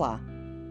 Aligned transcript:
Olá, 0.00 0.18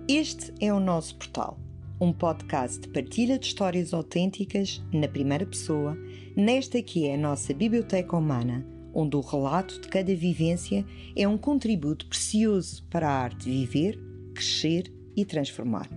este 0.08 0.52
é 0.60 0.74
o 0.74 0.80
nosso 0.80 1.16
portal, 1.16 1.60
um 2.02 2.12
podcast 2.12 2.80
de 2.80 2.88
partilha 2.88 3.38
de 3.38 3.46
histórias 3.46 3.94
autênticas 3.94 4.84
na 4.92 5.08
primeira 5.08 5.46
pessoa, 5.46 5.96
nesta 6.36 6.82
que 6.82 7.08
é 7.08 7.14
a 7.14 7.18
nossa 7.20 7.54
biblioteca 7.54 8.18
humana, 8.18 8.66
onde 8.92 9.16
o 9.16 9.22
relato 9.22 9.80
de 9.82 9.88
cada 9.88 10.16
vivência 10.16 10.84
é 11.16 11.28
um 11.28 11.38
contributo 11.38 12.08
precioso 12.08 12.84
para 12.90 13.08
a 13.08 13.22
arte 13.22 13.48
viver, 13.48 14.00
crescer 14.34 14.92
e 15.16 15.24
transformar. 15.24 15.88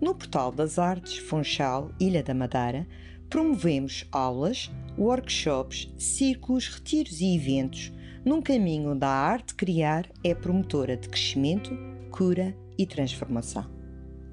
No 0.00 0.12
Portal 0.12 0.50
das 0.50 0.76
Artes 0.76 1.18
Funchal, 1.18 1.92
Ilha 2.00 2.24
da 2.24 2.34
Madeira, 2.34 2.84
promovemos 3.28 4.08
aulas, 4.10 4.68
workshops, 4.98 5.88
círculos, 5.96 6.66
retiros 6.66 7.20
e 7.20 7.32
eventos 7.36 7.92
num 8.24 8.42
caminho 8.42 8.90
onde 8.90 9.04
a 9.04 9.08
arte 9.08 9.54
criar 9.54 10.06
é 10.22 10.34
promotora 10.34 10.96
de 10.96 11.08
crescimento, 11.08 11.70
cura 12.10 12.54
e 12.76 12.86
transformação. 12.86 13.64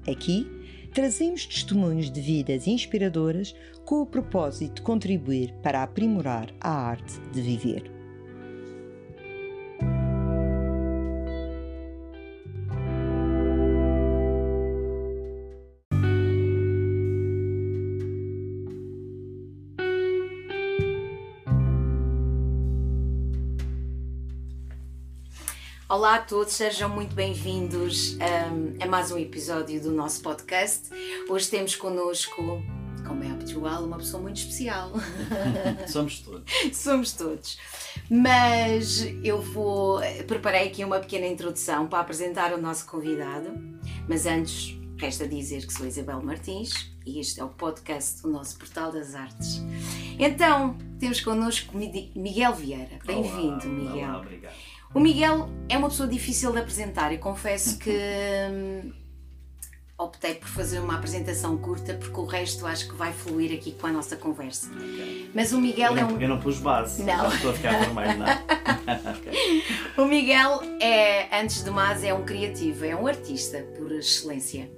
Aqui 0.06 0.46
trazemos 0.92 1.46
testemunhos 1.46 2.10
de 2.10 2.20
vidas 2.20 2.66
inspiradoras 2.66 3.54
com 3.84 4.02
o 4.02 4.06
propósito 4.06 4.76
de 4.76 4.82
contribuir 4.82 5.52
para 5.62 5.82
aprimorar 5.82 6.52
a 6.60 6.70
arte 6.70 7.20
de 7.32 7.40
viver. 7.40 7.97
Olá 25.98 26.14
a 26.14 26.20
todos, 26.20 26.52
sejam 26.52 26.88
muito 26.88 27.12
bem-vindos 27.12 28.16
um, 28.18 28.80
a 28.80 28.86
mais 28.86 29.10
um 29.10 29.18
episódio 29.18 29.82
do 29.82 29.90
nosso 29.90 30.22
podcast. 30.22 30.90
Hoje 31.28 31.50
temos 31.50 31.74
connosco, 31.74 32.62
como 33.04 33.24
é 33.24 33.30
habitual, 33.32 33.82
uma 33.82 33.96
pessoa 33.96 34.22
muito 34.22 34.36
especial. 34.36 34.92
Somos 35.88 36.20
todos. 36.20 36.52
Somos 36.72 37.12
todos. 37.14 37.58
Mas 38.08 39.00
eu 39.24 39.42
vou. 39.42 39.98
Preparei 40.28 40.68
aqui 40.68 40.84
uma 40.84 41.00
pequena 41.00 41.26
introdução 41.26 41.88
para 41.88 41.98
apresentar 41.98 42.52
o 42.52 42.62
nosso 42.62 42.86
convidado. 42.86 43.50
Mas 44.08 44.24
antes, 44.24 44.78
resta 44.98 45.26
dizer 45.26 45.66
que 45.66 45.72
sou 45.72 45.84
Isabel 45.84 46.22
Martins 46.22 46.92
e 47.04 47.18
este 47.18 47.40
é 47.40 47.44
o 47.44 47.48
podcast 47.48 48.22
do 48.22 48.30
nosso 48.30 48.56
Portal 48.56 48.92
das 48.92 49.16
Artes. 49.16 49.60
Então, 50.16 50.78
temos 51.00 51.20
connosco 51.20 51.76
Miguel 51.76 52.54
Vieira. 52.54 53.00
Bem-vindo, 53.04 53.66
Miguel. 53.66 54.10
Olá, 54.10 54.18
obrigado. 54.18 54.54
O 54.94 55.00
Miguel 55.00 55.48
é 55.68 55.76
uma 55.76 55.88
pessoa 55.88 56.08
difícil 56.08 56.50
de 56.52 56.58
apresentar 56.58 57.12
e 57.12 57.18
confesso 57.18 57.78
que 57.78 57.90
hum, 58.50 58.92
optei 59.98 60.34
por 60.34 60.48
fazer 60.48 60.78
uma 60.78 60.94
apresentação 60.94 61.58
curta 61.58 61.94
porque 61.94 62.18
o 62.18 62.24
resto 62.24 62.66
acho 62.66 62.88
que 62.88 62.94
vai 62.94 63.12
fluir 63.12 63.52
aqui 63.52 63.72
com 63.72 63.86
a 63.86 63.92
nossa 63.92 64.16
conversa. 64.16 64.70
Okay. 64.72 65.30
Mas 65.34 65.52
o 65.52 65.60
Miguel 65.60 65.92
eu 65.92 65.98
é 65.98 66.00
não, 66.00 66.14
um. 66.14 66.20
Eu 66.20 66.28
não 66.28 66.40
pus 66.40 66.58
base, 66.58 67.02
não. 67.02 67.28
estou 67.28 67.50
a 67.50 67.54
ficar 67.54 67.78
vermelho, 67.84 68.18
não. 68.18 69.12
okay. 69.12 69.64
O 69.98 70.06
Miguel 70.06 70.62
é, 70.80 71.38
antes 71.38 71.62
de 71.62 71.70
mais, 71.70 72.02
é 72.02 72.14
um 72.14 72.24
criativo, 72.24 72.84
é 72.84 72.96
um 72.96 73.06
artista 73.06 73.58
por 73.76 73.92
excelência. 73.92 74.70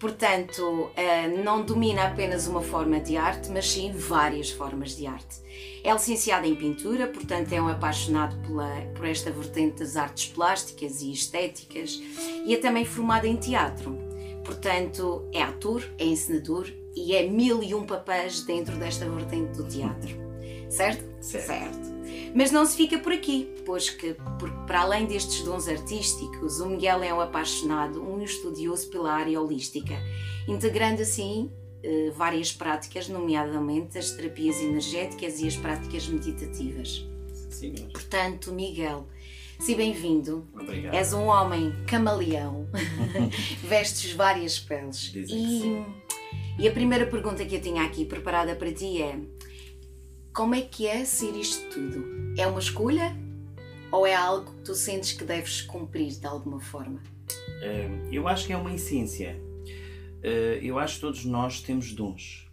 Portanto, 0.00 0.90
eh, 0.96 1.28
não 1.28 1.62
domina 1.62 2.06
apenas 2.06 2.46
uma 2.46 2.62
forma 2.62 2.98
de 2.98 3.18
arte, 3.18 3.50
mas 3.50 3.70
sim 3.70 3.92
várias 3.92 4.50
formas 4.50 4.96
de 4.96 5.06
arte. 5.06 5.36
É 5.84 5.92
licenciado 5.92 6.46
em 6.46 6.54
pintura, 6.54 7.06
portanto, 7.06 7.52
é 7.52 7.60
um 7.60 7.68
apaixonado 7.68 8.34
pela, 8.38 8.80
por 8.94 9.04
esta 9.06 9.30
vertente 9.30 9.80
das 9.80 9.98
artes 9.98 10.32
plásticas 10.32 11.02
e 11.02 11.12
estéticas 11.12 12.00
e 12.46 12.54
é 12.54 12.56
também 12.56 12.86
formado 12.86 13.26
em 13.26 13.36
teatro. 13.36 13.98
Portanto, 14.42 15.28
é 15.34 15.42
ator, 15.42 15.84
é 15.98 16.04
encenador 16.04 16.66
e 16.96 17.14
é 17.14 17.28
mil 17.28 17.62
e 17.62 17.74
um 17.74 17.84
papéis 17.84 18.40
dentro 18.42 18.76
desta 18.76 19.06
vertente 19.06 19.58
do 19.58 19.68
teatro. 19.68 20.16
Certo? 20.70 21.04
Certo. 21.20 21.46
certo. 21.46 21.89
Mas 22.34 22.50
não 22.50 22.64
se 22.64 22.76
fica 22.76 22.98
por 22.98 23.12
aqui, 23.12 23.48
pois 23.66 23.90
que, 23.90 24.14
porque 24.38 24.56
para 24.66 24.82
além 24.82 25.06
destes 25.06 25.42
dons 25.42 25.66
artísticos, 25.68 26.60
o 26.60 26.68
Miguel 26.68 27.02
é 27.02 27.12
um 27.12 27.20
apaixonado, 27.20 28.02
um 28.02 28.22
estudioso 28.22 28.88
pela 28.88 29.12
área 29.12 29.40
holística, 29.40 29.94
integrando 30.46 31.02
assim 31.02 31.50
eh, 31.82 32.12
várias 32.14 32.52
práticas, 32.52 33.08
nomeadamente 33.08 33.96
as 33.96 34.10
terapias 34.10 34.60
energéticas 34.60 35.40
e 35.40 35.48
as 35.48 35.56
práticas 35.56 36.06
meditativas. 36.06 37.06
Sim. 37.48 37.74
Portanto, 37.92 38.52
Miguel, 38.52 39.08
se 39.58 39.74
bem-vindo. 39.74 40.46
Obrigado. 40.54 40.94
És 40.94 41.12
um 41.12 41.26
homem 41.26 41.72
camaleão, 41.86 42.68
vestes 43.64 44.12
várias 44.12 44.58
peles. 44.58 45.12
E, 45.14 45.84
e 46.58 46.68
a 46.68 46.72
primeira 46.72 47.06
pergunta 47.06 47.44
que 47.44 47.56
eu 47.56 47.60
tinha 47.60 47.82
aqui 47.82 48.04
preparada 48.04 48.54
para 48.54 48.72
ti 48.72 49.00
é: 49.02 49.18
como 50.32 50.54
é 50.54 50.60
que 50.62 50.86
é 50.86 51.04
ser 51.04 51.34
isto 51.36 51.68
tudo? 51.70 52.34
É 52.38 52.46
uma 52.46 52.60
escolha 52.60 53.16
ou 53.92 54.06
é 54.06 54.14
algo 54.14 54.50
que 54.52 54.62
tu 54.64 54.74
sentes 54.74 55.12
que 55.12 55.24
deves 55.24 55.62
cumprir 55.62 56.12
de 56.18 56.26
alguma 56.26 56.60
forma? 56.60 57.00
Eh, 57.62 57.88
Eu 58.12 58.28
acho 58.28 58.46
que 58.46 58.52
é 58.52 58.56
uma 58.56 58.72
essência. 58.72 59.40
Eh, 60.22 60.60
Eu 60.62 60.78
acho 60.78 60.96
que 60.96 61.00
todos 61.00 61.24
nós 61.24 61.60
temos 61.60 61.92
dons. 61.92 62.46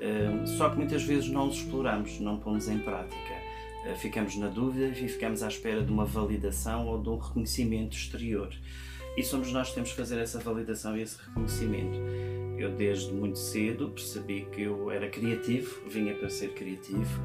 Eh, 0.00 0.46
Só 0.56 0.70
que 0.70 0.76
muitas 0.76 1.02
vezes 1.02 1.28
não 1.28 1.48
os 1.48 1.56
exploramos, 1.56 2.18
não 2.20 2.38
pomos 2.38 2.68
em 2.68 2.78
prática. 2.78 3.38
Ficamos 4.00 4.36
na 4.36 4.48
dúvida 4.48 4.88
e 4.88 5.08
ficamos 5.08 5.42
à 5.42 5.48
espera 5.48 5.82
de 5.82 5.90
uma 5.90 6.04
validação 6.04 6.86
ou 6.88 7.00
de 7.00 7.08
um 7.08 7.16
reconhecimento 7.16 7.96
exterior. 7.96 8.50
E 9.18 9.24
somos 9.24 9.50
nós 9.50 9.70
que 9.70 9.74
temos 9.74 9.90
que 9.90 9.96
fazer 9.96 10.16
essa 10.20 10.38
validação 10.38 10.96
e 10.96 11.02
esse 11.02 11.18
reconhecimento. 11.20 11.98
Eu, 12.56 12.70
desde 12.70 13.12
muito 13.12 13.36
cedo, 13.36 13.90
percebi 13.90 14.46
que 14.52 14.62
eu 14.62 14.92
era 14.92 15.08
criativo, 15.08 15.88
vinha 15.88 16.14
para 16.14 16.30
ser 16.30 16.54
criativo 16.54 17.20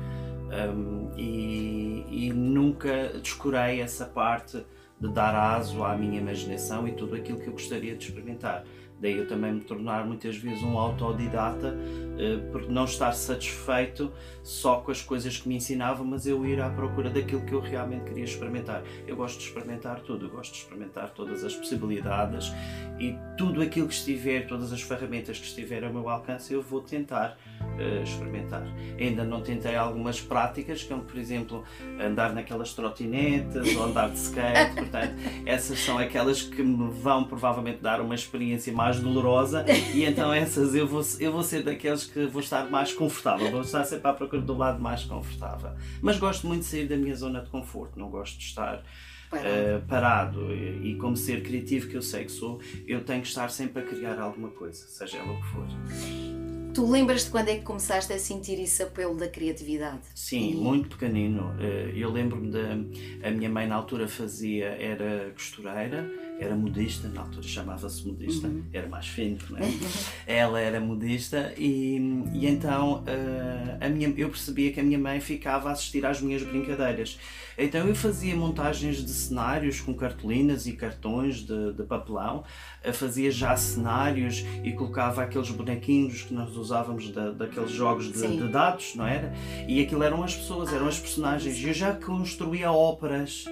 um, 0.76 1.12
e, 1.16 2.04
e 2.10 2.34
nunca 2.34 3.10
descurei 3.22 3.80
essa 3.80 4.08
parte 4.08 4.66
de 5.00 5.08
dar 5.14 5.36
aso 5.36 5.84
à 5.84 5.96
minha 5.96 6.20
imaginação 6.20 6.88
e 6.88 6.94
tudo 6.94 7.14
aquilo 7.14 7.40
que 7.40 7.46
eu 7.46 7.54
gostaria 7.54 7.96
de 7.96 8.06
experimentar. 8.06 8.66
Daí 9.04 9.18
eu 9.18 9.28
também 9.28 9.52
me 9.52 9.60
tornar 9.60 10.08
muitas 10.08 10.38
vezes 10.38 10.64
um 10.64 10.78
autodidata, 10.78 11.76
eh, 12.18 12.38
por 12.54 12.70
não 12.70 12.86
estar 12.86 13.12
satisfeito 13.12 14.10
só 14.42 14.78
com 14.78 14.92
as 14.92 15.02
coisas 15.02 15.38
que 15.38 15.50
me 15.50 15.58
ensinavam, 15.58 16.06
mas 16.06 16.26
eu 16.26 16.46
ir 16.46 16.62
à 16.62 16.70
procura 16.70 17.10
daquilo 17.10 17.42
que 17.42 17.52
eu 17.52 17.60
realmente 17.60 18.06
queria 18.06 18.24
experimentar. 18.24 18.82
Eu 19.06 19.18
gosto 19.18 19.40
de 19.40 19.48
experimentar 19.48 20.00
tudo, 20.00 20.28
eu 20.28 20.30
gosto 20.30 20.54
de 20.54 20.60
experimentar 20.60 21.10
todas 21.10 21.44
as 21.44 21.54
possibilidades 21.54 22.54
e 22.98 23.14
tudo 23.38 23.62
aquilo 23.62 23.90
que 23.90 23.94
estiver, 23.94 24.48
todas 24.48 24.72
as 24.72 24.82
ferramentas 24.82 25.38
que 25.38 25.48
estiver 25.48 25.84
ao 25.84 25.92
meu 25.92 26.08
alcance, 26.08 26.54
eu 26.54 26.62
vou 26.62 26.80
tentar 26.80 27.38
eh, 27.80 28.02
experimentar. 28.04 28.64
Ainda 29.00 29.24
não 29.24 29.42
tentei 29.42 29.76
algumas 29.76 30.22
práticas, 30.22 30.84
como 30.84 31.04
por 31.04 31.18
exemplo 31.18 31.64
andar 32.00 32.34
naquelas 32.34 32.74
trotinetas 32.74 33.76
ou 33.76 33.84
andar 33.86 34.10
de 34.10 34.18
skate, 34.18 34.76
portanto, 34.78 35.14
essas 35.46 35.80
são 35.80 35.98
aquelas 35.98 36.42
que 36.42 36.62
me 36.62 36.90
vão 36.92 37.24
provavelmente 37.24 37.80
dar 37.82 38.00
uma 38.02 38.16
experiência 38.16 38.72
mais 38.74 39.00
dolorosa 39.00 39.66
e 39.94 40.04
então 40.06 40.34
essas 40.34 40.76
eu 40.76 40.88
vou, 40.88 41.02
eu 41.20 41.32
vou 41.32 41.44
ser 41.44 41.64
daqueles 41.64 42.06
que 42.06 42.26
vou 42.26 42.42
estar 42.42 42.70
mais 42.70 42.94
confortável, 42.94 43.50
vou 43.52 43.62
estar 43.62 43.84
sempre 43.86 44.08
à 44.10 44.14
procura 44.14 44.42
do 44.42 44.56
lado 44.58 44.82
mais 44.82 45.04
confortável. 45.04 45.72
Mas 46.02 46.18
gosto 46.18 46.48
muito 46.48 46.62
de 46.62 46.68
sair 46.68 46.88
da 46.88 46.96
minha 46.96 47.16
zona 47.16 47.42
de 47.42 47.50
conforto, 47.50 48.00
não 48.00 48.10
gosto 48.10 48.38
de 48.38 48.46
estar 48.46 48.84
Parado. 49.30 49.48
eh, 49.48 49.82
parado 49.88 50.54
e, 50.54 50.92
e 50.92 50.96
como 50.96 51.18
ser 51.18 51.42
criativo 51.42 51.88
que 51.90 51.96
eu 51.96 52.02
sei 52.02 52.26
que 52.26 52.32
sou, 52.32 52.60
eu 52.88 53.04
tenho 53.04 53.22
que 53.22 53.28
estar 53.28 53.50
sempre 53.50 53.82
a 53.82 53.86
criar 53.86 54.20
alguma 54.20 54.50
coisa, 54.50 54.86
seja 54.88 55.18
ela 55.18 55.32
o 55.32 55.42
que 55.42 55.48
for. 55.48 56.43
Tu 56.74 56.90
lembras-te 56.90 57.30
quando 57.30 57.50
é 57.50 57.58
que 57.58 57.62
começaste 57.62 58.12
a 58.14 58.18
sentir 58.18 58.60
esse 58.60 58.82
apelo 58.82 59.16
da 59.16 59.28
criatividade? 59.28 60.00
Sim, 60.16 60.56
muito 60.56 60.90
pequenino. 60.90 61.54
Eh, 61.60 61.92
Eu 61.96 62.10
lembro-me 62.12 62.50
da. 62.52 63.28
A 63.28 63.32
minha 63.32 63.50
mãe 63.50 63.68
na 63.68 63.76
altura 63.76 64.08
fazia. 64.08 64.70
Era 64.70 65.32
costureira, 65.36 66.10
era 66.44 66.56
modista, 66.56 67.08
na 67.08 67.22
altura 67.22 67.48
chamava-se 67.48 68.06
modista, 68.08 68.50
era 68.72 68.88
mais 68.88 69.08
fino, 69.08 69.38
não 69.50 69.60
é? 69.60 69.72
Ela 70.28 70.60
era 70.60 70.80
modista 70.80 71.54
e, 71.58 71.98
e 72.34 72.48
então 72.48 73.04
eh, 73.08 73.78
a 73.80 73.90
minha, 73.90 74.14
eu 74.18 74.30
percebia 74.30 74.72
que 74.72 74.80
a 74.80 74.84
minha 74.84 75.00
mãe 75.00 75.20
ficava 75.20 75.70
a 75.70 75.72
assistir 75.72 76.06
às 76.06 76.22
minhas 76.22 76.44
brincadeiras. 76.44 77.18
Então 77.58 77.88
eu 77.88 77.96
fazia 77.96 78.36
montagens 78.36 78.98
de 78.98 79.12
cenários 79.12 79.80
com 79.80 79.94
cartolinas 79.94 80.66
e 80.66 80.74
cartões 80.74 81.38
de, 81.38 81.74
de 81.74 81.84
papelão, 81.84 82.44
eh, 82.84 82.92
fazia 82.92 83.32
já 83.32 83.56
cenários 83.56 84.44
e 84.64 84.72
colocava 84.74 85.24
aqueles 85.24 85.50
bonequinhos 85.52 86.24
que 86.24 86.34
nós 86.34 86.56
usávamos 86.56 87.10
da, 87.10 87.32
daqueles 87.32 87.72
jogos 87.72 88.12
de, 88.12 88.38
de 88.38 88.48
dados, 88.48 88.96
não 88.96 89.08
era? 89.08 89.34
E 89.68 89.82
aquilo 89.82 90.04
eram 90.04 90.24
as 90.24 90.36
pessoas, 90.36 90.74
eram 90.74 90.86
Ah, 90.86 90.90
as 90.90 91.00
personagens. 91.00 91.58
E 91.58 91.68
eu 91.68 91.74
já 91.74 91.94
construía 91.94 92.72
óperas 92.72 93.46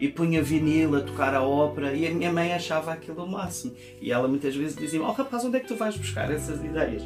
e 0.00 0.08
punha 0.08 0.42
vinil 0.42 0.96
a 0.96 1.00
tocar 1.00 1.34
a 1.34 1.42
ópera 1.42 1.92
e 1.92 2.06
a 2.06 2.10
minha 2.10 2.32
mãe 2.32 2.52
achava 2.52 2.92
aquilo 2.92 3.24
o 3.24 3.28
máximo. 3.28 3.74
E 4.00 4.12
ela 4.12 4.28
muitas 4.28 4.54
vezes 4.54 4.76
dizia: 4.76 5.02
Oh 5.02 5.12
rapaz, 5.12 5.44
onde 5.44 5.56
é 5.56 5.60
que 5.60 5.68
tu 5.68 5.76
vais 5.76 5.96
buscar 5.96 6.30
essas 6.30 6.62
ideias? 6.64 7.02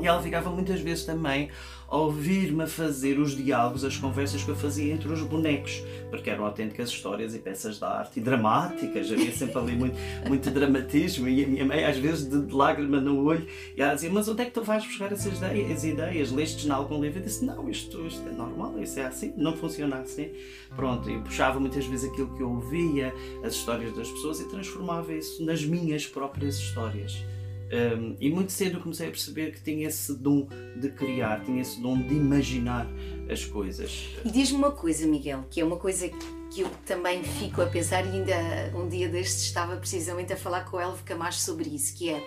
E 0.00 0.06
ela 0.06 0.20
ficava 0.20 0.50
muitas 0.50 0.80
vezes 0.80 1.04
também 1.04 1.48
ouvir-me 1.92 2.66
fazer 2.66 3.18
os 3.18 3.36
diálogos, 3.36 3.84
as 3.84 3.98
conversas 3.98 4.42
que 4.42 4.48
eu 4.48 4.56
fazia 4.56 4.94
entre 4.94 5.12
os 5.12 5.20
bonecos, 5.22 5.82
porque 6.08 6.30
eram 6.30 6.46
autênticas 6.46 6.88
histórias 6.88 7.34
e 7.34 7.38
peças 7.38 7.78
de 7.78 7.84
arte 7.84 8.18
e 8.18 8.22
dramáticas, 8.22 9.12
havia 9.12 9.30
sempre 9.30 9.58
ali 9.58 9.76
muito, 9.76 9.96
muito 10.26 10.50
dramatismo 10.50 11.28
e 11.28 11.44
a 11.44 11.46
minha 11.46 11.66
mãe 11.66 11.84
às 11.84 11.98
vezes 11.98 12.26
de, 12.26 12.46
de 12.46 12.54
lágrima 12.54 12.98
no 12.98 13.22
olho 13.22 13.46
e 13.76 13.82
ela 13.82 13.94
dizia, 13.94 14.10
mas 14.10 14.26
onde 14.26 14.40
é 14.40 14.46
que 14.46 14.52
tu 14.52 14.62
vais 14.62 14.82
buscar 14.86 15.12
essas 15.12 15.36
ideias? 15.36 15.84
ideias? 15.84 16.32
Lestes 16.32 16.64
em 16.64 16.70
algum 16.70 16.98
livro? 16.98 17.18
Eu 17.18 17.24
disse, 17.24 17.44
não, 17.44 17.68
isto, 17.68 18.06
isto 18.06 18.26
é 18.26 18.32
normal, 18.32 18.80
isso 18.80 18.98
é 18.98 19.04
assim, 19.04 19.34
não 19.36 19.54
funciona 19.54 19.96
assim. 19.96 20.30
Pronto, 20.74 21.10
e 21.10 21.18
puxava 21.18 21.60
muitas 21.60 21.84
vezes 21.84 22.10
aquilo 22.10 22.34
que 22.34 22.42
eu 22.42 22.52
ouvia, 22.52 23.14
as 23.44 23.52
histórias 23.52 23.94
das 23.94 24.10
pessoas 24.10 24.40
e 24.40 24.48
transformava 24.48 25.12
isso 25.12 25.44
nas 25.44 25.62
minhas 25.62 26.06
próprias 26.06 26.56
histórias. 26.56 27.22
Um, 27.72 28.16
e 28.20 28.30
muito 28.30 28.52
cedo 28.52 28.80
comecei 28.80 29.08
a 29.08 29.10
perceber 29.10 29.52
que 29.52 29.62
tinha 29.62 29.88
esse 29.88 30.14
dom 30.14 30.46
de 30.76 30.90
criar, 30.90 31.42
tinha 31.42 31.62
esse 31.62 31.80
dom 31.80 31.96
de 31.96 32.14
imaginar 32.14 32.86
as 33.30 33.46
coisas. 33.46 34.08
E 34.22 34.30
diz-me 34.30 34.58
uma 34.58 34.72
coisa, 34.72 35.06
Miguel, 35.06 35.46
que 35.48 35.58
é 35.58 35.64
uma 35.64 35.78
coisa 35.78 36.06
que 36.50 36.60
eu 36.60 36.68
também 36.84 37.24
fico 37.24 37.62
a 37.62 37.66
pensar, 37.66 38.04
e 38.04 38.10
ainda 38.10 38.76
um 38.76 38.86
dia 38.86 39.08
destes 39.08 39.44
estava 39.44 39.76
precisamente 39.76 40.34
a 40.34 40.36
falar 40.36 40.66
com 40.66 40.76
o 40.76 40.80
Elvo 40.80 41.02
Camacho 41.02 41.40
sobre 41.40 41.70
isso, 41.70 41.96
que 41.96 42.10
é 42.10 42.22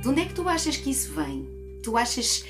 de 0.00 0.08
onde 0.08 0.20
é 0.20 0.26
que 0.26 0.34
tu 0.34 0.48
achas 0.48 0.76
que 0.76 0.90
isso 0.90 1.12
vem? 1.12 1.48
Tu 1.82 1.96
achas 1.96 2.44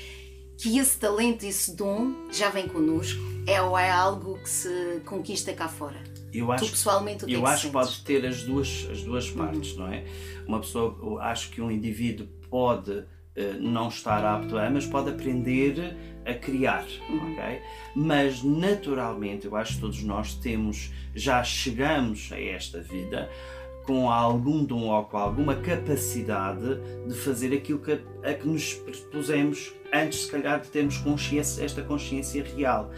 que 0.55 0.77
esse 0.77 0.99
talento, 0.99 1.43
esse 1.45 1.75
dom 1.75 2.13
já 2.31 2.49
vem 2.49 2.67
connosco? 2.67 3.19
É 3.47 3.59
ou 3.61 3.77
é 3.77 3.89
algo 3.89 4.37
que 4.37 4.49
se 4.49 5.01
conquista 5.05 5.51
cá 5.53 5.67
fora? 5.67 6.03
Eu 6.33 6.51
acho, 6.51 6.65
tu 6.65 6.71
pessoalmente 6.71 7.23
o 7.23 7.27
que 7.27 7.33
eu 7.33 7.39
é 7.39 7.43
que 7.43 7.49
acho 7.49 7.67
que 7.67 7.73
pode 7.73 8.03
ter 8.03 8.25
as 8.25 8.43
duas, 8.43 8.87
as 8.91 9.01
duas 9.01 9.29
partes, 9.29 9.75
não 9.75 9.87
é? 9.87 10.03
Uma 10.45 10.59
pessoa, 10.59 10.97
eu 11.01 11.19
acho 11.19 11.49
que 11.49 11.61
um 11.61 11.71
indivíduo 11.71 12.27
pode 12.49 13.03
eh, 13.35 13.53
não 13.59 13.87
estar 13.87 14.25
apto 14.25 14.57
a, 14.57 14.69
mas 14.69 14.85
pode 14.85 15.09
aprender 15.09 15.95
a 16.25 16.33
criar, 16.33 16.85
ok? 17.07 17.61
Mas 17.95 18.43
naturalmente, 18.43 19.45
eu 19.45 19.55
acho 19.55 19.75
que 19.75 19.81
todos 19.81 20.03
nós 20.03 20.33
temos, 20.33 20.91
já 21.15 21.43
chegamos 21.43 22.31
a 22.31 22.41
esta 22.41 22.81
vida 22.81 23.29
com 23.85 24.11
algum 24.11 24.65
dom 24.65 24.89
ou 24.89 25.05
com 25.05 25.17
alguma 25.17 25.55
capacidade 25.55 26.79
de 27.07 27.13
fazer 27.13 27.53
aquilo 27.53 27.79
que, 27.79 27.93
a 28.23 28.33
que 28.33 28.47
nos 28.47 28.73
propusemos 28.73 29.71
antes, 29.93 30.25
se 30.25 30.31
calhar, 30.31 30.59
de 30.59 30.67
termos 30.67 30.97
consciência, 30.97 31.63
esta 31.63 31.81
consciência 31.81 32.43
real. 32.43 32.91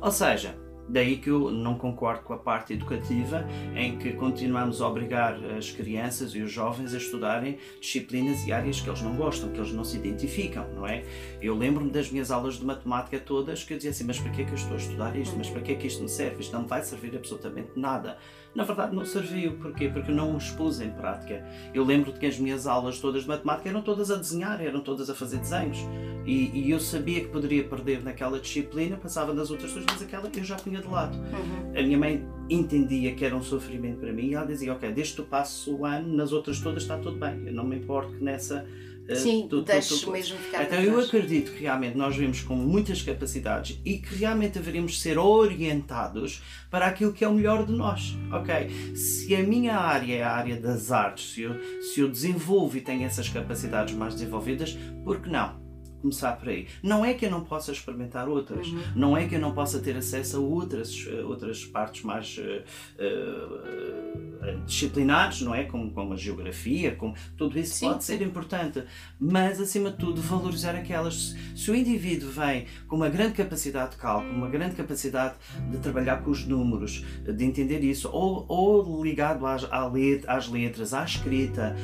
Ou 0.00 0.12
seja, 0.12 0.54
Daí 0.88 1.16
que 1.16 1.30
eu 1.30 1.50
não 1.50 1.76
concordo 1.76 2.22
com 2.22 2.32
a 2.32 2.38
parte 2.38 2.72
educativa 2.72 3.46
em 3.74 3.98
que 3.98 4.12
continuamos 4.12 4.80
a 4.80 4.88
obrigar 4.88 5.34
as 5.56 5.70
crianças 5.70 6.34
e 6.34 6.40
os 6.40 6.50
jovens 6.50 6.94
a 6.94 6.98
estudarem 6.98 7.58
disciplinas 7.80 8.46
e 8.46 8.52
áreas 8.52 8.80
que 8.80 8.88
eles 8.88 9.02
não 9.02 9.16
gostam, 9.16 9.50
que 9.50 9.58
eles 9.58 9.72
não 9.72 9.84
se 9.84 9.96
identificam, 9.96 10.68
não 10.74 10.86
é? 10.86 11.04
Eu 11.40 11.56
lembro-me 11.56 11.90
das 11.90 12.10
minhas 12.10 12.30
aulas 12.30 12.54
de 12.54 12.64
matemática 12.64 13.18
todas 13.18 13.64
que 13.64 13.72
eu 13.72 13.76
dizia 13.76 13.90
assim, 13.90 14.04
mas 14.04 14.18
para 14.18 14.30
que 14.30 14.42
é 14.42 14.44
que 14.44 14.50
eu 14.52 14.56
estou 14.56 14.74
a 14.74 14.76
estudar 14.76 15.16
isto? 15.16 15.36
Mas 15.36 15.48
para 15.48 15.60
que 15.60 15.72
é 15.72 15.74
que 15.74 15.86
isto 15.86 16.02
me 16.02 16.08
serve? 16.08 16.40
Isto 16.40 16.52
não 16.56 16.66
vai 16.66 16.82
servir 16.82 17.16
absolutamente 17.16 17.70
nada. 17.76 18.18
Na 18.56 18.64
verdade 18.64 18.96
não 18.96 19.04
serviu, 19.04 19.52
porquê? 19.58 19.86
Porque 19.86 20.10
eu 20.10 20.14
não 20.14 20.34
o 20.34 20.38
expus 20.38 20.80
em 20.80 20.90
prática. 20.90 21.44
Eu 21.74 21.84
lembro 21.84 22.10
de 22.10 22.18
que 22.18 22.24
as 22.24 22.38
minhas 22.38 22.66
aulas 22.66 22.98
todas 22.98 23.22
de 23.22 23.28
matemática 23.28 23.68
eram 23.68 23.82
todas 23.82 24.10
a 24.10 24.16
desenhar, 24.16 24.64
eram 24.64 24.80
todas 24.80 25.10
a 25.10 25.14
fazer 25.14 25.36
desenhos. 25.36 25.76
E, 26.24 26.50
e 26.54 26.70
eu 26.70 26.80
sabia 26.80 27.20
que 27.20 27.28
poderia 27.28 27.62
perder 27.64 28.02
naquela 28.02 28.40
disciplina, 28.40 28.96
passava 28.96 29.34
nas 29.34 29.50
outras 29.50 29.72
duas, 29.72 29.84
mas 29.86 30.00
aquela 30.00 30.30
eu 30.34 30.42
já 30.42 30.56
punha 30.56 30.80
de 30.80 30.88
lado. 30.88 31.18
Uhum. 31.18 31.78
A 31.78 31.82
minha 31.82 31.98
mãe 31.98 32.26
entendia 32.48 33.14
que 33.14 33.24
era 33.24 33.34
um 33.36 33.42
sofrimento 33.42 33.98
para 34.00 34.12
mim 34.12 34.26
e 34.28 34.34
ela 34.34 34.46
dizia: 34.46 34.72
Ok, 34.72 34.90
desde 34.92 35.14
que 35.14 35.22
tu 35.22 35.28
passes 35.28 35.66
o 35.66 35.84
ano, 35.84 36.14
nas 36.14 36.32
outras 36.32 36.60
todas 36.60 36.82
está 36.82 36.98
tudo 36.98 37.18
bem. 37.18 37.46
Eu 37.46 37.52
não 37.52 37.64
me 37.64 37.76
importo 37.76 38.12
que 38.16 38.22
nessa. 38.24 38.66
eh, 39.08 39.14
Sim, 39.14 39.46
tu- 39.48 39.60
tu- 39.62 39.66
deixes 39.66 40.00
tu- 40.00 40.10
mesmo 40.10 40.36
ficar 40.36 40.64
Então 40.64 40.80
eu 40.80 40.98
acredito 40.98 41.52
que 41.52 41.62
realmente 41.62 41.96
nós 41.96 42.16
vimos 42.16 42.40
com 42.42 42.56
muitas 42.56 43.02
capacidades 43.02 43.80
e 43.84 43.98
que 43.98 44.14
realmente 44.16 44.54
deveríamos 44.54 45.00
ser 45.00 45.16
orientados 45.16 46.42
para 46.70 46.86
aquilo 46.86 47.12
que 47.12 47.24
é 47.24 47.28
o 47.28 47.34
melhor 47.34 47.64
de 47.64 47.72
nós. 47.72 48.16
Ok, 48.32 48.94
se 48.96 49.32
a 49.36 49.42
minha 49.44 49.76
área 49.76 50.14
é 50.16 50.22
a 50.24 50.32
área 50.32 50.60
das 50.60 50.90
artes, 50.90 51.32
se 51.34 51.42
eu, 51.42 51.54
se 51.82 52.00
eu 52.00 52.08
desenvolvo 52.08 52.76
e 52.76 52.80
tenho 52.80 53.04
essas 53.04 53.28
capacidades 53.28 53.94
mais 53.94 54.14
desenvolvidas, 54.14 54.76
por 55.04 55.20
que 55.20 55.28
não? 55.30 55.65
Começar 56.02 56.32
por 56.36 56.48
aí. 56.48 56.66
Não 56.82 57.04
é 57.04 57.14
que 57.14 57.26
eu 57.26 57.30
não 57.30 57.42
possa 57.42 57.72
experimentar 57.72 58.28
outras, 58.28 58.68
Uhum. 58.68 58.82
não 58.94 59.16
é 59.16 59.26
que 59.26 59.34
eu 59.34 59.40
não 59.40 59.52
possa 59.52 59.78
ter 59.80 59.96
acesso 59.96 60.36
a 60.36 60.40
outras, 60.40 61.06
eh, 61.08 61.22
outras 61.22 61.64
partes 61.64 62.02
mais 62.04 62.36
eh, 62.38 62.62
eh, 62.98 64.56
disciplinares, 64.66 65.40
não 65.42 65.54
é? 65.54 65.64
Como, 65.64 65.90
como 65.90 66.12
a 66.12 66.16
geografia, 66.16 66.94
como 66.94 67.14
tudo 67.36 67.58
isso 67.58 67.74
Sim, 67.74 67.88
pode 67.88 68.04
ser 68.04 68.22
importante, 68.22 68.82
mas 69.18 69.60
acima 69.60 69.90
de 69.90 69.96
tudo 69.96 70.20
valorizar 70.20 70.74
aquelas. 70.74 71.34
Se 71.54 71.70
o 71.70 71.74
indivíduo 71.74 72.30
vem 72.30 72.66
com 72.86 72.96
uma 72.96 73.08
grande 73.08 73.32
capacidade 73.34 73.92
de 73.92 73.96
cálculo, 73.96 74.32
uma 74.34 74.48
grande 74.48 74.74
capacidade 74.76 75.34
de 75.70 75.78
trabalhar 75.78 76.22
com 76.22 76.30
os 76.30 76.46
números, 76.46 77.04
de 77.24 77.44
entender 77.44 77.82
isso, 77.82 78.08
ou, 78.12 78.44
ou 78.48 79.02
ligado 79.04 79.44
às, 79.46 79.64
às 80.26 80.48
letras, 80.48 80.92
à 80.94 81.04
escrita, 81.04 81.74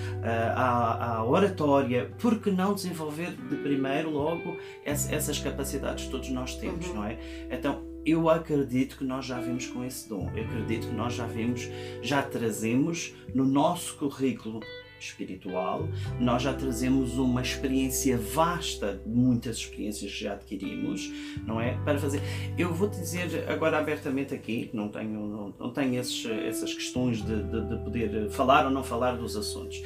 à, 0.55 1.17
à 1.17 1.25
oratória, 1.25 2.11
por 2.19 2.38
que 2.38 2.50
não 2.50 2.75
desenvolver 2.75 3.32
de 3.49 3.56
primeiro 3.56 4.01
logo 4.10 4.56
ess- 4.84 5.10
essas 5.12 5.38
capacidades 5.38 6.06
todos 6.08 6.28
nós 6.31 6.54
temos, 6.56 6.87
Uhum. 6.88 6.94
não 6.94 7.04
é? 7.04 7.19
Então, 7.50 7.82
eu 8.04 8.28
acredito 8.28 8.99
que 8.99 9.04
nós 9.04 9.25
já 9.25 9.40
vimos 9.40 9.66
com 9.66 9.84
esse 9.84 10.08
dom. 10.08 10.28
Eu 10.34 10.44
acredito 10.44 10.88
que 10.88 10.94
nós 10.94 11.14
já 11.14 11.26
vimos, 11.26 11.69
já 12.02 12.20
trazemos 12.22 13.14
no 13.34 13.44
nosso 13.44 13.94
currículo 13.96 14.60
espiritual, 14.99 15.88
nós 16.20 16.43
já 16.43 16.54
trazemos 16.54 17.19
uma 17.19 17.43
experiência 17.43 18.16
vasta 18.16 19.02
muitas 19.04 19.56
experiências 19.56 20.12
que 20.12 20.25
já 20.25 20.32
adquirimos, 20.34 21.10
não 21.44 21.60
é? 21.60 21.76
Para 21.84 21.98
fazer. 21.98 22.20
Eu 22.56 22.72
vou 22.72 22.88
te 22.88 22.98
dizer 23.00 23.48
agora 23.48 23.78
abertamente 23.78 24.32
aqui, 24.32 24.70
não 24.72 24.88
tenho, 24.88 25.26
não, 25.26 25.55
não 25.58 25.72
tenho 25.72 26.00
esses, 26.00 26.25
essas 26.26 26.72
questões 26.72 27.19
de, 27.25 27.43
de, 27.43 27.69
de 27.69 27.76
poder 27.84 28.31
falar 28.31 28.64
ou 28.64 28.70
não 28.70 28.84
falar 28.84 29.16
dos 29.16 29.37
assuntos. 29.37 29.82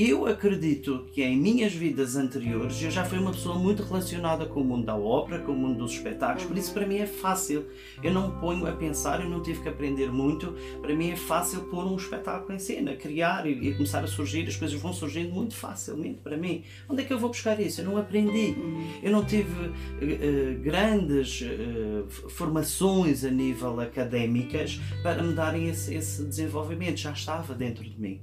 Eu 0.00 0.26
acredito 0.26 1.06
que 1.12 1.24
em 1.24 1.36
minhas 1.36 1.72
vidas 1.72 2.14
anteriores 2.14 2.80
eu 2.80 2.88
já 2.88 3.04
fui 3.04 3.18
uma 3.18 3.32
pessoa 3.32 3.58
muito 3.58 3.82
relacionada 3.82 4.46
com 4.46 4.60
o 4.60 4.64
mundo 4.64 4.86
da 4.86 4.94
ópera, 4.96 5.42
com 5.42 5.50
o 5.50 5.56
mundo 5.56 5.78
dos 5.78 5.90
espetáculos, 5.90 6.44
por 6.44 6.56
isso 6.56 6.72
para 6.72 6.86
mim 6.86 6.98
é 6.98 7.06
fácil. 7.06 7.66
Eu 8.00 8.12
não 8.12 8.28
me 8.32 8.40
ponho 8.40 8.64
a 8.68 8.70
pensar, 8.70 9.20
eu 9.20 9.28
não 9.28 9.42
tive 9.42 9.60
que 9.60 9.68
aprender 9.68 10.12
muito. 10.12 10.54
Para 10.80 10.94
mim 10.94 11.10
é 11.10 11.16
fácil 11.16 11.62
pôr 11.62 11.84
um 11.84 11.96
espetáculo 11.96 12.54
em 12.54 12.60
cena, 12.60 12.94
criar 12.94 13.44
e, 13.44 13.50
e 13.70 13.74
começar 13.74 14.04
a 14.04 14.06
surgir. 14.06 14.46
As 14.46 14.54
coisas 14.54 14.80
vão 14.80 14.92
surgindo 14.92 15.32
muito 15.34 15.56
facilmente 15.56 16.20
para 16.20 16.36
mim. 16.36 16.62
Onde 16.88 17.02
é 17.02 17.04
que 17.04 17.12
eu 17.12 17.18
vou 17.18 17.30
buscar 17.30 17.58
isso? 17.58 17.80
Eu 17.80 17.86
não 17.86 17.96
aprendi. 17.96 18.54
Eu 19.02 19.10
não 19.10 19.24
tive 19.24 19.72
eh, 20.00 20.54
grandes 20.62 21.42
f- 21.42 22.28
formações 22.30 23.24
a 23.24 23.30
nível 23.32 23.80
académicas 23.80 24.80
para 25.02 25.24
me 25.24 25.32
darem 25.34 25.68
esse, 25.68 25.92
esse 25.92 26.24
desenvolvimento. 26.24 26.98
Já 26.98 27.10
estava 27.10 27.52
dentro 27.52 27.82
de 27.82 28.00
mim. 28.00 28.20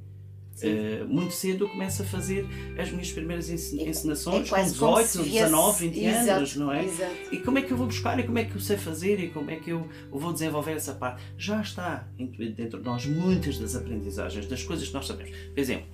Eh, 0.62 1.04
muito 1.08 1.34
cedo 1.34 1.66
eu 1.66 1.70
começo 1.70 2.02
a 2.02 2.06
fazer 2.06 2.46
as 2.80 2.90
minhas 2.90 3.12
primeiras 3.12 3.50
encenações 3.50 4.50
com 4.50 4.56
É 4.56 4.60
quase 4.60 4.76
como 4.78 4.96
18, 4.96 5.08
se 5.10 5.18
viesse- 5.30 5.32
19, 5.46 5.90
20 5.90 6.06
anos, 6.06 6.22
Exato, 6.52 6.60
não 6.60 6.72
é? 6.72 6.86
Exato. 6.86 7.16
E 7.32 7.38
como 7.40 7.58
é 7.58 7.62
que 7.62 7.72
eu 7.74 7.78
vou 7.78 7.88
buscar 7.88 8.18
e 8.20 8.24
como 8.24 8.38
é 8.40 8.46
que 8.46 8.56
eu 8.56 8.62
sei 8.62 8.78
fazer 8.78 9.20
e 9.20 9.30
como 9.30 9.52
é 9.52 9.58
que 9.58 9.72
eu 9.72 9.88
vou 10.10 10.32
desenvolver 10.32 10.72
essa 10.74 10.94
parte? 10.94 11.22
Já 11.38 11.62
está 11.62 12.08
dentro 12.56 12.80
de 12.80 12.86
nós 12.86 13.06
muitas 13.06 13.58
das 13.58 13.76
aprendizagens, 13.76 14.48
das 14.48 14.64
coisas 14.64 14.88
que 14.88 14.94
nós 14.94 15.06
sabemos. 15.08 15.36
Por 15.54 15.60
exemplo, 15.60 15.86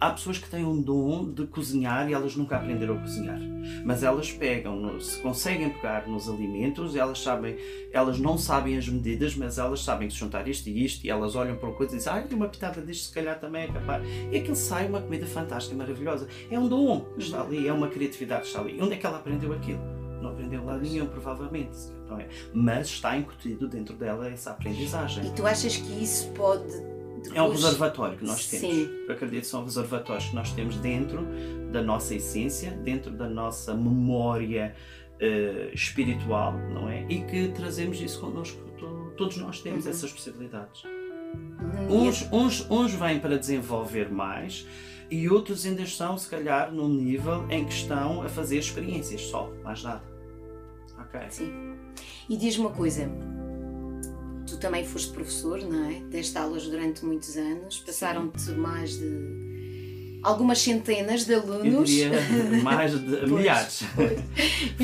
há 0.00 0.10
pessoas 0.10 0.38
que 0.38 0.48
têm 0.48 0.64
um 0.64 0.80
dom 0.80 1.30
de 1.30 1.46
cozinhar 1.46 2.08
e 2.08 2.14
elas 2.14 2.34
nunca 2.34 2.56
aprenderam 2.56 2.96
a 2.96 3.00
cozinhar. 3.00 3.38
Mas 3.84 4.02
elas 4.02 4.32
pegam, 4.32 4.98
se 4.98 5.20
conseguem 5.20 5.68
pegar 5.68 6.08
nos 6.08 6.28
alimentos, 6.28 6.96
elas 6.96 7.20
sabem, 7.20 7.56
elas 7.92 8.18
não 8.18 8.38
sabem 8.38 8.78
as 8.78 8.88
medidas, 8.88 9.36
mas 9.36 9.58
elas 9.58 9.82
sabem 9.82 10.08
que 10.08 10.14
se 10.14 10.20
juntar 10.20 10.48
isto 10.48 10.68
e 10.68 10.84
isto, 10.84 11.04
e 11.04 11.10
elas 11.10 11.36
olham 11.36 11.56
para 11.56 11.68
uma 11.68 11.76
coisa 11.76 11.94
e 11.94 11.98
dizem, 11.98 12.12
ai, 12.12 12.26
uma 12.32 12.48
pitada 12.48 12.80
disto 12.80 13.08
se 13.08 13.14
calhar 13.14 13.38
também 13.38 13.64
é 13.64 13.66
capaz. 13.68 14.02
E 14.32 14.38
aquilo 14.38 14.56
sai 14.56 14.88
uma 14.88 15.02
comida 15.02 15.26
fantástica, 15.26 15.76
maravilhosa. 15.76 16.26
É 16.50 16.58
um 16.58 16.66
dom 16.66 17.06
está 17.18 17.42
ali, 17.42 17.68
é 17.68 17.72
uma 17.72 17.88
criatividade 17.88 18.46
está 18.46 18.60
ali. 18.60 18.78
E 18.78 18.82
onde 18.82 18.94
é 18.94 18.96
que 18.96 19.04
ela 19.04 19.18
aprendeu 19.18 19.52
aquilo? 19.52 19.80
Não 20.22 20.30
aprendeu 20.30 20.64
lá 20.64 20.76
nenhum, 20.76 21.06
provavelmente. 21.06 21.76
Não 22.08 22.18
é? 22.18 22.28
Mas 22.52 22.88
está 22.88 23.16
incutido 23.16 23.68
dentro 23.68 23.94
dela 23.94 24.28
essa 24.28 24.50
aprendizagem. 24.50 25.26
E 25.26 25.30
tu 25.30 25.46
achas 25.46 25.76
que 25.76 26.02
isso 26.02 26.28
pode. 26.32 26.99
É 27.34 27.42
um 27.42 27.50
reservatório 27.50 28.16
que 28.18 28.24
nós 28.24 28.46
temos. 28.46 28.66
Sim. 28.68 28.88
Eu 29.06 29.14
acredito 29.14 29.40
que 29.42 29.46
são 29.46 29.64
reservatórios 29.64 30.28
que 30.28 30.34
nós 30.34 30.52
temos 30.52 30.76
dentro 30.76 31.26
da 31.72 31.82
nossa 31.82 32.14
essência, 32.14 32.70
dentro 32.72 33.10
da 33.10 33.28
nossa 33.28 33.74
memória 33.74 34.74
eh, 35.20 35.70
espiritual, 35.74 36.52
não 36.72 36.88
é? 36.88 37.04
E 37.08 37.20
que 37.24 37.48
trazemos 37.48 38.00
isso 38.00 38.20
connosco. 38.20 38.58
To- 38.78 39.12
Todos 39.16 39.36
nós 39.36 39.60
temos 39.60 39.84
Uhum. 39.84 39.90
essas 39.90 40.10
possibilidades. 40.12 40.82
Uhum. 40.84 42.08
Uns, 42.08 42.26
uns, 42.32 42.66
uns 42.70 42.94
vêm 42.94 43.20
para 43.20 43.38
desenvolver 43.38 44.10
mais 44.10 44.66
e 45.10 45.28
outros 45.28 45.66
ainda 45.66 45.82
estão, 45.82 46.16
se 46.16 46.28
calhar, 46.28 46.72
num 46.72 46.88
nível 46.88 47.44
em 47.50 47.64
que 47.66 47.72
estão 47.72 48.22
a 48.22 48.28
fazer 48.28 48.58
experiências 48.58 49.20
só, 49.22 49.52
mais 49.62 49.82
nada. 49.82 50.02
Ok? 50.98 51.20
Sim. 51.28 51.74
E 52.28 52.36
diz-me 52.36 52.64
uma 52.66 52.70
coisa. 52.74 53.10
Tu 54.50 54.56
também 54.58 54.84
foste 54.84 55.12
professor, 55.12 55.60
não 55.62 55.84
é? 55.88 56.00
Deste 56.10 56.36
aulas 56.36 56.64
durante 56.66 57.04
muitos 57.04 57.36
anos. 57.36 57.78
Passaram-te 57.78 58.50
mais 58.52 58.98
de 58.98 60.20
algumas 60.22 60.58
centenas 60.58 61.24
de 61.24 61.34
alunos. 61.34 61.66
Eu 61.66 61.84
diria 61.84 62.10
mais 62.62 62.92
de 62.92 63.16
Pois, 63.16 63.30
milhares. 63.30 63.82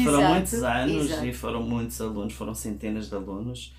foram 0.05 0.19
Exato, 0.21 0.35
muitos 0.35 0.63
anos 0.63 1.05
exato. 1.07 1.27
e 1.27 1.33
foram 1.35 1.63
muitos 1.63 2.01
alunos, 2.01 2.33
foram 2.33 2.55
centenas 2.55 3.09
de 3.09 3.15
alunos. 3.17 3.75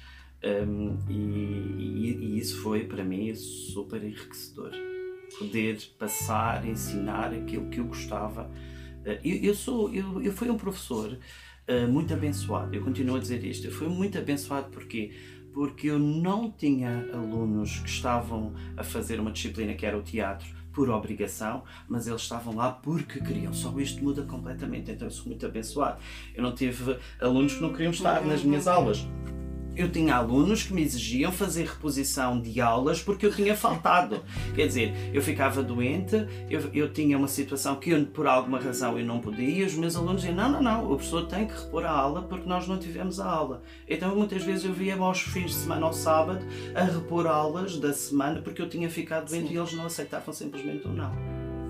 hum, 0.67 0.97
e, 1.09 1.13
e- 1.13 2.17
e 2.21 2.37
isso 2.39 2.61
foi 2.61 2.83
para 2.83 3.03
mim 3.03 3.33
super 3.33 4.03
enriquecedor. 4.03 4.71
Poder 5.39 5.79
passar, 5.97 6.67
ensinar 6.67 7.33
aquilo 7.33 7.69
que 7.69 7.79
eu 7.79 7.85
gostava. 7.85 8.51
Eh, 9.05 9.19
Eu, 9.23 9.35
eu 9.37 9.55
sou, 9.55 9.93
eu, 9.93 10.21
eu 10.21 10.31
fui 10.31 10.49
um 10.49 10.57
professor 10.57 11.17
eh, 11.67 11.85
muito 11.87 12.13
abençoado. 12.13 12.73
Eu 12.75 12.83
continuo 12.83 13.15
a 13.15 13.19
dizer 13.19 13.43
isto. 13.43 13.65
Eu 13.67 13.71
fui 13.71 13.87
muito 13.87 14.17
abençoado 14.17 14.69
porquê? 14.69 15.11
Porque 15.57 15.87
eu 15.87 15.97
não 15.97 16.51
tinha 16.51 17.09
alunos 17.11 17.79
que 17.79 17.89
estavam 17.89 18.53
a 18.77 18.83
fazer 18.83 19.19
uma 19.19 19.31
disciplina 19.31 19.73
que 19.73 19.87
era 19.87 19.97
o 19.97 20.03
teatro 20.03 20.47
por 20.71 20.87
obrigação, 20.87 21.63
mas 21.89 22.05
eles 22.05 22.21
estavam 22.21 22.55
lá 22.55 22.71
porque 22.71 23.19
queriam. 23.19 23.51
Só 23.51 23.73
isto 23.79 24.03
muda 24.03 24.21
completamente. 24.21 24.91
Então 24.91 25.07
eu 25.07 25.11
sou 25.11 25.25
muito 25.25 25.43
abençoado. 25.47 25.99
Eu 26.35 26.43
não 26.43 26.53
tive 26.53 26.99
alunos 27.19 27.55
que 27.55 27.61
não 27.63 27.71
queriam 27.71 27.89
estar 27.89 28.23
nas 28.23 28.43
minhas 28.43 28.67
aulas. 28.67 29.07
Eu 29.77 29.91
tinha 29.91 30.15
alunos 30.15 30.63
que 30.63 30.73
me 30.73 30.81
exigiam 30.81 31.31
fazer 31.31 31.65
reposição 31.65 32.41
de 32.41 32.59
aulas 32.59 33.01
porque 33.01 33.27
eu 33.27 33.31
tinha 33.31 33.55
faltado. 33.55 34.23
Quer 34.55 34.65
dizer, 34.67 34.93
eu 35.13 35.21
ficava 35.21 35.61
doente, 35.61 36.15
eu, 36.49 36.61
eu 36.73 36.91
tinha 36.91 37.15
uma 37.15 37.27
situação 37.27 37.75
que 37.75 37.91
eu, 37.91 38.05
por 38.07 38.25
alguma 38.25 38.59
razão 38.59 38.97
eu 38.97 39.05
não 39.05 39.19
podia, 39.19 39.47
e 39.47 39.63
os 39.63 39.75
meus 39.75 39.95
alunos 39.95 40.21
diziam: 40.23 40.35
não, 40.35 40.49
não, 40.49 40.61
não, 40.63 40.85
o 40.85 40.95
professor 40.95 41.27
tem 41.27 41.45
que 41.45 41.53
repor 41.53 41.85
a 41.85 41.91
aula 41.91 42.23
porque 42.23 42.49
nós 42.49 42.67
não 42.67 42.79
tivemos 42.79 43.19
a 43.19 43.29
aula. 43.29 43.61
Então 43.87 44.15
muitas 44.15 44.43
vezes 44.43 44.65
eu 44.65 44.73
via-me 44.73 45.03
aos 45.03 45.21
fins 45.21 45.51
de 45.51 45.57
semana, 45.57 45.85
ao 45.85 45.93
sábado, 45.93 46.43
a 46.73 46.83
repor 46.83 47.27
aulas 47.27 47.77
da 47.77 47.93
semana 47.93 48.41
porque 48.41 48.61
eu 48.61 48.67
tinha 48.67 48.89
ficado 48.89 49.29
doente 49.29 49.49
Sim. 49.49 49.53
e 49.53 49.57
eles 49.57 49.73
não 49.73 49.85
aceitavam 49.85 50.33
simplesmente 50.33 50.87
o 50.87 50.91
não. 50.91 51.13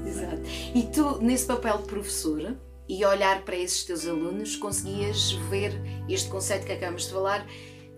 Exato. 0.05 0.41
E 0.73 0.83
tu, 0.83 1.21
nesse 1.21 1.45
papel 1.45 1.79
de 1.79 1.83
professora, 1.83 2.57
e 2.87 3.03
olhar 3.03 3.43
para 3.43 3.55
esses 3.55 3.83
teus 3.83 4.07
alunos, 4.07 4.55
conseguias 4.55 5.33
ver 5.49 5.73
este 6.07 6.29
conceito 6.29 6.65
que 6.65 6.71
acabamos 6.71 7.05
de 7.07 7.11
falar, 7.11 7.45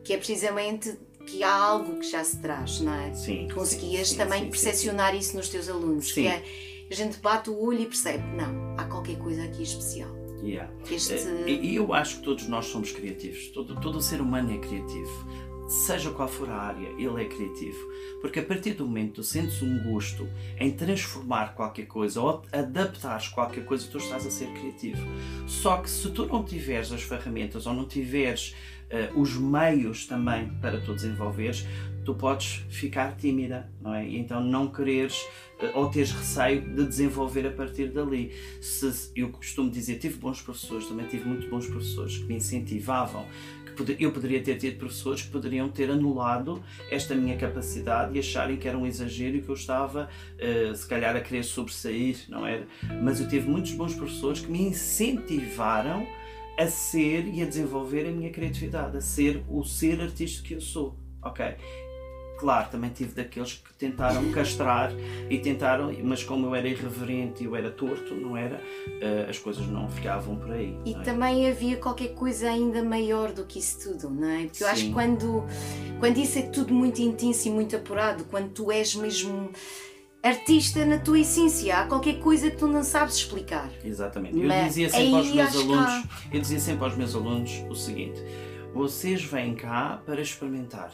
que 0.10 0.14
é 0.14 0.18
precisamente 0.18 0.98
que 1.28 1.44
há 1.44 1.54
algo 1.54 2.00
que 2.00 2.10
já 2.10 2.24
se 2.24 2.40
traz, 2.42 2.82
não 2.82 2.92
é? 2.92 3.14
Sim. 3.14 3.48
Conseguias 3.54 4.08
sim, 4.08 4.14
sim, 4.16 4.18
também 4.18 4.40
sim, 4.40 4.46
sim, 4.46 4.50
percepcionar 4.52 5.16
isso 5.16 5.38
nos 5.38 5.50
teus 5.50 5.70
alunos, 5.70 6.08
Sim. 6.12 6.24
que 6.24 6.28
é 6.28 6.44
a 6.90 6.96
gente 6.96 7.20
bate 7.20 7.52
o 7.52 7.60
olho 7.64 7.82
e 7.82 7.86
percebe, 7.86 8.24
não, 8.36 8.74
há 8.76 8.86
qualquer 8.86 9.20
coisa 9.20 9.44
aqui 9.44 9.62
especial. 9.62 10.10
sim. 10.40 10.48
Yeah. 10.48 10.74
Este 10.90 11.14
Eh, 11.14 11.44
E 11.48 11.66
e 11.74 11.76
eu 11.76 11.94
acho 11.94 12.18
que 12.18 12.24
todos 12.24 12.48
nós 12.48 12.66
somos 12.66 12.92
criativos. 12.92 13.50
Todo, 13.50 13.80
todo 13.80 14.02
ser 14.02 14.20
humano 14.20 14.52
é 14.52 14.58
criativo. 14.58 15.28
Seja 15.86 16.10
qual 16.10 16.28
for 16.28 16.50
a 16.50 16.56
área, 16.56 16.88
ele 16.98 17.22
é 17.24 17.26
criativo. 17.26 17.78
Porque 18.22 18.40
a 18.40 18.44
partir 18.44 18.74
do 18.74 18.88
momento 18.88 19.10
que 19.10 19.16
tu 19.18 19.24
sentes 19.24 19.62
um 19.62 19.78
gosto 19.92 20.28
em 20.60 20.72
transformar 20.72 21.54
qualquer 21.54 21.86
coisa 21.86 22.20
ou 22.20 22.42
adaptares 22.52 23.28
qualquer 23.28 23.64
coisa, 23.66 23.86
tu 23.92 24.00
estás 24.00 24.26
a 24.26 24.32
ser 24.32 24.48
criativo. 24.54 25.04
Só 25.46 25.78
que 25.78 25.88
se 25.90 26.10
tu 26.10 26.26
não 26.26 26.44
tiveres 26.44 26.92
as 26.92 27.04
ferramentas 27.04 27.68
ou 27.68 27.74
não 27.76 27.86
tiveres 27.88 28.56
eh, 28.90 29.12
os 29.16 29.36
meios 29.36 30.06
também 30.06 30.50
para 30.62 30.80
tu 30.80 30.94
desenvolveres, 30.94 31.66
tu 32.06 32.16
podes 32.16 32.64
ficar 32.70 33.16
tímida, 33.16 33.70
não 33.82 33.94
é? 33.94 34.08
E 34.08 34.18
então 34.18 34.44
não 34.44 34.68
quereres 34.68 35.26
eh, 35.60 35.72
ou 35.76 35.90
teres 35.90 36.12
receio 36.12 36.62
de 36.62 36.86
desenvolver 36.86 37.46
a 37.46 37.52
partir 37.52 37.90
dali. 37.90 38.32
Se, 38.62 39.12
eu 39.16 39.30
costumo 39.30 39.70
dizer, 39.70 39.98
tive 40.00 40.18
bons 40.18 40.42
professores, 40.42 40.88
também 40.88 41.06
tive 41.08 41.28
muito 41.28 41.48
bons 41.50 41.68
professores 41.68 42.18
que 42.18 42.26
me 42.26 42.36
incentivavam, 42.36 43.26
eu 43.98 44.12
poderia 44.12 44.42
ter 44.42 44.58
tido 44.58 44.78
professores 44.78 45.22
que 45.22 45.30
poderiam 45.30 45.70
ter 45.70 45.90
anulado 45.90 46.62
esta 46.90 47.16
minha 47.16 47.38
capacidade 47.38 48.16
e 48.16 48.20
acharem 48.20 48.58
que 48.58 48.68
era 48.68 48.78
um 48.78 48.86
exagero 48.86 49.38
e 49.38 49.42
que 49.42 49.50
eu 49.50 49.56
estava, 49.56 50.10
eh, 50.38 50.74
se 50.76 50.86
calhar, 50.88 51.16
a 51.16 51.22
querer 51.22 51.44
sobressair, 51.44 52.18
não 52.28 52.46
era? 52.46 52.68
Mas 53.02 53.22
eu 53.22 53.28
tive 53.28 53.48
muitos 53.48 53.72
bons 53.72 53.94
professores 53.94 54.42
que 54.42 54.52
me 54.52 54.64
incentivaram 54.64 56.06
a 56.60 56.68
ser 56.68 57.26
e 57.28 57.42
a 57.42 57.46
desenvolver 57.46 58.06
a 58.06 58.12
minha 58.12 58.30
criatividade, 58.30 58.98
a 58.98 59.02
ser 59.02 59.44
o 59.48 59.64
ser 59.64 60.02
artista 60.02 60.46
que 60.46 60.56
eu 60.56 60.62
sou, 60.62 60.98
ok? 61.24 61.56
Claro, 62.38 62.70
também 62.70 62.90
tive 62.90 63.14
daqueles 63.14 63.54
que 63.54 63.74
tentaram 63.74 64.32
castrar 64.32 64.92
e 65.30 65.38
tentaram, 65.40 65.92
mas 66.04 66.24
como 66.24 66.48
eu 66.48 66.56
era 66.56 66.68
irreverente 66.68 67.44
e 67.44 67.46
eu 67.46 67.56
era 67.56 67.70
torto, 67.70 68.14
não 68.16 68.36
era? 68.36 68.62
eh, 69.02 69.28
as 69.30 69.38
coisas 69.38 69.66
não 69.68 69.90
ficavam 69.90 70.36
por 70.38 70.52
aí. 70.52 70.78
E 70.86 70.94
é? 70.94 71.00
também 71.00 71.50
havia 71.50 71.78
qualquer 71.78 72.10
coisa 72.10 72.50
ainda 72.50 72.84
maior 72.84 73.32
do 73.32 73.46
que 73.46 73.60
isso 73.60 73.92
tudo, 73.92 74.10
não 74.10 74.30
é? 74.30 74.46
Porque 74.46 74.64
eu 74.64 74.68
acho 74.68 74.82
Sim. 74.82 74.88
que 74.88 74.94
quando, 74.94 75.44
quando 76.00 76.18
isso 76.18 76.40
é 76.40 76.44
tudo 76.44 76.74
muito 76.74 77.02
intenso 77.02 77.48
e 77.48 77.52
muito 77.52 77.76
apurado, 77.76 78.24
quando 78.26 78.50
tu 78.50 78.72
és 78.72 78.96
mesmo 78.96 79.52
artista 80.22 80.86
na 80.86 80.98
tua 80.98 81.20
essência, 81.20 81.78
há 81.78 81.88
qualquer 81.88 82.20
coisa 82.20 82.52
que 82.52 82.58
tu 82.58 82.68
não 82.68 82.84
sabes 82.84 83.16
explicar. 83.16 83.70
Exatamente. 83.84 84.40
Eu 84.40 84.48
Mas 84.48 84.68
dizia 84.68 84.90
sempre 84.90 85.16
aos 85.16 85.32
meus 85.32 85.56
alunos, 85.56 86.04
eu 86.32 86.42
dizia 86.42 86.60
sempre 86.60 86.84
aos 86.84 86.98
meus 86.98 87.16
alunos 87.16 87.52
o 87.70 87.76
seguinte: 87.76 88.22
vocês 88.74 89.24
vêm 89.24 89.56
cá 89.56 90.02
para 90.06 90.22
experimentar. 90.22 90.92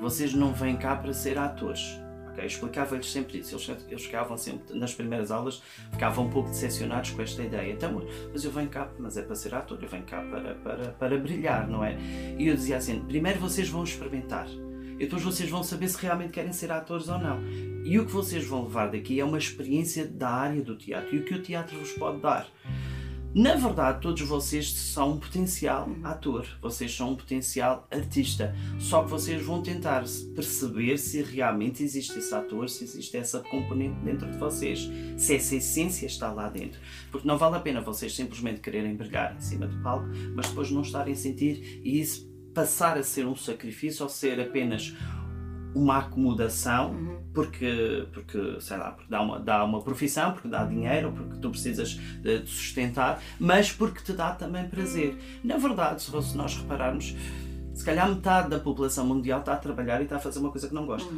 Vocês 0.00 0.32
não 0.34 0.52
vêm 0.52 0.76
cá 0.76 0.96
para 0.96 1.12
ser 1.12 1.38
atores. 1.38 2.00
Ok? 2.28 2.42
Eu 2.42 2.46
explicava-lhes 2.46 3.10
sempre 3.10 3.38
isso. 3.38 3.54
Eles, 3.54 3.84
eles 3.88 4.04
ficavam 4.04 4.36
sempre, 4.36 4.76
nas 4.76 4.94
primeiras 4.94 5.30
aulas, 5.30 5.62
ficavam 5.92 6.26
um 6.26 6.30
pouco 6.30 6.48
decepcionados 6.48 7.10
com 7.10 7.22
esta 7.22 7.42
ideia. 7.42 7.72
Então, 7.72 8.02
mas 8.32 8.44
eu 8.44 8.50
venho 8.50 8.68
cá, 8.68 8.88
mas 8.98 9.16
é 9.16 9.22
para 9.22 9.36
ser 9.36 9.54
ator, 9.54 9.78
eu 9.80 9.88
venho 9.88 10.04
cá 10.04 10.22
para, 10.22 10.54
para, 10.54 10.88
para 10.92 11.18
brilhar, 11.18 11.68
não 11.68 11.84
é? 11.84 11.96
E 12.38 12.48
eu 12.48 12.54
dizia 12.54 12.78
assim: 12.78 13.00
primeiro 13.00 13.38
vocês 13.38 13.68
vão 13.68 13.84
experimentar. 13.84 14.48
E 14.94 15.04
depois 15.04 15.22
vocês 15.22 15.50
vão 15.50 15.62
saber 15.62 15.88
se 15.88 16.00
realmente 16.00 16.30
querem 16.30 16.52
ser 16.52 16.70
atores 16.70 17.08
ou 17.08 17.18
não. 17.18 17.40
E 17.84 17.98
o 17.98 18.06
que 18.06 18.12
vocês 18.12 18.44
vão 18.46 18.64
levar 18.64 18.90
daqui 18.90 19.20
é 19.20 19.24
uma 19.24 19.38
experiência 19.38 20.06
da 20.06 20.30
área 20.30 20.62
do 20.62 20.76
teatro 20.76 21.14
e 21.14 21.18
o 21.18 21.24
que 21.24 21.34
o 21.34 21.42
teatro 21.42 21.78
vos 21.78 21.92
pode 21.92 22.20
dar. 22.20 22.48
Na 23.34 23.56
verdade, 23.56 24.00
todos 24.00 24.22
vocês 24.22 24.72
são 24.72 25.14
um 25.14 25.18
potencial 25.18 25.90
ator, 26.04 26.46
vocês 26.62 26.94
são 26.94 27.10
um 27.10 27.16
potencial 27.16 27.84
artista. 27.90 28.54
Só 28.78 29.02
que 29.02 29.10
vocês 29.10 29.44
vão 29.44 29.60
tentar 29.60 30.04
perceber 30.36 30.96
se 30.98 31.20
realmente 31.20 31.82
existe 31.82 32.16
esse 32.16 32.32
ator, 32.32 32.70
se 32.70 32.84
existe 32.84 33.16
essa 33.16 33.40
componente 33.40 33.98
dentro 34.04 34.30
de 34.30 34.38
vocês, 34.38 34.88
se 35.16 35.34
essa 35.34 35.56
essência 35.56 36.06
está 36.06 36.32
lá 36.32 36.48
dentro. 36.48 36.80
Porque 37.10 37.26
não 37.26 37.36
vale 37.36 37.56
a 37.56 37.60
pena 37.60 37.80
vocês 37.80 38.14
simplesmente 38.14 38.60
quererem 38.60 38.94
brilhar 38.94 39.34
em 39.34 39.40
cima 39.40 39.66
do 39.66 39.82
palco, 39.82 40.06
mas 40.32 40.46
depois 40.46 40.70
não 40.70 40.82
estarem 40.82 41.12
a 41.12 41.16
sentir 41.16 41.80
isso 41.84 42.32
passar 42.54 42.96
a 42.96 43.02
ser 43.02 43.26
um 43.26 43.36
sacrifício 43.36 44.02
ou 44.04 44.08
ser 44.08 44.40
apenas 44.40 44.94
uma 45.74 45.98
acomodação 45.98 47.14
porque, 47.34 48.06
porque 48.12 48.60
sei 48.60 48.76
lá, 48.76 48.92
porque 48.92 49.10
dá 49.10 49.20
uma, 49.20 49.40
dá 49.40 49.64
uma 49.64 49.82
profissão, 49.82 50.32
porque 50.32 50.46
dá 50.46 50.64
dinheiro, 50.64 51.12
porque 51.12 51.36
tu 51.40 51.50
precisas 51.50 51.90
de 51.90 52.40
te 52.40 52.48
sustentar, 52.48 53.20
mas 53.40 53.72
porque 53.72 54.00
te 54.02 54.12
dá 54.12 54.30
também 54.32 54.68
prazer. 54.68 55.18
Na 55.42 55.56
verdade, 55.56 56.00
se 56.00 56.36
nós 56.36 56.56
repararmos, 56.56 57.16
se 57.74 57.84
calhar 57.84 58.08
metade 58.08 58.48
da 58.48 58.60
população 58.60 59.04
mundial 59.04 59.40
está 59.40 59.54
a 59.54 59.56
trabalhar 59.56 60.00
e 60.00 60.04
está 60.04 60.16
a 60.16 60.20
fazer 60.20 60.38
uma 60.38 60.52
coisa 60.52 60.68
que 60.68 60.74
não 60.74 60.86
gosta. 60.86 61.12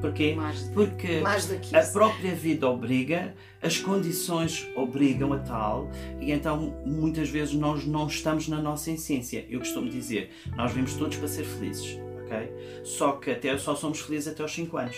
Porquê? 0.00 0.34
Mais, 0.34 0.62
Porque 0.74 1.20
mais 1.20 1.50
a 1.72 1.82
própria 1.92 2.34
vida 2.34 2.68
obriga, 2.68 3.34
as 3.62 3.78
condições 3.78 4.68
obrigam 4.76 5.32
a 5.32 5.38
tal, 5.38 5.90
e 6.20 6.30
então 6.30 6.74
muitas 6.84 7.28
vezes 7.28 7.54
nós 7.54 7.84
não 7.86 8.06
estamos 8.06 8.46
na 8.48 8.60
nossa 8.60 8.90
essência. 8.90 9.46
Eu 9.48 9.58
costumo 9.60 9.88
dizer, 9.88 10.30
nós 10.54 10.72
vimos 10.72 10.94
todos 10.94 11.16
para 11.16 11.28
ser 11.28 11.44
felizes, 11.44 11.98
ok? 12.22 12.82
Só 12.84 13.12
que 13.12 13.30
até 13.30 13.56
só 13.56 13.74
somos 13.74 14.00
felizes 14.00 14.28
até 14.28 14.42
aos 14.42 14.52
5 14.52 14.76
anos. 14.76 14.96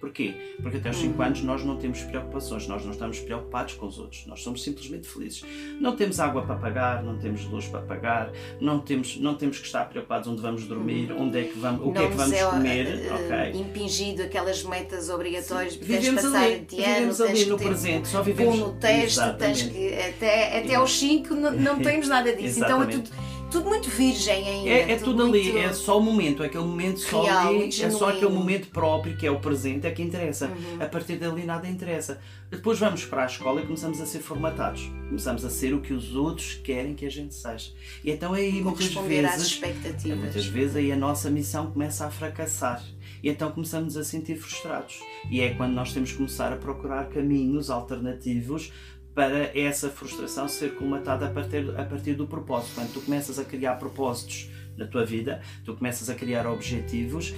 Porquê? 0.00 0.34
Porque 0.62 0.78
até 0.78 0.88
aos 0.88 0.96
5 0.96 1.22
anos 1.22 1.42
nós 1.42 1.62
não 1.62 1.76
temos 1.76 2.00
preocupações, 2.02 2.66
nós 2.66 2.84
não 2.84 2.92
estamos 2.92 3.18
preocupados 3.20 3.74
com 3.74 3.86
os 3.86 3.98
outros, 3.98 4.26
nós 4.26 4.42
somos 4.42 4.62
simplesmente 4.62 5.06
felizes. 5.06 5.44
Não 5.78 5.94
temos 5.94 6.18
água 6.18 6.42
para 6.42 6.56
pagar, 6.56 7.02
não 7.02 7.18
temos 7.18 7.44
luz 7.44 7.66
para 7.66 7.82
pagar, 7.82 8.32
não 8.58 8.80
temos, 8.80 9.18
não 9.18 9.34
temos 9.34 9.58
que 9.58 9.66
estar 9.66 9.84
preocupados 9.90 10.26
onde 10.26 10.40
vamos 10.40 10.64
dormir, 10.64 11.12
onde 11.12 11.38
é 11.38 11.44
que 11.44 11.58
vamos, 11.58 11.86
o 11.86 11.92
que 11.92 11.98
é 11.98 12.02
que 12.02 12.08
Não 12.08 12.16
vamos 12.16 12.32
é, 12.32 12.44
comer, 12.46 12.86
eh, 12.86 13.12
ok? 13.12 13.60
impingido 13.60 14.22
aquelas 14.22 14.62
metas 14.64 15.10
obrigatórias, 15.10 15.76
tens 15.76 15.86
de 15.86 15.92
Vivemos 15.92 16.22
passar 16.22 16.44
ali, 16.44 16.60
de 16.60 16.76
ano, 16.76 16.94
vivemos 16.94 17.18
tens 17.18 17.30
ali 17.30 17.44
no 17.46 17.58
presente, 17.58 18.08
só 18.08 18.22
vivemos 18.22 18.58
no 18.58 18.72
texto, 18.72 19.36
tens 19.38 19.62
que 19.62 19.94
até, 19.94 20.58
até 20.60 20.74
aos 20.76 20.98
5 20.98 21.34
não, 21.34 21.50
não 21.52 21.78
temos 21.78 22.08
nada 22.08 22.34
disso. 22.34 22.60
então 22.64 22.82
é 22.82 22.86
tudo, 22.86 23.10
tudo 23.50 23.68
muito 23.68 23.90
virgem 23.90 24.46
ainda. 24.48 24.68
É, 24.70 24.92
é 24.92 24.96
tudo 24.96 25.22
ali, 25.24 25.42
muito- 25.44 25.58
é 25.58 25.72
só 25.72 25.98
o 25.98 26.02
momento, 26.02 26.42
é 26.42 26.46
aquele 26.46 26.64
momento 26.64 27.00
só 27.00 27.22
Real, 27.22 27.48
ali, 27.48 27.64
é 27.82 27.90
só 27.90 28.08
aquele 28.10 28.30
momento 28.30 28.68
próprio 28.68 29.16
que 29.16 29.26
é 29.26 29.30
o 29.30 29.38
presente, 29.40 29.86
é 29.86 29.90
que 29.90 30.02
interessa. 30.02 30.46
Uhum. 30.46 30.82
A 30.82 30.86
partir 30.86 31.16
dali 31.16 31.44
nada 31.44 31.68
interessa. 31.68 32.20
Depois 32.50 32.78
vamos 32.78 33.04
para 33.04 33.22
a 33.22 33.26
escola 33.26 33.60
e 33.60 33.64
começamos 33.64 34.00
a 34.00 34.06
ser 34.06 34.18
formatados. 34.20 34.90
Começamos 35.08 35.44
a 35.44 35.50
ser 35.50 35.72
o 35.74 35.80
que 35.80 35.92
os 35.92 36.14
outros 36.16 36.54
querem 36.54 36.94
que 36.94 37.06
a 37.06 37.10
gente 37.10 37.34
seja. 37.34 37.70
E 38.04 38.10
então 38.10 38.32
aí 38.32 38.52
muitas 38.60 38.88
corresponder 38.88 39.24
às 39.24 39.32
vezes, 39.34 39.46
expectativas. 39.48 40.18
muitas 40.18 40.46
vezes 40.46 40.76
aí 40.76 40.90
a 40.92 40.96
nossa 40.96 41.30
missão 41.30 41.70
começa 41.70 42.06
a 42.06 42.10
fracassar. 42.10 42.82
E 43.22 43.28
então 43.28 43.50
começamos 43.52 43.96
a 43.96 44.02
sentir 44.04 44.36
frustrados. 44.36 44.98
E 45.30 45.40
é 45.42 45.50
quando 45.54 45.74
nós 45.74 45.92
temos 45.92 46.10
que 46.10 46.16
começar 46.16 46.52
a 46.52 46.56
procurar 46.56 47.08
caminhos 47.08 47.70
alternativos 47.70 48.72
para 49.14 49.58
essa 49.58 49.88
frustração 49.88 50.48
ser 50.48 50.74
colmatada 50.74 51.26
a 51.26 51.30
partir, 51.30 51.68
a 51.78 51.84
partir 51.84 52.14
do 52.14 52.26
propósito. 52.26 52.74
Quando 52.74 52.92
tu 52.92 53.00
começas 53.00 53.38
a 53.38 53.44
criar 53.44 53.74
propósitos 53.74 54.48
na 54.76 54.86
tua 54.86 55.04
vida, 55.04 55.40
tu 55.64 55.74
começas 55.74 56.08
a 56.08 56.14
criar 56.14 56.46
objetivos, 56.46 57.34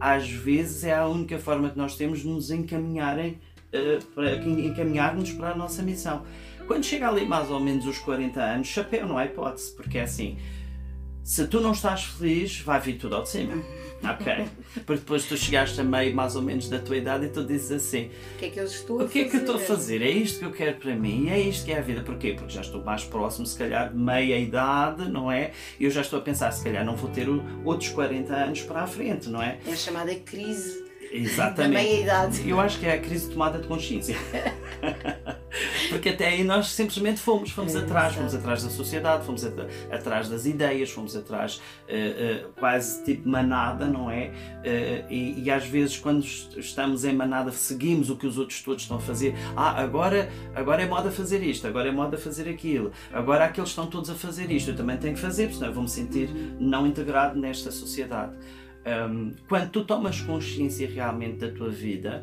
às 0.00 0.28
vezes 0.28 0.84
é 0.84 0.94
a 0.94 1.06
única 1.06 1.38
forma 1.38 1.70
que 1.70 1.78
nós 1.78 1.96
temos 1.96 2.20
de 2.20 2.28
nos 2.28 2.50
encaminharem 2.50 3.38
uh, 3.72 4.04
para 4.14 4.36
encaminhar-nos 4.36 5.32
para 5.32 5.50
a 5.50 5.56
nossa 5.56 5.82
missão. 5.82 6.24
Quando 6.66 6.84
chega 6.84 7.08
ali 7.08 7.26
mais 7.26 7.50
ou 7.50 7.60
menos 7.60 7.86
os 7.86 7.98
40 7.98 8.40
anos, 8.40 8.68
chapéu 8.68 9.06
não 9.06 9.18
há 9.18 9.26
hipótese, 9.26 9.74
porque 9.76 9.98
é 9.98 10.02
assim, 10.02 10.38
se 11.22 11.46
tu 11.46 11.60
não 11.60 11.72
estás 11.72 12.04
feliz, 12.04 12.60
vai 12.60 12.80
vir 12.80 12.98
tudo 12.98 13.14
ao 13.14 13.22
de 13.22 13.28
cima. 13.28 13.62
Ok? 14.02 14.44
Porque 14.86 15.00
depois 15.00 15.24
tu 15.26 15.36
chegaste 15.36 15.80
a 15.80 15.84
meio 15.84 16.14
mais 16.14 16.34
ou 16.34 16.42
menos 16.42 16.68
da 16.68 16.78
tua 16.78 16.96
idade 16.96 17.26
e 17.26 17.28
tu 17.28 17.44
dizes 17.44 17.70
assim: 17.70 18.10
O 18.34 18.38
que 18.38 18.44
é 18.46 18.50
que 18.50 18.58
eu 18.60 18.64
estou 18.64 19.00
a 19.00 19.04
O 19.04 19.08
que 19.08 19.20
é 19.20 19.24
fazer? 19.24 19.30
que 19.30 19.36
eu 19.36 19.40
estou 19.40 19.56
a 19.56 19.58
fazer? 19.58 20.02
É 20.02 20.10
isto 20.10 20.38
que 20.40 20.44
eu 20.44 20.50
quero 20.50 20.76
para 20.78 20.94
mim? 20.94 21.28
É 21.30 21.38
isto 21.38 21.64
que 21.64 21.72
é 21.72 21.78
a 21.78 21.82
vida? 21.82 22.02
Porquê? 22.02 22.32
Porque 22.34 22.52
já 22.52 22.60
estou 22.62 22.82
mais 22.82 23.04
próximo, 23.04 23.46
se 23.46 23.56
calhar, 23.56 23.90
de 23.92 23.98
meia 23.98 24.38
idade, 24.38 25.08
não 25.08 25.30
é? 25.30 25.52
E 25.78 25.84
eu 25.84 25.90
já 25.90 26.00
estou 26.00 26.18
a 26.18 26.22
pensar: 26.22 26.50
se 26.50 26.64
calhar 26.64 26.84
não 26.84 26.96
vou 26.96 27.10
ter 27.10 27.26
outros 27.64 27.90
40 27.90 28.34
anos 28.34 28.62
para 28.62 28.82
a 28.82 28.86
frente, 28.86 29.28
não 29.28 29.40
é? 29.42 29.58
É 29.66 29.72
a 29.72 29.76
chamada 29.76 30.14
crise 30.14 30.84
Exatamente. 31.12 31.56
da 31.56 31.68
meia-idade. 31.68 32.48
Eu 32.48 32.58
acho 32.58 32.78
que 32.80 32.86
é 32.86 32.94
a 32.94 32.98
crise 32.98 33.26
de 33.26 33.32
tomada 33.34 33.58
de 33.58 33.68
consciência. 33.68 34.16
Porque 35.92 36.08
até 36.08 36.28
aí 36.28 36.42
nós 36.44 36.68
simplesmente 36.68 37.20
fomos, 37.20 37.50
fomos 37.50 37.74
É, 37.74 37.78
atrás, 37.78 38.14
fomos 38.14 38.34
atrás 38.34 38.62
da 38.62 38.70
sociedade, 38.70 39.24
fomos 39.24 39.44
at- 39.44 39.68
atrás 39.90 40.28
das 40.28 40.46
ideias, 40.46 40.90
fomos 40.90 41.14
atrás 41.14 41.60
eh, 41.88 41.96
eh, 41.96 42.46
quase 42.58 43.04
tipo 43.04 43.28
manada, 43.28 43.86
não 43.86 44.10
é? 44.10 44.30
Eh, 44.64 45.04
e, 45.10 45.42
e 45.44 45.50
às 45.50 45.66
vezes 45.66 45.98
quando 45.98 46.24
est- 46.24 46.56
estamos 46.58 47.04
em 47.04 47.12
manada 47.14 47.50
seguimos 47.52 48.10
o 48.10 48.16
que 48.16 48.26
os 48.26 48.38
outros 48.38 48.60
todos 48.62 48.82
estão 48.82 48.96
a 48.96 49.00
fazer. 49.00 49.34
Ah, 49.56 49.80
agora, 49.82 50.30
agora 50.54 50.82
é 50.82 50.86
moda 50.86 51.10
fazer 51.10 51.42
isto, 51.42 51.66
agora 51.66 51.88
é 51.88 51.92
moda 51.92 52.16
fazer 52.16 52.48
aquilo, 52.48 52.92
agora 53.12 53.44
aqueles 53.44 53.70
estão 53.70 53.86
todos 53.86 54.08
a 54.10 54.14
fazer 54.14 54.50
isto, 54.50 54.70
eu 54.70 54.76
também 54.76 54.96
tenho 54.96 55.14
que 55.14 55.20
fazer, 55.20 55.52
senão 55.52 55.68
eu 55.68 55.74
vou 55.74 55.82
me 55.82 55.88
sentir 55.88 56.28
não 56.58 56.86
integrado 56.86 57.38
nesta 57.38 57.70
sociedade. 57.70 58.32
Um, 58.84 59.32
quando 59.48 59.70
tu 59.70 59.84
tomas 59.84 60.20
consciência 60.20 60.88
realmente 60.92 61.36
da 61.38 61.48
tua 61.50 61.70
vida, 61.70 62.22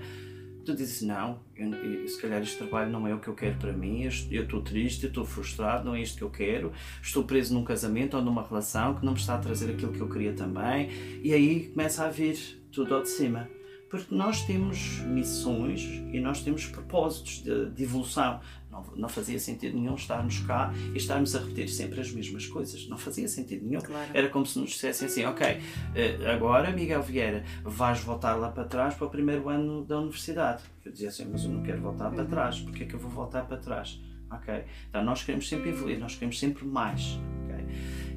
tu 0.69 0.75
dizes: 0.75 1.01
Não, 1.01 1.39
eu, 1.55 2.07
se 2.07 2.21
calhar 2.21 2.41
este 2.41 2.57
trabalho 2.57 2.91
não 2.91 3.07
é 3.07 3.13
o 3.13 3.19
que 3.19 3.27
eu 3.27 3.33
quero 3.33 3.55
para 3.57 3.73
mim, 3.73 4.03
eu 4.31 4.43
estou 4.43 4.61
triste, 4.61 5.03
eu 5.03 5.09
estou 5.09 5.25
frustrado, 5.25 5.85
não 5.85 5.95
é 5.95 6.01
isto 6.01 6.17
que 6.17 6.23
eu 6.23 6.29
quero, 6.29 6.71
estou 7.01 7.23
preso 7.23 7.53
num 7.53 7.63
casamento 7.63 8.15
ou 8.15 8.23
numa 8.23 8.43
relação 8.43 8.95
que 8.95 9.05
não 9.05 9.13
me 9.13 9.19
está 9.19 9.35
a 9.35 9.39
trazer 9.39 9.71
aquilo 9.71 9.91
que 9.91 9.99
eu 9.99 10.09
queria 10.09 10.33
também, 10.33 10.89
e 11.23 11.33
aí 11.33 11.69
começa 11.69 12.05
a 12.05 12.09
vir 12.09 12.38
tudo 12.71 12.95
ao 12.95 13.01
de 13.01 13.09
cima. 13.09 13.49
Porque 13.89 14.13
nós 14.13 14.43
temos 14.43 14.99
missões 14.99 15.81
e 16.13 16.19
nós 16.19 16.43
temos 16.43 16.67
propósitos 16.67 17.41
de, 17.41 17.71
de 17.71 17.83
evolução. 17.83 18.39
Não, 18.88 18.98
não 18.98 19.09
fazia 19.09 19.39
sentido 19.39 19.77
nenhum 19.77 19.95
estarmos 19.95 20.39
cá 20.39 20.74
e 20.93 20.98
estarmos 20.98 21.36
a 21.36 21.39
repetir 21.39 21.69
sempre 21.69 22.00
as 22.01 22.12
mesmas 22.12 22.45
coisas. 22.48 22.88
Não 22.88 22.98
fazia 22.98 23.27
sentido 23.27 23.65
nenhum. 23.65 23.81
Claro. 23.81 24.09
Era 24.13 24.29
como 24.29 24.45
se 24.45 24.59
nos 24.59 24.71
dissessem 24.71 25.07
assim: 25.07 25.25
ok, 25.25 25.59
eh, 25.95 26.31
agora, 26.31 26.71
Miguel 26.71 27.01
Vieira, 27.01 27.43
vais 27.63 28.00
voltar 28.01 28.36
lá 28.36 28.50
para 28.50 28.63
trás 28.65 28.95
para 28.95 29.07
o 29.07 29.09
primeiro 29.09 29.50
ano 29.50 29.83
da 29.83 30.00
universidade. 30.00 30.63
Eu 30.83 30.91
dizia 30.91 31.09
assim: 31.09 31.27
mas 31.31 31.43
eu 31.43 31.50
não 31.50 31.63
quero 31.63 31.81
voltar 31.81 32.09
para 32.12 32.25
trás, 32.25 32.59
porque 32.59 32.83
é 32.83 32.86
que 32.86 32.93
eu 32.93 33.00
vou 33.00 33.12
voltar 33.12 33.43
para 33.45 33.57
trás? 33.57 34.00
Ok? 34.31 34.63
Então 34.89 35.03
nós 35.03 35.24
queremos 35.24 35.50
sempre 35.50 35.69
evoluir, 35.69 36.00
nós 36.00 36.13
queremos 36.13 36.39
sempre 36.39 36.65
mais. 36.65 37.19
ok? 37.45 37.65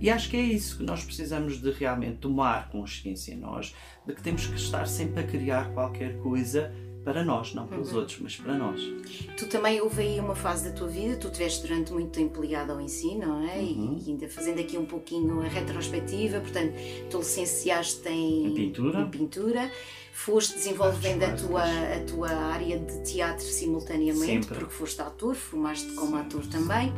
E 0.01 0.11
acho 0.11 0.29
que 0.29 0.37
é 0.37 0.43
isso 0.43 0.79
que 0.79 0.83
nós 0.83 1.05
precisamos 1.05 1.61
de 1.61 1.71
realmente 1.71 2.17
tomar 2.19 2.69
consciência 2.71 3.33
em 3.33 3.39
nós, 3.39 3.75
de 4.07 4.13
que 4.13 4.21
temos 4.21 4.47
que 4.47 4.57
estar 4.57 4.87
sempre 4.87 5.23
a 5.23 5.27
criar 5.27 5.73
qualquer 5.73 6.19
coisa 6.19 6.73
para 7.05 7.25
nós, 7.25 7.53
não 7.55 7.67
para 7.67 7.81
os 7.81 7.93
outros, 7.93 8.19
mas 8.21 8.37
para 8.37 8.55
nós. 8.57 8.81
Tu 9.37 9.47
também 9.49 9.81
houve 9.81 10.03
aí 10.03 10.21
uma 10.21 10.35
fase 10.37 10.69
da 10.69 10.75
tua 10.77 10.87
vida, 10.89 11.17
tu 11.17 11.27
estiveste 11.27 11.67
durante 11.67 11.93
muito 11.93 12.11
tempo 12.11 12.41
ligado 12.41 12.71
ao 12.71 12.81
ensino, 12.81 13.27
não 13.27 13.49
é? 13.49 13.61
E- 13.63 13.73
Uhum. 13.73 13.99
E, 14.07 14.11
ainda 14.11 14.29
fazendo 14.29 14.61
aqui 14.61 14.79
um 14.79 14.85
pouquinho 14.87 15.41
a 15.41 15.49
retrospectiva, 15.49 16.41
portanto, 16.41 16.73
tu 17.11 17.19
licenciaste 17.19 18.09
em, 18.09 18.47
Em 18.47 18.55
pintura. 18.55 19.01
em 19.01 19.09
pintura, 19.11 19.71
foste 20.13 20.55
desenvolvendo 20.55 21.25
a 21.25 21.33
tua, 21.35 21.63
a 21.65 22.01
tua 22.07 22.29
área 22.31 22.79
de 22.79 23.03
teatro 23.03 23.45
simultaneamente, 23.45 24.45
Sempre. 24.47 24.59
porque 24.59 24.73
foste 24.75 25.01
ator, 25.03 25.35
formaste 25.35 25.93
como 25.95 26.17
ator 26.17 26.47
também, 26.47 26.93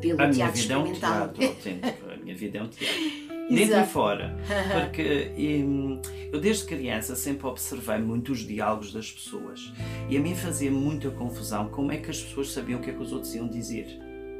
pelo 0.00 0.20
A 0.20 0.28
minha 0.28 0.32
teatro 0.52 0.60
vida 0.60 0.74
é 0.74 0.76
um 0.78 0.92
experimental. 0.92 1.28
teatro. 1.28 2.10
A 2.12 2.16
minha 2.16 2.36
vida 2.36 2.58
é 2.58 2.62
um 2.62 2.68
teatro. 2.68 3.29
Dentro 3.54 3.80
e 3.80 3.86
fora. 3.86 4.36
Porque 4.80 5.32
hum, 5.36 6.00
eu 6.32 6.40
desde 6.40 6.64
criança 6.64 7.16
sempre 7.16 7.46
observei 7.46 7.98
muito 7.98 8.32
os 8.32 8.46
diálogos 8.46 8.92
das 8.92 9.10
pessoas. 9.10 9.72
E 10.08 10.16
a 10.16 10.20
mim 10.20 10.34
fazia 10.34 10.70
muita 10.70 11.10
confusão 11.10 11.68
como 11.68 11.92
é 11.92 11.96
que 11.96 12.10
as 12.10 12.20
pessoas 12.20 12.52
sabiam 12.52 12.78
o 12.78 12.82
que 12.82 12.90
é 12.90 12.92
que 12.92 13.02
os 13.02 13.12
outros 13.12 13.34
iam 13.34 13.48
dizer. 13.48 13.86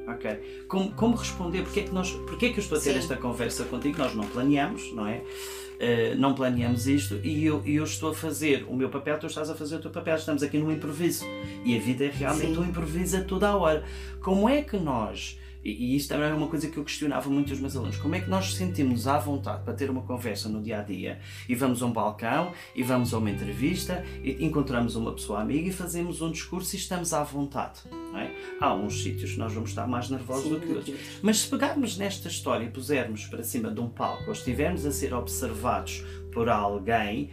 Ok? 0.07 0.65
Como, 0.69 0.93
como 0.93 1.17
responder? 1.17 1.63
Porque 1.63 1.81
é, 1.81 1.83
que 1.85 1.93
nós, 1.93 2.11
porque 2.11 2.47
é 2.47 2.49
que 2.51 2.59
eu 2.59 2.63
estou 2.63 2.79
a 2.79 2.81
ter 2.81 2.93
Sim. 2.93 2.99
esta 2.99 3.17
conversa 3.17 3.65
contigo? 3.65 3.99
Nós 3.99 4.15
não 4.15 4.27
planeamos, 4.27 4.93
não 4.93 5.07
é? 5.07 5.19
Uh, 5.19 6.15
não 6.19 6.35
planeamos 6.35 6.87
isto 6.87 7.19
e 7.25 7.47
eu, 7.47 7.63
eu 7.65 7.85
estou 7.85 8.11
a 8.11 8.15
fazer 8.15 8.67
o 8.69 8.77
meu 8.77 8.91
papel, 8.91 9.19
tu 9.19 9.27
estás 9.27 9.49
a 9.49 9.55
fazer 9.55 9.77
o 9.77 9.79
teu 9.79 9.91
papel, 9.91 10.15
estamos 10.15 10.43
aqui 10.43 10.59
num 10.59 10.71
improviso. 10.71 11.25
E 11.65 11.77
a 11.77 11.81
vida 11.81 12.05
é 12.05 12.11
realmente 12.11 12.55
Sim. 12.55 12.59
um 12.61 12.65
improviso 12.65 13.17
a 13.17 13.21
toda 13.23 13.49
a 13.49 13.57
hora. 13.57 13.83
Como 14.21 14.49
é 14.49 14.63
que 14.63 14.77
nós, 14.77 15.39
e, 15.65 15.71
e 15.71 15.97
isto 15.97 16.09
também 16.09 16.29
é 16.29 16.33
uma 16.33 16.49
coisa 16.49 16.69
que 16.69 16.77
eu 16.77 16.85
questionava 16.85 17.29
muito 17.29 17.53
os 17.53 17.61
meus 17.61 17.77
alunos, 17.77 17.97
como 17.97 18.15
é 18.15 18.21
que 18.21 18.31
nós 18.31 18.55
sentimos 18.55 19.07
à 19.07 19.19
vontade 19.19 19.63
para 19.65 19.75
ter 19.75 19.91
uma 19.91 20.03
conversa 20.03 20.49
no 20.49 20.63
dia 20.63 20.81
a 20.81 20.83
dia 20.83 21.21
e 21.49 21.55
vamos 21.55 21.83
a 21.83 21.87
um 21.87 21.93
balcão 21.93 22.53
e 22.75 22.83
vamos 22.83 23.13
a 23.13 23.19
uma 23.19 23.31
entrevista 23.31 24.05
e 24.23 24.45
encontramos 24.45 24.97
uma 24.97 25.13
pessoa 25.13 25.41
amiga 25.41 25.69
e 25.69 25.73
fazemos 25.73 26.23
um 26.23 26.31
discurso 26.31 26.75
e 26.75 26.79
estamos 26.79 27.13
à 27.13 27.23
vontade. 27.23 27.81
É? 28.15 28.31
Há 28.61 28.75
uns 28.75 29.03
sítios 29.03 29.33
que 29.33 29.39
nós 29.39 29.53
vamos 29.53 29.71
estar 29.71 29.87
mais 29.87 30.11
nervosos 30.11 30.45
Sim, 30.45 30.51
do 30.55 30.61
que 30.61 30.73
outros. 30.73 30.95
Mas 31.23 31.41
se 31.41 31.49
pegarmos 31.49 31.97
nesta 31.97 32.29
história 32.29 32.65
e 32.65 32.71
pusermos 32.71 33.27
para 33.27 33.43
cima 33.43 33.71
de 33.71 33.81
um 33.81 33.89
palco 33.89 34.25
ou 34.27 34.33
estivermos 34.33 34.85
a 34.85 34.91
ser 34.91 35.15
observados 35.15 36.05
por 36.33 36.49
alguém, 36.49 37.31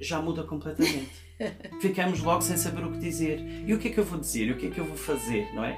já 0.00 0.20
muda 0.20 0.42
completamente. 0.44 1.10
Ficamos 1.80 2.20
logo 2.20 2.42
sem 2.42 2.56
saber 2.56 2.84
o 2.84 2.92
que 2.92 2.98
dizer. 2.98 3.40
E 3.66 3.74
o 3.74 3.78
que 3.78 3.88
é 3.88 3.90
que 3.90 3.98
eu 3.98 4.04
vou 4.04 4.18
dizer? 4.18 4.46
E 4.46 4.52
o 4.52 4.56
que 4.56 4.66
é 4.66 4.70
que 4.70 4.78
eu 4.78 4.84
vou 4.84 4.96
fazer? 4.96 5.52
Não 5.54 5.64
é? 5.64 5.76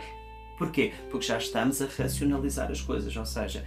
Porquê? 0.58 0.92
Porque 1.10 1.26
já 1.26 1.38
estamos 1.38 1.80
a 1.82 1.86
racionalizar 1.86 2.70
as 2.70 2.80
coisas. 2.80 3.14
Ou 3.16 3.26
seja, 3.26 3.64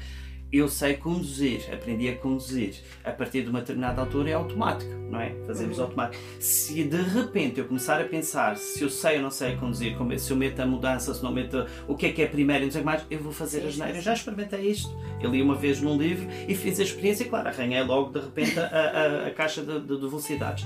eu 0.49 0.69
sei 0.69 0.93
conduzir, 0.95 1.61
aprendi 1.73 2.07
a 2.07 2.15
conduzir. 2.15 2.75
A 3.03 3.11
partir 3.11 3.41
de 3.43 3.49
uma 3.49 3.59
determinada 3.59 3.99
altura 3.99 4.29
é 4.29 4.33
automático, 4.33 4.89
não 5.11 5.19
é? 5.19 5.35
Fazemos 5.45 5.77
automático. 5.77 6.23
Se 6.39 6.85
de 6.85 7.01
repente 7.01 7.59
eu 7.59 7.65
começar 7.65 7.99
a 7.99 8.05
pensar 8.05 8.55
se 8.55 8.81
eu 8.81 8.89
sei 8.89 9.17
ou 9.17 9.23
não 9.23 9.29
sei 9.31 9.57
conduzir, 9.57 9.93
é- 10.11 10.17
se 10.17 10.31
eu 10.31 10.37
meto 10.37 10.61
a 10.61 10.65
mudança, 10.65 11.13
se 11.13 11.21
não 11.21 11.33
meto 11.33 11.65
o 11.85 11.95
que 11.97 12.05
é 12.05 12.11
que 12.13 12.21
é 12.21 12.27
primeiro 12.27 12.63
não 12.63 12.71
sei 12.71 12.81
mais, 12.81 13.05
eu 13.11 13.19
vou 13.19 13.33
fazer 13.33 13.67
as 13.67 13.75
neiras. 13.77 13.97
sim. 13.97 14.03
Já 14.03 14.13
experimentei 14.13 14.61
isto. 14.71 14.89
Eu 15.21 15.31
li 15.31 15.41
uma 15.41 15.55
vez 15.55 15.81
num 15.81 15.97
livro 15.97 16.25
e 16.47 16.55
fiz 16.55 16.79
a 16.79 16.83
experiência 16.83 17.25
e, 17.25 17.27
claro, 17.29 17.49
arranhei 17.49 17.83
logo 17.83 18.17
de 18.17 18.19
repente 18.25 18.57
a, 18.57 18.65
a- 18.67 19.27
a 19.27 19.31
caixa 19.31 19.61
de, 19.61 19.81
de- 19.81 19.85
de 19.99 20.07
velocidades. 20.07 20.65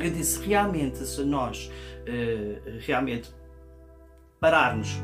Eu 0.00 0.10
disse, 0.10 0.42
realmente, 0.46 0.98
se 1.04 1.22
nós 1.22 1.70
eh, 2.06 2.78
realmente 2.86 3.28
pararmos 4.40 4.96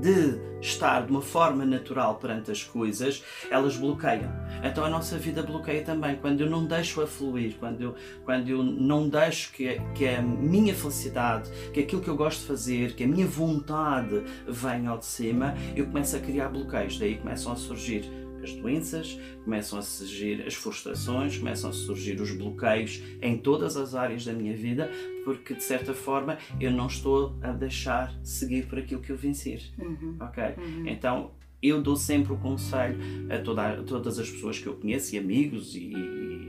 de 0.00 0.38
estar 0.60 1.06
de 1.06 1.10
uma 1.10 1.22
forma 1.22 1.64
natural 1.64 2.16
perante 2.16 2.50
as 2.50 2.62
coisas, 2.64 3.22
elas 3.50 3.76
bloqueiam. 3.76 4.30
Então 4.62 4.84
a 4.84 4.90
nossa 4.90 5.16
vida 5.18 5.42
bloqueia 5.42 5.82
também. 5.82 6.16
Quando 6.16 6.40
eu 6.40 6.50
não 6.50 6.64
deixo 6.64 7.00
a 7.00 7.06
fluir, 7.06 7.56
quando 7.58 7.80
eu, 7.80 7.94
quando 8.24 8.48
eu 8.48 8.62
não 8.62 9.08
deixo 9.08 9.52
que, 9.52 9.80
que 9.94 10.08
a 10.08 10.22
minha 10.22 10.74
felicidade, 10.74 11.50
que 11.72 11.80
aquilo 11.80 12.02
que 12.02 12.08
eu 12.08 12.16
gosto 12.16 12.40
de 12.40 12.46
fazer, 12.46 12.94
que 12.94 13.04
a 13.04 13.08
minha 13.08 13.26
vontade 13.26 14.22
venha 14.46 14.90
ao 14.90 14.98
de 14.98 15.06
cima, 15.06 15.54
eu 15.76 15.86
começo 15.86 16.16
a 16.16 16.20
criar 16.20 16.48
bloqueios. 16.48 16.98
Daí 16.98 17.16
começam 17.16 17.52
a 17.52 17.56
surgir 17.56 18.27
as 18.48 18.54
doenças, 18.56 19.18
começam 19.44 19.78
a 19.78 19.82
surgir 19.82 20.42
as 20.46 20.54
frustrações, 20.54 21.36
começam 21.38 21.70
a 21.70 21.72
surgir 21.72 22.20
os 22.20 22.30
bloqueios 22.32 23.02
em 23.22 23.36
todas 23.36 23.76
as 23.76 23.94
áreas 23.94 24.24
da 24.24 24.32
minha 24.32 24.56
vida, 24.56 24.90
porque 25.24 25.54
de 25.54 25.62
certa 25.62 25.92
forma 25.94 26.38
eu 26.60 26.70
não 26.70 26.86
estou 26.86 27.36
a 27.42 27.52
deixar 27.52 28.14
seguir 28.22 28.66
por 28.66 28.78
aquilo 28.78 29.00
que 29.00 29.10
eu 29.12 29.16
vencer. 29.16 29.62
Uhum, 29.78 30.16
Ok? 30.20 30.42
uhum. 30.56 30.88
Então 30.88 31.30
eu 31.62 31.82
dou 31.82 31.96
sempre 31.96 32.32
o 32.32 32.36
conselho 32.38 32.96
a, 33.30 33.38
toda- 33.38 33.72
a 33.80 33.82
todas 33.82 34.18
as 34.18 34.30
pessoas 34.30 34.58
que 34.58 34.66
eu 34.66 34.74
conheço, 34.76 35.14
e 35.14 35.18
amigos, 35.18 35.74
e, 35.74 35.92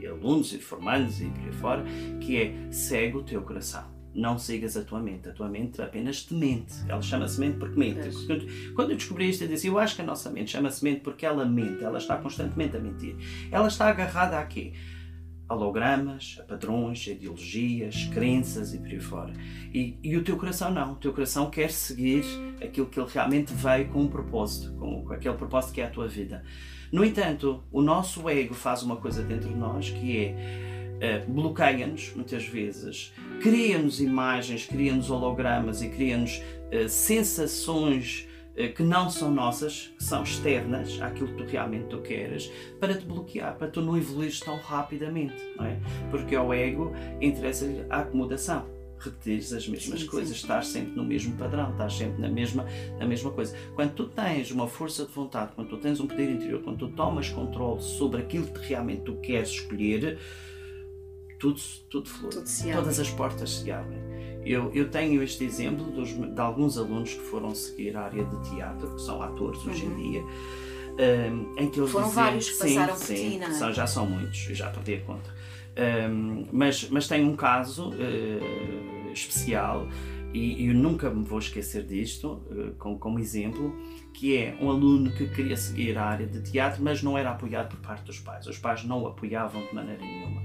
e 0.02 0.06
alunos, 0.06 0.52
e 0.54 0.58
formandos, 0.58 1.20
e 1.20 1.24
por 1.26 1.44
aí 1.44 1.52
fora, 1.52 1.84
que 2.20 2.36
é 2.36 2.54
segue 2.70 3.16
o 3.16 3.22
teu 3.22 3.42
coração. 3.42 3.84
Não 4.14 4.38
sigas 4.38 4.76
a 4.76 4.82
tua 4.82 5.00
mente. 5.00 5.28
A 5.28 5.32
tua 5.32 5.48
mente 5.48 5.80
apenas 5.80 6.24
te 6.24 6.34
mente. 6.34 6.74
Ela 6.88 7.00
chama-se 7.00 7.38
mente 7.38 7.58
porque 7.58 7.78
mente. 7.78 8.00
Pois. 8.26 8.72
Quando, 8.74 8.90
eu 8.90 8.96
descobri 8.96 9.28
isto, 9.28 9.44
eu 9.44 9.48
disse: 9.48 9.66
Eu 9.68 9.78
acho 9.78 9.94
que 9.94 10.02
a 10.02 10.04
nossa 10.04 10.30
mente 10.30 10.50
chama-se 10.50 10.82
mente 10.82 11.00
porque 11.00 11.24
ela 11.24 11.44
mente. 11.44 11.84
Ela 11.84 11.98
está 11.98 12.16
constantemente 12.16 12.76
a 12.76 12.80
mentir. 12.80 13.16
Ela 13.50 13.68
está 13.68 13.88
agarrada 13.88 14.38
a 14.38 14.44
quê? 14.44 14.72
A 15.48 15.54
hologramas, 15.54 16.38
a 16.40 16.44
padrões, 16.44 17.06
a 17.08 17.12
ideologias, 17.12 18.08
crenças 18.12 18.74
e 18.74 18.78
por 18.78 18.88
aí 18.88 19.00
fora. 19.00 19.32
E, 19.72 19.98
e 20.02 20.16
o 20.16 20.22
teu 20.22 20.36
coração 20.36 20.72
não. 20.72 20.92
O 20.92 20.96
teu 20.96 21.12
coração 21.12 21.50
quer 21.50 21.70
seguir 21.70 22.24
aquilo 22.62 22.86
que 22.86 22.98
ele 22.98 23.08
realmente 23.12 23.52
veio 23.52 23.88
com 23.88 24.02
um 24.02 24.08
propósito, 24.08 24.72
com, 24.74 25.04
com 25.04 25.12
aquele 25.12 25.34
propósito 25.36 25.74
que 25.74 25.80
é 25.80 25.86
a 25.86 25.90
tua 25.90 26.08
vida. 26.08 26.44
No 26.92 27.04
entanto, 27.04 27.62
o 27.70 27.80
nosso 27.80 28.28
ego 28.28 28.54
faz 28.54 28.82
uma 28.82 28.96
coisa 28.96 29.22
dentro 29.22 29.48
de 29.48 29.54
nós 29.54 29.90
que 29.90 30.18
é 30.18 30.70
eh, 31.00 31.24
bloqueia-nos 31.26 32.12
muitas 32.14 32.44
vezes, 32.44 33.12
cria-nos 33.40 34.00
imagens, 34.00 34.66
cria-nos 34.66 35.10
hologramas 35.10 35.82
e 35.82 35.88
cria-nos 35.88 36.42
eh, 36.70 36.88
sensações 36.88 38.28
eh, 38.54 38.68
que 38.68 38.82
não 38.82 39.08
são 39.08 39.30
nossas, 39.30 39.92
que 39.96 40.04
são 40.04 40.22
externas 40.22 41.00
àquilo 41.00 41.28
que 41.28 41.44
tu 41.44 41.50
realmente 41.50 41.86
tu 41.86 41.98
queres, 42.02 42.50
para 42.78 42.94
te 42.94 43.04
bloquear, 43.04 43.56
para 43.56 43.68
tu 43.68 43.80
não 43.80 43.96
evoluires 43.96 44.40
tão 44.40 44.56
rapidamente, 44.58 45.34
não 45.56 45.64
é? 45.64 45.78
Porque 46.10 46.36
ao 46.36 46.52
ego 46.52 46.92
interessa-lhe 47.20 47.84
a 47.88 48.00
acomodação. 48.00 48.66
repetires 48.98 49.50
as 49.54 49.66
mesmas 49.66 50.00
sim, 50.00 50.06
coisas, 50.06 50.36
sim. 50.36 50.42
estás 50.42 50.66
sempre 50.66 50.92
no 50.94 51.02
mesmo 51.02 51.34
padrão, 51.38 51.70
estás 51.70 51.94
sempre 51.94 52.20
na 52.20 52.28
mesma, 52.28 52.66
na 52.98 53.06
mesma 53.06 53.30
coisa. 53.30 53.56
Quando 53.74 53.94
tu 53.94 54.06
tens 54.08 54.50
uma 54.50 54.68
força 54.68 55.06
de 55.06 55.12
vontade, 55.12 55.52
quando 55.54 55.68
tu 55.68 55.78
tens 55.78 55.98
um 56.00 56.06
poder 56.06 56.30
interior, 56.30 56.60
quando 56.62 56.80
tu 56.80 56.88
tomas 56.88 57.30
controle 57.30 57.80
sobre 57.80 58.20
aquilo 58.20 58.46
que 58.48 58.68
realmente 58.68 59.00
tu 59.00 59.14
queres 59.16 59.48
escolher, 59.48 60.18
tudo, 61.40 61.60
tudo 61.88 62.08
flui. 62.08 62.30
Tudo 62.30 62.72
Todas 62.72 63.00
as 63.00 63.10
portas 63.10 63.50
se 63.50 63.70
abrem. 63.72 63.98
Eu, 64.44 64.70
eu 64.72 64.88
tenho 64.90 65.22
este 65.22 65.44
exemplo 65.44 65.84
dos, 65.90 66.10
de 66.10 66.40
alguns 66.40 66.78
alunos 66.78 67.14
que 67.14 67.20
foram 67.20 67.54
seguir 67.54 67.96
a 67.96 68.02
área 68.02 68.24
de 68.24 68.50
teatro, 68.50 68.94
que 68.94 69.02
são 69.02 69.22
atores 69.22 69.62
uhum. 69.64 69.70
hoje 69.70 69.84
em 69.84 69.88
uhum. 69.88 70.10
dia, 70.10 70.22
um, 71.32 71.54
em 71.58 71.70
que 71.70 71.80
eles 71.80 71.90
Foram 71.90 72.08
diziam, 72.08 72.24
vários 72.24 72.50
que 72.50 72.58
passaram 72.58 72.96
sim, 72.96 73.00
por 73.00 73.16
sim, 73.16 73.30
ti, 73.30 73.38
não 73.38 73.46
é? 73.46 73.52
São, 73.52 73.72
já 73.72 73.86
são 73.86 74.06
muitos, 74.06 74.48
eu 74.48 74.54
já 74.54 74.70
perdi 74.70 74.94
a 74.94 75.00
conta. 75.00 75.34
Um, 76.10 76.46
mas, 76.52 76.88
mas 76.90 77.08
tem 77.08 77.24
um 77.24 77.34
caso 77.34 77.90
uh, 77.90 79.12
especial 79.12 79.86
e, 80.32 80.66
eu 80.66 80.74
nunca 80.74 81.10
me 81.10 81.24
vou 81.24 81.38
esquecer 81.38 81.84
disto, 81.84 82.42
uh, 82.50 82.74
como, 82.78 82.98
como 82.98 83.18
exemplo, 83.18 83.74
que 84.12 84.36
é 84.36 84.56
um 84.60 84.70
aluno 84.70 85.10
que 85.12 85.26
queria 85.28 85.56
seguir 85.56 85.96
a 85.96 86.04
área 86.04 86.26
de 86.26 86.40
teatro, 86.42 86.82
mas 86.82 87.02
não 87.02 87.16
era 87.16 87.30
apoiado 87.30 87.68
por 87.68 87.78
parte 87.78 88.04
dos 88.04 88.18
pais. 88.18 88.46
Os 88.46 88.58
pais 88.58 88.84
não 88.84 89.02
o 89.02 89.06
apoiavam 89.06 89.64
de 89.66 89.74
maneira 89.74 90.00
nenhuma. 90.00 90.42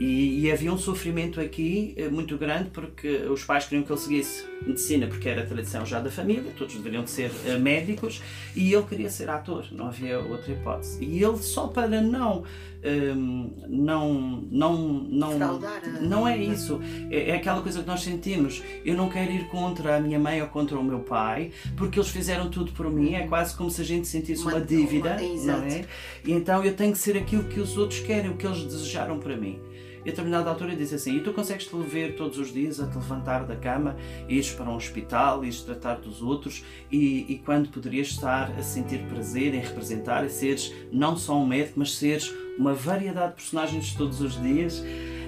E, 0.00 0.40
e, 0.40 0.50
havia 0.50 0.72
um 0.72 0.78
sofrimento 0.78 1.38
aqui 1.42 1.92
eh, 1.94 2.08
muito 2.08 2.38
grande 2.38 2.70
porque 2.70 3.06
os 3.30 3.44
pais 3.44 3.66
queriam 3.66 3.84
que 3.84 3.92
ele 3.92 4.00
seguisse 4.00 4.46
medicina 4.66 5.06
porque 5.06 5.28
era 5.28 5.42
a 5.42 5.46
tradição 5.46 5.84
já 5.84 6.00
da 6.00 6.10
família, 6.10 6.50
todos 6.56 6.74
deveriam 6.74 7.04
de 7.04 7.10
ser 7.10 7.30
uh, 7.30 7.60
médicos 7.60 8.22
e 8.56 8.72
ele 8.72 8.82
queria 8.84 9.10
ser 9.10 9.28
ator, 9.28 9.66
não 9.72 9.88
havia 9.88 10.18
outra 10.18 10.52
hipótese. 10.52 11.04
E 11.04 11.22
ele 11.22 11.36
só 11.36 11.66
para 11.66 12.00
não 12.00 12.44
um, 12.84 13.52
não 13.68 14.12
não 14.50 15.08
não 15.08 15.60
não 16.00 16.28
é 16.28 16.36
isso. 16.36 16.80
É, 17.10 17.30
é, 17.30 17.36
aquela 17.36 17.62
coisa 17.62 17.80
que 17.80 17.86
nós 17.86 18.02
sentimos. 18.02 18.62
Eu 18.84 18.96
não 18.96 19.08
quero 19.08 19.30
ir 19.30 19.48
contra 19.48 19.96
a 19.96 20.00
minha 20.00 20.18
mãe 20.18 20.40
ou 20.40 20.48
contra 20.48 20.78
o 20.78 20.82
meu 20.82 21.00
pai 21.00 21.50
porque 21.76 21.98
eles 21.98 22.10
fizeram 22.10 22.50
tudo 22.50 22.72
por 22.72 22.90
mim. 22.90 23.14
É 23.14 23.26
quase 23.26 23.54
como 23.54 23.70
se 23.70 23.80
a 23.80 23.84
gente 23.84 24.08
sentisse 24.08 24.42
uma, 24.42 24.54
uma 24.54 24.60
dívida 24.60 25.16
uma, 25.20 25.56
não 25.58 25.64
é? 25.64 25.84
e 26.24 26.32
então 26.32 26.64
eu 26.64 26.74
tenho 26.74 26.92
que 26.92 26.98
ser 26.98 27.16
aquilo 27.16 27.44
que 27.44 27.60
os 27.60 27.76
outros 27.76 28.00
querem 28.00 28.30
o 28.30 28.36
que 28.36 28.46
eles 28.46 28.64
desejaram 28.64 29.18
para 29.18 29.36
mim 29.36 29.58
e 30.04 30.08
a 30.08 30.12
determinada 30.12 30.50
altura 30.50 30.74
disse 30.74 30.94
assim: 30.94 31.16
E 31.16 31.20
tu 31.20 31.32
consegues 31.32 31.66
te 31.66 31.76
ver 31.76 32.16
todos 32.16 32.38
os 32.38 32.52
dias 32.52 32.80
a 32.80 32.86
te 32.86 32.96
levantar 32.96 33.44
da 33.44 33.56
cama, 33.56 33.96
ires 34.28 34.50
para 34.52 34.70
um 34.70 34.74
hospital, 34.74 35.44
ires 35.44 35.62
tratar 35.62 35.96
dos 35.96 36.22
outros, 36.22 36.64
e, 36.90 37.26
e 37.28 37.38
quando 37.44 37.68
poderias 37.68 38.08
estar 38.08 38.50
a 38.52 38.62
sentir 38.62 39.00
prazer 39.08 39.54
em 39.54 39.60
representar 39.60 40.24
e 40.24 40.30
seres 40.30 40.72
não 40.92 41.16
só 41.16 41.36
um 41.38 41.46
médico, 41.46 41.78
mas 41.78 41.96
seres 41.96 42.32
uma 42.58 42.74
variedade 42.74 43.30
de 43.30 43.34
personagens 43.36 43.94
todos 43.94 44.20
os 44.20 44.40
dias? 44.40 44.82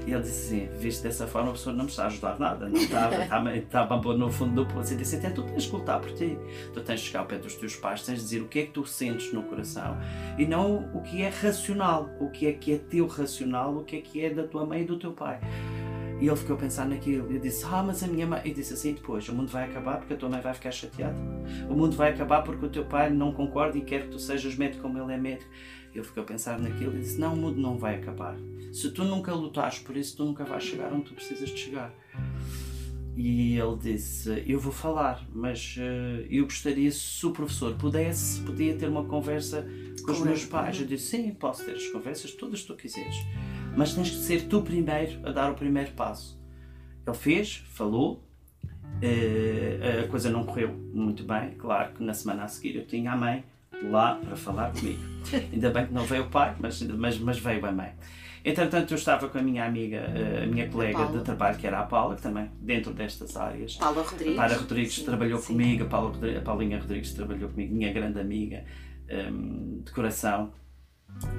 E 0.06 0.12
ele 0.12 0.22
disse 0.22 0.54
assim: 0.54 0.68
Visto 0.78 1.02
dessa 1.02 1.26
forma, 1.26 1.50
a 1.50 1.52
pessoa 1.52 1.74
não 1.74 1.84
me 1.84 1.90
está 1.90 2.04
a 2.04 2.06
ajudar 2.06 2.38
nada, 2.38 2.68
não 2.68 2.76
estava, 2.76 3.22
estava, 3.22 3.56
estava 3.56 3.96
no 4.16 4.30
fundo 4.30 4.64
do 4.64 4.66
poço. 4.66 4.94
E 4.94 4.96
disse: 4.96 5.16
Então 5.16 5.32
tu 5.32 5.42
tens 5.42 5.66
que 5.66 5.76
lutar 5.76 6.00
por 6.00 6.12
ti, 6.12 6.38
tu 6.72 6.80
tens 6.80 7.00
de 7.00 7.06
chegar 7.06 7.20
ao 7.20 7.26
pé 7.26 7.38
dos 7.38 7.54
teus 7.54 7.76
pais, 7.76 8.04
tens 8.04 8.16
de 8.16 8.22
dizer 8.24 8.40
o 8.40 8.48
que 8.48 8.60
é 8.60 8.62
que 8.66 8.72
tu 8.72 8.84
sentes 8.84 9.32
no 9.32 9.42
coração 9.42 9.96
e 10.38 10.46
não 10.46 10.90
o 10.94 11.02
que 11.02 11.22
é 11.22 11.28
racional, 11.28 12.10
o 12.20 12.30
que 12.30 12.46
é 12.46 12.52
que 12.52 12.72
é 12.74 12.78
teu 12.78 13.06
racional, 13.06 13.76
o 13.76 13.84
que 13.84 13.96
é 13.96 14.00
que 14.00 14.24
é 14.24 14.30
da 14.30 14.44
tua 14.44 14.66
mãe 14.66 14.82
e 14.82 14.84
do 14.84 14.98
teu 14.98 15.12
pai. 15.12 15.40
E 16.22 16.28
ele 16.28 16.36
ficou 16.36 16.54
a 16.54 16.58
pensar 16.58 16.86
naquilo. 16.86 17.32
E 17.32 17.38
disse: 17.40 17.64
Ah, 17.68 17.82
mas 17.82 18.00
a 18.04 18.06
minha 18.06 18.24
mãe. 18.24 18.40
E 18.44 18.54
disse 18.54 18.74
assim: 18.74 18.94
Depois, 18.94 19.28
o 19.28 19.34
mundo 19.34 19.50
vai 19.50 19.64
acabar 19.64 19.98
porque 19.98 20.14
a 20.14 20.16
tua 20.16 20.28
mãe 20.28 20.40
vai 20.40 20.54
ficar 20.54 20.70
chateada. 20.70 21.18
O 21.68 21.74
mundo 21.74 21.96
vai 21.96 22.12
acabar 22.12 22.42
porque 22.42 22.64
o 22.64 22.68
teu 22.68 22.84
pai 22.84 23.10
não 23.10 23.32
concorda 23.32 23.76
e 23.76 23.80
quer 23.80 24.02
que 24.02 24.08
tu 24.08 24.20
sejas 24.20 24.54
médico 24.54 24.82
como 24.82 24.96
ele 25.02 25.12
é 25.12 25.18
médico. 25.18 25.50
Ele 25.94 26.04
ficou 26.04 26.22
a 26.22 26.26
pensar 26.26 26.58
naquilo 26.58 26.96
e 26.96 27.00
disse: 27.00 27.20
Não, 27.20 27.34
o 27.34 27.36
mundo 27.36 27.60
não 27.60 27.76
vai 27.76 27.96
acabar. 27.96 28.36
Se 28.72 28.90
tu 28.90 29.04
nunca 29.04 29.34
lutares 29.34 29.78
por 29.78 29.96
isso, 29.96 30.16
tu 30.16 30.24
nunca 30.24 30.44
vais 30.44 30.64
chegar 30.64 30.92
onde 30.92 31.04
tu 31.04 31.14
precisas 31.14 31.50
de 31.50 31.58
chegar. 31.58 31.94
E 33.14 33.58
ele 33.58 33.76
disse: 33.76 34.42
Eu 34.46 34.58
vou 34.58 34.72
falar, 34.72 35.26
mas 35.32 35.76
uh, 35.76 36.26
eu 36.30 36.44
gostaria, 36.44 36.90
se 36.90 37.26
o 37.26 37.30
professor 37.30 37.74
pudesse, 37.74 38.40
podia 38.40 38.74
ter 38.74 38.88
uma 38.88 39.04
conversa 39.04 39.66
com, 40.00 40.06
com 40.06 40.12
os 40.12 40.20
meus 40.20 40.44
pais. 40.46 40.80
Eu 40.80 40.86
disse: 40.86 41.08
Sim, 41.10 41.30
posso 41.34 41.64
ter 41.64 41.72
as 41.72 41.86
conversas 41.88 42.32
todas 42.32 42.62
que 42.62 42.68
tu 42.68 42.76
quiseres, 42.76 43.16
mas 43.76 43.94
tens 43.94 44.08
que 44.10 44.16
ser 44.16 44.48
tu 44.48 44.62
primeiro 44.62 45.20
a 45.28 45.32
dar 45.32 45.50
o 45.50 45.54
primeiro 45.54 45.92
passo. 45.92 46.40
Ele 47.06 47.16
fez, 47.16 47.56
falou, 47.68 48.24
uh, 49.02 50.04
a 50.04 50.08
coisa 50.08 50.30
não 50.30 50.46
correu 50.46 50.72
muito 50.72 51.24
bem. 51.24 51.50
Claro 51.58 51.92
que 51.92 52.02
na 52.02 52.14
semana 52.14 52.44
a 52.44 52.48
seguir 52.48 52.76
eu 52.76 52.86
tinha 52.86 53.12
a 53.12 53.16
mãe 53.16 53.44
lá 53.82 54.16
para 54.16 54.36
falar 54.36 54.72
comigo. 54.72 55.02
Ainda 55.52 55.70
bem 55.70 55.86
que 55.86 55.92
não 55.92 56.04
veio 56.04 56.24
o 56.24 56.28
pai, 56.28 56.54
mas, 56.58 56.82
mas, 56.82 57.18
mas 57.18 57.38
veio 57.38 57.64
a 57.66 57.72
mãe. 57.72 57.92
Entretanto, 58.44 58.92
eu 58.92 58.96
estava 58.96 59.28
com 59.28 59.38
a 59.38 59.42
minha 59.42 59.64
amiga, 59.64 59.98
eh, 59.98 60.42
a 60.42 60.46
minha 60.46 60.68
colega 60.68 61.06
de 61.06 61.20
trabalho, 61.20 61.56
que 61.56 61.66
era 61.66 61.78
a 61.78 61.84
Paula, 61.84 62.16
que 62.16 62.22
também 62.22 62.50
dentro 62.60 62.92
destas 62.92 63.36
áreas. 63.36 63.76
Paula 63.76 64.02
Rodrigues. 64.02 64.36
Paula 64.36 64.54
Rodrigues 64.56 64.94
sim, 64.96 65.04
trabalhou 65.04 65.38
sim. 65.38 65.52
comigo, 65.52 65.84
a, 65.84 65.86
Paula, 65.86 66.12
a 66.36 66.40
Paulinha 66.40 66.80
Rodrigues 66.80 67.14
trabalhou 67.14 67.48
comigo, 67.48 67.72
minha 67.72 67.92
grande 67.92 68.18
amiga 68.18 68.64
um, 69.08 69.14
ehm, 69.14 69.82
de 69.84 69.92
coração 69.92 70.52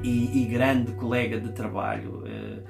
e, 0.02 0.44
e, 0.44 0.46
grande 0.46 0.94
colega 0.94 1.40
de 1.40 1.52
trabalho. 1.52 2.24
Uh, 2.24 2.64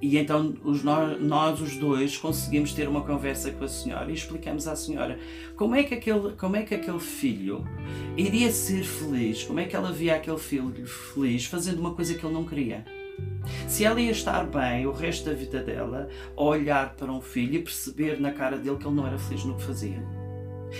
e 0.00 0.16
então 0.16 0.54
os, 0.64 0.84
nós, 0.84 1.20
nós, 1.20 1.60
os 1.60 1.76
dois 1.76 2.16
conseguimos 2.16 2.72
ter 2.72 2.88
uma 2.88 3.02
conversa 3.02 3.50
com 3.50 3.64
a 3.64 3.68
senhora 3.68 4.10
e 4.10 4.14
explicamos 4.14 4.68
à 4.68 4.76
senhora 4.76 5.18
como 5.56 5.74
é 5.74 5.82
que 5.82 5.94
aquele, 5.94 6.32
como 6.32 6.56
é 6.56 6.62
que 6.62 6.74
aquele 6.74 7.00
filho 7.00 7.64
iria 8.16 8.50
ser 8.52 8.84
feliz, 8.84 9.42
como 9.42 9.58
é 9.58 9.64
que 9.64 9.74
ela 9.74 9.92
via 9.92 10.14
aquele 10.14 10.38
filho 10.38 10.86
feliz 10.86 11.46
fazendo 11.46 11.80
uma 11.80 11.94
coisa 11.94 12.14
que 12.14 12.24
ele 12.24 12.34
não 12.34 12.44
queria. 12.44 12.84
Se 13.66 13.84
ela 13.84 14.00
ia 14.00 14.12
estar 14.12 14.44
bem 14.44 14.86
o 14.86 14.92
resto 14.92 15.28
da 15.28 15.34
vida 15.34 15.62
dela 15.62 16.08
a 16.36 16.42
olhar 16.42 16.94
para 16.94 17.10
um 17.10 17.20
filho 17.20 17.56
e 17.56 17.62
perceber 17.62 18.20
na 18.20 18.30
cara 18.30 18.56
dele 18.56 18.76
que 18.76 18.86
ele 18.86 18.94
não 18.94 19.06
era 19.06 19.18
feliz 19.18 19.44
no 19.44 19.56
que 19.56 19.64
fazia. 19.64 20.02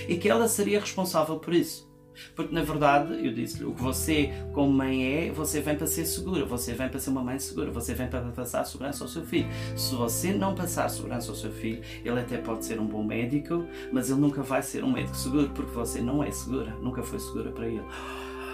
E 0.07 0.17
que 0.17 0.29
ela 0.29 0.47
seria 0.49 0.81
responsável 0.81 1.39
por 1.39 1.55
isso. 1.55 1.88
Porque 2.35 2.55
na 2.55 2.63
verdade, 2.63 3.25
eu 3.25 3.33
disse-lhe, 3.33 3.65
o 3.65 3.75
que 3.75 3.83
você, 3.83 4.33
como 4.53 4.73
mãe, 4.73 5.05
é, 5.05 5.33
você 5.33 5.61
vem 5.61 5.77
para 5.77 5.87
ser 5.87 6.05
segura, 6.05 6.45
você 6.45 6.75
vem 6.75 6.89
para 6.89 7.01
ser 7.01 7.11
uma 7.11 7.23
mãe 7.23 7.39
segura, 7.39 7.71
você 7.71 7.95
vem 7.95 8.09
para 8.09 8.21
passar 8.21 8.65
segurança 8.65 9.05
ao 9.05 9.09
seu 9.09 9.25
filho. 9.25 9.49
Se 9.77 9.95
você 9.95 10.33
não 10.33 10.55
passar 10.55 10.89
segurança 10.89 11.31
ao 11.31 11.37
seu 11.37 11.51
filho, 11.51 11.83
ele 12.05 12.21
até 12.21 12.39
pode 12.39 12.65
ser 12.65 12.81
um 12.81 12.87
bom 12.87 13.03
médico, 13.03 13.67
mas 13.93 14.11
ele 14.11 14.21
nunca 14.21 14.43
vai 14.43 14.63
ser 14.63 14.85
um 14.85 14.93
médico 14.93 15.17
seguro, 15.17 15.51
porque 15.51 15.73
você 15.73 16.01
não 16.01 16.23
é 16.23 16.31
segura, 16.31 16.75
nunca 16.83 17.03
foi 17.03 17.19
segura 17.19 17.51
para 17.51 17.67
ele. 17.67 17.83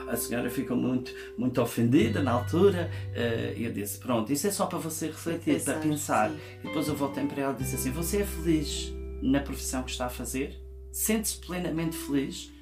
A 0.09 0.17
senhora 0.17 0.51
ficou 0.51 0.77
muito, 0.77 1.13
muito 1.37 1.61
ofendida 1.61 2.23
na 2.23 2.33
altura. 2.33 2.91
Uh, 3.13 3.61
eu 3.61 3.73
disse: 3.73 3.99
Pronto, 3.99 4.33
isso 4.33 4.47
é 4.47 4.51
só 4.51 4.67
para 4.67 4.79
você 4.79 5.07
refletir, 5.07 5.63
para 5.63 5.79
pensar. 5.79 6.31
Sim. 6.31 6.37
E 6.63 6.67
depois 6.67 6.89
eu 6.89 6.95
voltei 6.95 7.27
para 7.27 7.43
ela 7.43 7.53
e 7.55 7.63
disse 7.63 7.77
assim: 7.77 7.91
Você 7.91 8.19
é 8.19 8.25
feliz 8.25 8.93
na 9.23 9.41
profissão 9.41 9.83
que 9.83 9.91
está 9.91 10.07
a 10.07 10.11
fazer? 10.11 10.61
Sente-se 10.93 11.39
plenamente 11.39 11.97
feliz? 11.97 12.53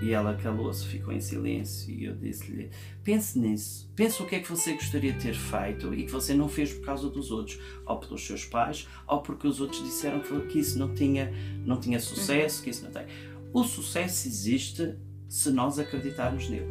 E 0.00 0.12
ela 0.12 0.34
calou-se, 0.34 0.86
ficou 0.86 1.12
em 1.12 1.20
silêncio 1.20 1.90
e 1.90 2.04
eu 2.04 2.14
disse-lhe: 2.14 2.70
pense 3.02 3.38
nisso, 3.38 3.90
pense 3.96 4.22
o 4.22 4.26
que 4.26 4.36
é 4.36 4.40
que 4.40 4.50
você 4.50 4.74
gostaria 4.74 5.12
de 5.12 5.20
ter 5.20 5.34
feito 5.34 5.94
e 5.94 6.04
que 6.04 6.12
você 6.12 6.34
não 6.34 6.48
fez 6.48 6.72
por 6.72 6.84
causa 6.84 7.08
dos 7.08 7.30
outros, 7.30 7.58
ou 7.86 7.98
pelos 7.98 8.26
seus 8.26 8.44
pais, 8.44 8.86
ou 9.06 9.22
porque 9.22 9.46
os 9.46 9.60
outros 9.60 9.82
disseram 9.82 10.20
que 10.20 10.58
isso 10.58 10.78
não 10.78 10.94
tinha, 10.94 11.32
não 11.64 11.80
tinha 11.80 11.98
sucesso, 11.98 12.62
que 12.62 12.70
isso 12.70 12.84
não 12.84 12.90
tem. 12.90 13.06
O 13.52 13.64
sucesso 13.64 14.28
existe 14.28 14.96
se 15.28 15.50
nós 15.50 15.78
acreditarmos 15.78 16.48
nele. 16.48 16.66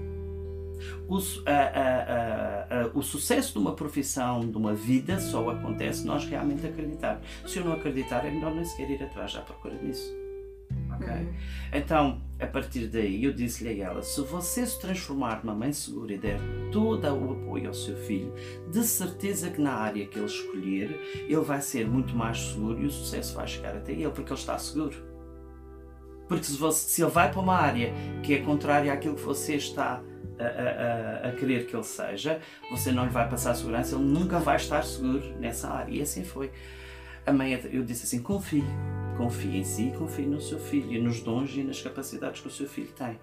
O, 1.08 1.18
a, 1.46 1.52
a, 1.52 2.82
a, 2.82 2.88
o 2.94 3.02
sucesso 3.02 3.54
de 3.54 3.60
uma 3.60 3.74
profissão, 3.74 4.42
de 4.48 4.58
uma 4.58 4.74
vida, 4.74 5.20
só 5.20 5.50
acontece 5.50 6.02
se 6.02 6.06
nós 6.06 6.26
realmente 6.26 6.66
acreditarmos. 6.66 7.26
Se 7.48 7.58
eu 7.58 7.66
não 7.66 7.74
acreditar, 7.74 8.26
é 8.26 8.30
melhor 8.30 8.54
nem 8.54 8.66
sequer 8.66 8.90
ir 8.92 9.02
atrás 9.02 9.36
à 9.36 9.42
procura 9.42 9.78
disso. 9.78 10.25
Uhum. 11.02 11.34
Então, 11.74 12.22
a 12.40 12.48
partir 12.48 12.88
daí, 12.88 13.24
eu 13.24 13.34
disse-lhe 13.34 13.82
a 13.82 13.86
ela: 13.88 14.02
se 14.02 14.22
você 14.22 14.66
se 14.66 14.80
transformar 14.80 15.44
numa 15.44 15.56
mãe 15.56 15.72
segura 15.74 16.14
e 16.14 16.18
der 16.18 16.40
todo 16.72 17.06
o 17.08 17.32
apoio 17.32 17.68
ao 17.68 17.74
seu 17.74 17.96
filho, 17.96 18.34
de 18.72 18.84
certeza 18.84 19.50
que 19.50 19.62
na 19.62 19.74
área 19.74 20.06
que 20.06 20.18
ele 20.18 20.26
escolher, 20.26 21.00
ele 21.28 21.36
vai 21.42 21.62
ser 21.62 21.88
muito 21.88 22.16
mais 22.16 22.40
seguro 22.40 22.82
e 22.82 22.86
o 22.86 22.92
sucesso 22.92 23.36
vai 23.36 23.48
chegar 23.48 23.76
até 23.76 23.92
ele, 23.94 24.10
porque 24.10 24.32
ele 24.32 24.40
está 24.40 24.58
seguro. 24.58 25.16
Porque 26.28 26.44
se, 26.44 26.58
você, 26.58 26.90
se 26.90 27.02
ele 27.04 27.12
vai 27.12 27.32
para 27.32 27.40
uma 27.40 27.56
área 27.56 27.94
que 28.24 28.34
é 28.34 28.40
contrária 28.40 28.92
àquilo 28.92 29.16
que 29.16 29.22
você 29.22 29.56
está 29.56 30.02
a, 30.40 31.26
a, 31.26 31.30
a, 31.30 31.32
querer 31.34 31.66
que 31.68 31.76
ele 31.76 31.84
seja, 31.84 32.40
você 32.70 32.92
não 32.92 33.06
lhe 33.06 33.12
vai 33.12 33.30
passar 33.30 33.54
segurança, 33.56 33.96
ele 33.96 34.04
nunca 34.06 34.40
vai 34.40 34.56
estar 34.56 34.84
seguro 34.84 35.24
nessa 35.40 35.70
área. 35.70 35.92
E 35.92 36.02
assim 36.02 36.24
foi. 36.24 36.52
A 37.26 37.34
mãe, 37.34 37.60
eu 37.72 37.84
disse 37.84 38.06
assim: 38.06 38.22
confie 38.22 38.64
confie 39.16 39.58
em 39.58 39.64
si, 39.64 39.94
confie 39.98 40.26
no 40.26 40.40
seu 40.40 40.60
filho 40.60 40.92
e 40.92 41.02
nos 41.02 41.22
dons 41.22 41.56
e 41.56 41.64
nas 41.64 41.82
capacidades 41.82 42.42
que 42.42 42.48
o 42.48 42.52
seu 42.52 42.68
filho 42.68 42.92
tem. 42.92 43.18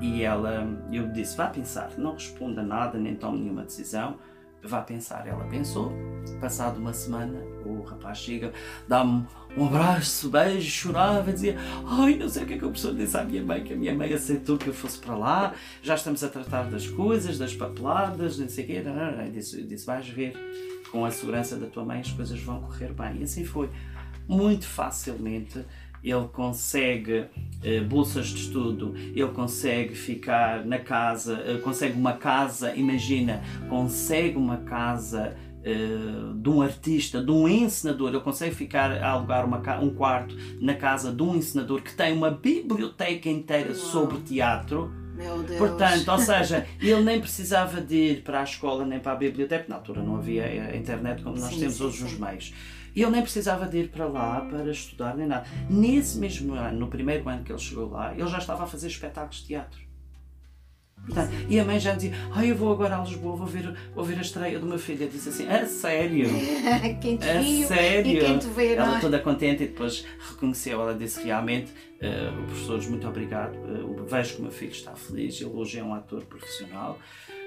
E 0.00 0.22
ela, 0.22 0.66
eu 0.90 1.12
disse, 1.12 1.36
vá 1.36 1.48
pensar, 1.48 1.90
não 1.98 2.14
responda 2.14 2.62
nada, 2.62 2.98
nem 2.98 3.14
tome 3.14 3.40
nenhuma 3.40 3.64
decisão, 3.64 4.18
Vá 4.62 4.82
pensar. 4.82 5.26
Ela 5.26 5.44
pensou, 5.46 5.90
passado 6.38 6.78
uma 6.78 6.92
semana, 6.92 7.40
o 7.64 7.82
rapaz 7.82 8.18
chega, 8.18 8.52
dá-me 8.86 9.26
um 9.56 9.66
abraço, 9.66 10.28
beijo, 10.28 10.70
chorava, 10.70 11.32
dizia: 11.32 11.56
Ai, 11.86 12.16
não 12.16 12.28
sei 12.28 12.42
o 12.42 12.46
que 12.46 12.54
é 12.54 12.58
que 12.58 12.64
eu 12.64 12.70
preciso 12.70 12.94
disse 12.94 13.16
à 13.16 13.24
minha 13.24 13.42
mãe, 13.42 13.64
que 13.64 13.72
a 13.72 13.76
minha 13.76 13.94
mãe 13.94 14.12
aceitou 14.12 14.58
que 14.58 14.68
eu 14.68 14.74
fosse 14.74 14.98
para 14.98 15.16
lá, 15.16 15.54
já 15.82 15.94
estamos 15.94 16.22
a 16.22 16.28
tratar 16.28 16.64
das 16.64 16.86
coisas, 16.86 17.38
das 17.38 17.54
papeladas, 17.54 18.38
não 18.38 18.48
sei 18.50 18.64
o 18.64 18.66
quê. 18.66 18.82
Eu 18.84 19.32
disse: 19.66 19.86
Vais 19.86 20.06
ver, 20.06 20.34
com 20.90 21.04
a 21.04 21.10
segurança 21.10 21.56
da 21.56 21.66
tua 21.66 21.84
mãe, 21.84 22.00
as 22.00 22.10
coisas 22.12 22.40
vão 22.40 22.60
correr 22.60 22.92
bem. 22.92 23.20
E 23.20 23.22
assim 23.24 23.44
foi. 23.44 23.70
Muito 24.28 24.66
facilmente 24.66 25.64
ele 26.02 26.28
consegue 26.32 27.26
eh, 27.62 27.80
bolsas 27.80 28.28
de 28.28 28.40
estudo, 28.40 28.94
ele 28.96 29.28
consegue 29.28 29.94
ficar 29.94 30.64
na 30.64 30.78
casa, 30.78 31.42
eh, 31.46 31.58
consegue 31.58 31.98
uma 31.98 32.14
casa, 32.14 32.74
imagina, 32.74 33.42
consegue 33.68 34.36
uma 34.36 34.58
casa 34.58 35.36
eh, 35.62 36.32
de 36.36 36.48
um 36.48 36.62
artista, 36.62 37.22
de 37.22 37.30
um 37.30 37.46
encenador, 37.46 38.08
ele 38.08 38.20
consegue 38.20 38.54
ficar 38.54 38.90
a 38.92 39.10
alugar 39.10 39.44
uma, 39.44 39.60
um 39.80 39.90
quarto 39.90 40.34
na 40.60 40.74
casa 40.74 41.12
de 41.12 41.22
um 41.22 41.36
encenador 41.36 41.82
que 41.82 41.94
tem 41.94 42.12
uma 42.12 42.30
biblioteca 42.30 43.28
inteira 43.28 43.70
Uau. 43.70 43.78
sobre 43.78 44.18
teatro. 44.20 44.90
Meu 45.20 45.42
Deus. 45.42 45.58
Portanto, 45.58 46.08
ou 46.08 46.18
seja, 46.18 46.66
ele 46.80 47.02
nem 47.02 47.20
precisava 47.20 47.80
de 47.80 47.94
ir 47.94 48.22
para 48.22 48.40
a 48.40 48.44
escola 48.44 48.86
nem 48.86 48.98
para 48.98 49.12
a 49.12 49.16
biblioteca, 49.16 49.66
na 49.68 49.76
altura 49.76 50.02
não 50.02 50.16
havia 50.16 50.44
a 50.44 50.76
internet 50.76 51.22
como 51.22 51.38
nós 51.38 51.52
sim, 51.52 51.60
temos 51.60 51.74
sim, 51.76 51.84
hoje 51.84 51.98
sim. 51.98 52.04
os 52.06 52.18
meios. 52.18 52.54
E 52.96 53.02
ele 53.02 53.10
nem 53.12 53.22
precisava 53.22 53.66
de 53.66 53.78
ir 53.78 53.88
para 53.90 54.06
lá 54.06 54.40
para 54.40 54.68
estudar 54.70 55.14
nem 55.14 55.26
nada. 55.26 55.46
Nesse 55.68 56.18
mesmo 56.18 56.54
ano, 56.54 56.80
no 56.80 56.88
primeiro 56.88 57.28
ano 57.28 57.44
que 57.44 57.52
ele 57.52 57.58
chegou 57.58 57.90
lá, 57.90 58.12
ele 58.14 58.26
já 58.26 58.38
estava 58.38 58.64
a 58.64 58.66
fazer 58.66 58.88
espetáculos 58.88 59.40
de 59.42 59.48
teatro. 59.48 59.89
Portanto, 61.06 61.32
e 61.48 61.58
a 61.58 61.64
mãe 61.64 61.80
já 61.80 61.94
dizia: 61.94 62.12
ah, 62.32 62.44
eu 62.44 62.54
vou 62.54 62.72
agora 62.72 62.96
a 62.96 63.02
Lisboa, 63.02 63.36
vou 63.36 63.46
ver, 63.46 63.74
vou 63.94 64.04
ver 64.04 64.18
a 64.18 64.20
estreia 64.20 64.58
de 64.58 64.64
uma 64.64 64.78
filha. 64.78 65.06
Disse 65.08 65.28
assim: 65.30 65.48
A 65.48 65.66
sério? 65.66 66.28
quem 67.00 67.16
te 67.16 67.28
a 67.28 67.40
viu 67.40 67.66
sério? 67.66 68.12
E 68.12 68.20
quem 68.20 68.38
te 68.38 68.46
vê, 68.48 68.74
Ela 68.74 68.98
é? 68.98 69.00
toda 69.00 69.18
contente 69.18 69.64
e 69.64 69.66
depois 69.66 70.04
reconheceu. 70.30 70.80
Ela 70.80 70.94
disse: 70.94 71.22
Realmente, 71.24 71.72
uh, 71.72 72.42
o 72.42 72.46
professor, 72.46 72.90
muito 72.90 73.08
obrigado. 73.08 73.56
Uh, 73.56 74.04
vejo 74.04 74.34
que 74.34 74.38
o 74.40 74.42
meu 74.42 74.52
filho 74.52 74.72
está 74.72 74.94
feliz. 74.94 75.40
Ele 75.40 75.50
hoje 75.50 75.78
é 75.78 75.84
um 75.84 75.94
ator 75.94 76.24
profissional. 76.24 76.98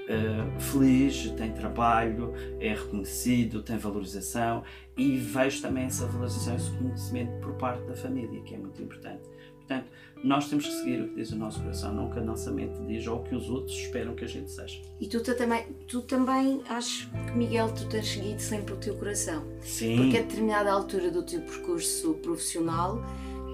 Uh, 0.03 0.59
feliz, 0.59 1.31
tem 1.37 1.53
trabalho, 1.53 2.33
é 2.59 2.73
reconhecido, 2.73 3.63
tem 3.63 3.77
valorização 3.77 4.61
e 4.97 5.15
vejo 5.17 5.61
também 5.61 5.85
essa 5.85 6.05
valorização, 6.05 6.57
esse 6.57 6.71
reconhecimento 6.71 7.39
por 7.39 7.53
parte 7.53 7.83
da 7.83 7.95
família, 7.95 8.41
que 8.41 8.53
é 8.53 8.57
muito 8.57 8.81
importante. 8.81 9.23
Portanto, 9.59 9.87
nós 10.23 10.49
temos 10.49 10.65
que 10.65 10.73
seguir 10.73 11.01
o 11.01 11.09
que 11.09 11.15
diz 11.15 11.31
o 11.31 11.35
nosso 11.35 11.61
coração, 11.61 11.93
não 11.93 12.07
o 12.07 12.11
que 12.11 12.19
a 12.19 12.23
nossa 12.23 12.49
mente 12.49 12.79
diz 12.87 13.05
ou 13.07 13.19
o 13.19 13.23
que 13.23 13.35
os 13.35 13.49
outros 13.49 13.77
esperam 13.77 14.15
que 14.15 14.23
a 14.23 14.27
gente 14.27 14.49
seja. 14.49 14.79
E 14.99 15.07
tu, 15.07 15.21
também, 15.21 15.65
tu 15.87 16.01
também 16.01 16.61
acho 16.69 17.09
que, 17.09 17.37
Miguel, 17.37 17.73
tu 17.73 17.85
tens 17.89 18.07
seguido 18.07 18.41
sempre 18.41 18.73
o 18.73 18.77
teu 18.77 18.95
coração. 18.95 19.43
Sim. 19.61 19.97
Porque 19.97 20.17
a 20.17 20.21
determinada 20.21 20.71
altura 20.71 21.11
do 21.11 21.23
teu 21.23 21.41
percurso 21.41 22.13
profissional 22.15 23.03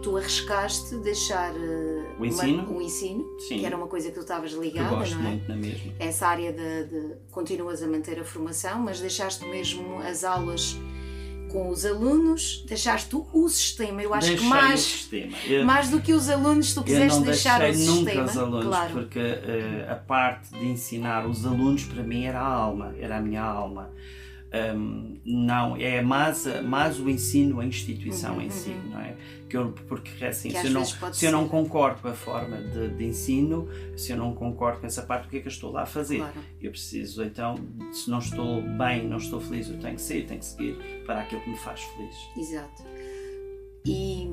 tu 0.02 0.16
arriscaste 0.16 0.96
deixar 0.98 1.54
o 2.18 2.26
ensino, 2.26 2.64
uma, 2.64 2.78
o 2.78 2.82
ensino 2.82 3.26
Sim. 3.40 3.60
que 3.60 3.66
era 3.66 3.76
uma 3.76 3.88
coisa 3.88 4.10
que 4.10 4.16
tu 4.16 4.22
estavas 4.22 4.52
ligada, 4.54 4.96
gosto 4.96 5.16
não 5.16 5.28
é? 5.28 5.30
Muito 5.32 5.50
na 5.50 5.56
mesma. 5.56 5.94
Essa 6.00 6.28
área 6.28 6.54
de, 6.54 6.84
de 6.86 7.16
continuas 7.32 7.84
a 7.84 7.88
manter 7.88 8.20
a 8.20 8.24
formação, 8.24 8.80
mas 8.80 9.00
deixaste 9.00 9.46
mesmo 9.46 10.00
as 10.00 10.24
aulas 10.24 10.78
com 11.50 11.70
os 11.70 11.86
alunos, 11.86 12.64
deixaste 12.68 13.16
o 13.16 13.50
sistema. 13.50 14.02
Eu 14.02 14.14
acho 14.14 14.28
Deixei 14.28 14.46
que 14.46 14.50
mais. 14.50 15.10
Eu, 15.48 15.66
mais 15.66 15.90
do 15.90 16.00
que 16.00 16.14
os 16.14 16.30
alunos, 16.30 16.74
tu 16.74 16.84
quiseste 16.84 17.22
deixar 17.22 17.62
o 17.62 17.74
sistema. 17.74 17.96
nunca 17.96 18.24
os 18.24 18.38
alunos, 18.38 18.66
claro. 18.66 18.94
porque 18.94 19.20
uh, 19.20 19.92
a 19.92 19.96
parte 19.96 20.50
de 20.52 20.66
ensinar 20.66 21.26
os 21.28 21.46
alunos 21.46 21.84
para 21.84 22.04
mim 22.04 22.24
era 22.24 22.40
a 22.40 22.48
alma, 22.48 22.96
era 23.00 23.18
a 23.18 23.22
minha 23.22 23.44
alma. 23.44 23.90
Um, 24.52 25.20
não, 25.24 25.78
é 25.78 26.02
mais, 26.02 26.48
mais 26.64 27.00
o 27.00 27.08
ensino, 27.08 27.60
a 27.60 27.66
instituição 27.66 28.36
uhum, 28.36 28.42
em 28.42 28.50
si, 28.50 28.72
uhum. 28.72 28.90
não 28.90 29.00
é? 29.00 29.16
Que 29.48 29.58
eu, 29.58 29.72
porque 29.88 30.26
assim, 30.26 30.50
que 30.50 30.60
se, 30.60 30.68
eu 30.68 30.72
não, 30.72 30.86
se 30.86 31.26
eu 31.26 31.32
não 31.32 31.48
concordo 31.48 32.02
com 32.02 32.08
a 32.08 32.14
forma 32.14 32.58
de, 32.58 32.90
de, 32.90 33.06
ensino, 33.06 33.68
se 33.96 34.12
eu 34.12 34.18
não 34.18 34.34
concordo 34.34 34.80
com 34.80 34.88
essa 34.88 35.04
parte, 35.04 35.28
o 35.28 35.30
que 35.30 35.38
é 35.38 35.40
que 35.42 35.48
eu 35.48 35.52
estou 35.52 35.72
lá 35.72 35.84
a 35.84 35.86
fazer? 35.86 36.18
Claro. 36.18 36.40
Eu 36.60 36.72
preciso, 36.72 37.24
então, 37.24 37.56
se 37.92 38.10
não 38.10 38.20
estou 38.20 38.62
bem, 38.62 39.08
não 39.08 39.18
estou 39.18 39.40
feliz, 39.40 39.70
eu 39.70 39.78
tenho 39.80 39.96
que 39.96 40.02
sair, 40.02 40.26
tenho 40.26 40.40
que 40.40 40.46
seguir 40.46 41.04
para 41.06 41.22
aquilo 41.22 41.42
que 41.42 41.50
me 41.52 41.58
faz 41.58 41.82
feliz. 41.82 42.16
Exato. 42.36 42.84
E 43.86 44.28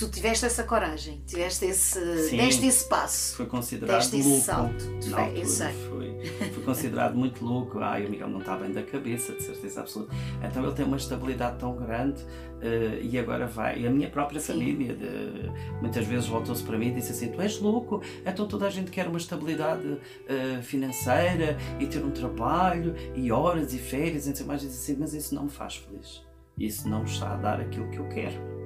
tu 0.00 0.08
tiveste 0.08 0.46
essa 0.46 0.64
coragem, 0.64 1.22
tiveste 1.26 1.66
esse, 1.66 2.30
Sim, 2.30 2.38
deste 2.38 2.66
esse 2.66 2.88
passo. 2.88 3.36
Foi 3.36 3.44
considerado 3.44 3.98
deste 3.98 4.16
louco. 4.16 4.30
esse 4.30 4.46
salto. 4.46 4.84
Na 5.10 5.16
Foi, 5.16 5.22
altura, 5.24 5.38
eu 5.38 5.46
sei. 5.46 5.72
Foi, 5.72 6.26
foi 6.54 6.62
considerado 6.64 7.14
muito 7.16 7.44
louco. 7.44 7.80
Ai, 7.80 8.06
o 8.06 8.10
Miguel 8.10 8.28
não 8.28 8.40
está 8.40 8.56
bem 8.56 8.72
da 8.72 8.82
cabeça, 8.82 9.34
de 9.34 9.42
certeza 9.42 9.80
absoluta. 9.80 10.14
Então 10.42 10.64
ele 10.64 10.72
tem 10.72 10.86
uma 10.86 10.96
estabilidade 10.96 11.58
tão 11.58 11.76
grande 11.76 12.22
uh, 12.22 13.02
e 13.02 13.18
agora 13.18 13.46
vai. 13.46 13.78
E 13.78 13.86
a 13.86 13.90
minha 13.90 14.08
própria 14.08 14.40
Sim. 14.40 14.54
família 14.54 14.94
de, 14.94 15.50
muitas 15.82 16.06
vezes 16.06 16.26
voltou-se 16.26 16.62
para 16.62 16.78
mim 16.78 16.88
e 16.88 16.92
disse 16.94 17.12
assim: 17.12 17.28
Tu 17.30 17.38
és 17.42 17.60
louco, 17.60 18.02
então 18.24 18.48
toda 18.48 18.66
a 18.66 18.70
gente 18.70 18.90
quer 18.90 19.06
uma 19.06 19.18
estabilidade 19.18 19.86
uh, 19.86 20.62
financeira 20.62 21.58
e 21.78 21.86
ter 21.86 22.02
um 22.02 22.10
trabalho 22.10 22.94
e 23.14 23.30
horas 23.30 23.74
e 23.74 23.78
férias 23.78 24.26
e 24.26 24.44
mais. 24.44 24.62
Disse 24.62 24.92
assim: 24.92 24.98
Mas 24.98 25.12
isso 25.12 25.34
não 25.34 25.44
me 25.44 25.50
faz 25.50 25.76
feliz. 25.76 26.22
Isso 26.58 26.88
não 26.88 27.00
me 27.00 27.06
está 27.10 27.34
a 27.34 27.36
dar 27.36 27.60
aquilo 27.60 27.88
que 27.90 27.98
eu 27.98 28.08
quero. 28.08 28.59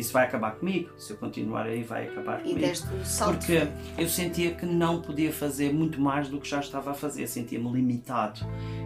Isso 0.00 0.12
vai 0.12 0.24
acabar 0.26 0.52
comigo. 0.52 0.90
Se 0.96 1.12
eu 1.12 1.16
continuar 1.16 1.66
aí, 1.66 1.82
vai 1.82 2.08
acabar 2.08 2.40
E 2.40 2.42
comigo. 2.42 2.60
deste 2.60 2.86
o 2.94 3.04
salto. 3.04 3.38
Porque 3.38 3.68
eu 3.98 4.08
sentia 4.08 4.54
que 4.54 4.66
não 4.66 5.00
podia 5.00 5.32
fazer 5.32 5.72
muito 5.72 6.00
mais 6.00 6.28
do 6.28 6.40
que 6.40 6.48
já 6.48 6.60
estava 6.60 6.90
a 6.90 6.94
fazer, 6.94 7.26
sentia-me 7.26 7.70
limitado. 7.72 8.40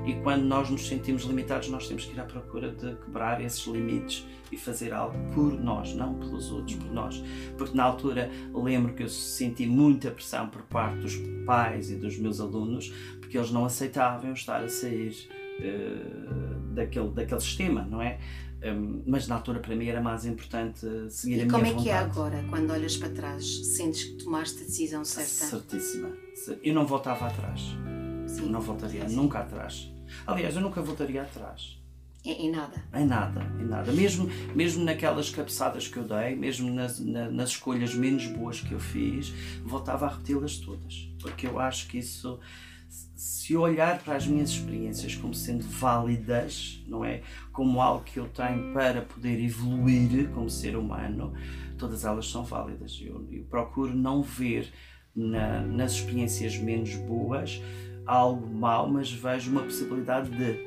E 0.06 0.14
quando 0.22 0.42
nós 0.42 0.68
nos 0.68 0.86
sentimos 0.86 1.22
limitados, 1.22 1.68
nós 1.68 1.88
temos 1.88 2.04
que 2.04 2.12
ir 2.14 2.20
à 2.20 2.24
procura 2.24 2.70
de 2.70 2.94
quebrar 2.96 3.40
esses 3.40 3.64
limites 3.66 4.26
e 4.52 4.56
fazer 4.56 4.92
algo 4.92 5.16
por 5.32 5.52
nós, 5.58 5.94
não 5.94 6.14
pelos 6.14 6.50
outros, 6.52 6.76
por 6.76 6.92
nós. 6.92 7.22
Porque 7.56 7.76
na 7.76 7.84
altura 7.84 8.30
lembro 8.52 8.92
que 8.92 9.02
eu 9.02 9.08
senti 9.08 9.66
muita 9.66 10.10
pressão 10.10 10.48
por 10.48 10.62
parte 10.62 10.98
dos 10.98 11.16
pais 11.46 11.90
e 11.90 11.96
dos 11.96 12.18
meus 12.18 12.40
alunos, 12.40 12.92
porque 13.20 13.36
eles 13.38 13.50
não 13.50 13.64
aceitavam 13.64 14.28
eu 14.28 14.34
estar 14.34 14.62
a 14.62 14.68
sair 14.68 15.28
uh, 15.60 16.74
daquele, 16.74 17.08
daquele 17.10 17.40
sistema, 17.40 17.86
não 17.90 18.00
é? 18.02 18.18
Um, 18.64 19.02
mas 19.06 19.28
na 19.28 19.34
altura 19.34 19.60
para 19.60 19.76
mim 19.76 19.86
era 19.86 20.00
mais 20.00 20.24
importante 20.24 20.86
seguir 21.10 21.36
e 21.36 21.42
a 21.42 21.44
minha 21.44 21.50
como 21.52 21.66
é 21.66 21.68
vontade. 21.68 21.84
que 21.84 21.90
é 21.90 21.98
agora, 21.98 22.44
quando 22.48 22.70
olhas 22.70 22.96
para 22.96 23.10
trás, 23.10 23.44
sentes 23.76 24.04
que 24.04 24.24
tomaste 24.24 24.62
a 24.62 24.64
decisão 24.64 25.04
certa? 25.04 25.28
Certíssima. 25.28 26.10
Eu 26.62 26.72
não 26.74 26.86
voltava 26.86 27.26
atrás. 27.26 27.60
Sim. 28.26 28.48
Não 28.48 28.60
voltaria 28.62 29.06
Sim. 29.06 29.16
nunca 29.16 29.40
atrás. 29.40 29.92
Aliás, 30.26 30.54
eu 30.56 30.62
nunca 30.62 30.80
voltaria 30.80 31.22
atrás. 31.22 31.78
Em, 32.24 32.46
em 32.46 32.50
nada. 32.50 32.82
Em 32.94 33.04
nada, 33.04 33.42
em 33.60 33.66
nada. 33.66 33.92
Mesmo, 33.92 34.30
mesmo 34.54 34.82
naquelas 34.82 35.28
cabeçadas 35.28 35.86
que 35.86 35.98
eu 35.98 36.04
dei, 36.04 36.34
mesmo 36.34 36.72
nas, 36.72 36.98
na, 36.98 37.28
nas 37.30 37.50
escolhas 37.50 37.94
menos 37.94 38.26
boas 38.28 38.60
que 38.62 38.72
eu 38.72 38.80
fiz, 38.80 39.30
voltava 39.62 40.06
a 40.06 40.08
repeti-las 40.08 40.56
todas. 40.56 41.10
Porque 41.20 41.46
eu 41.46 41.60
acho 41.60 41.86
que 41.86 41.98
isso 41.98 42.40
se 43.14 43.56
olhar 43.56 43.98
para 44.02 44.16
as 44.16 44.26
minhas 44.26 44.50
experiências 44.50 45.14
como 45.14 45.34
sendo 45.34 45.64
válidas, 45.64 46.82
não 46.86 47.04
é? 47.04 47.22
Como 47.52 47.80
algo 47.80 48.04
que 48.04 48.18
eu 48.18 48.28
tenho 48.28 48.72
para 48.72 49.02
poder 49.02 49.42
evoluir 49.42 50.30
como 50.30 50.48
ser 50.48 50.76
humano, 50.76 51.32
todas 51.76 52.04
elas 52.04 52.30
são 52.30 52.44
válidas. 52.44 53.00
Eu, 53.04 53.26
eu 53.30 53.44
procuro 53.44 53.94
não 53.94 54.22
ver 54.22 54.72
na, 55.14 55.60
nas 55.60 55.92
experiências 55.92 56.56
menos 56.56 56.94
boas 56.96 57.60
algo 58.06 58.46
mau, 58.46 58.88
mas 58.88 59.10
vejo 59.10 59.50
uma 59.50 59.62
possibilidade 59.62 60.30
de, 60.30 60.66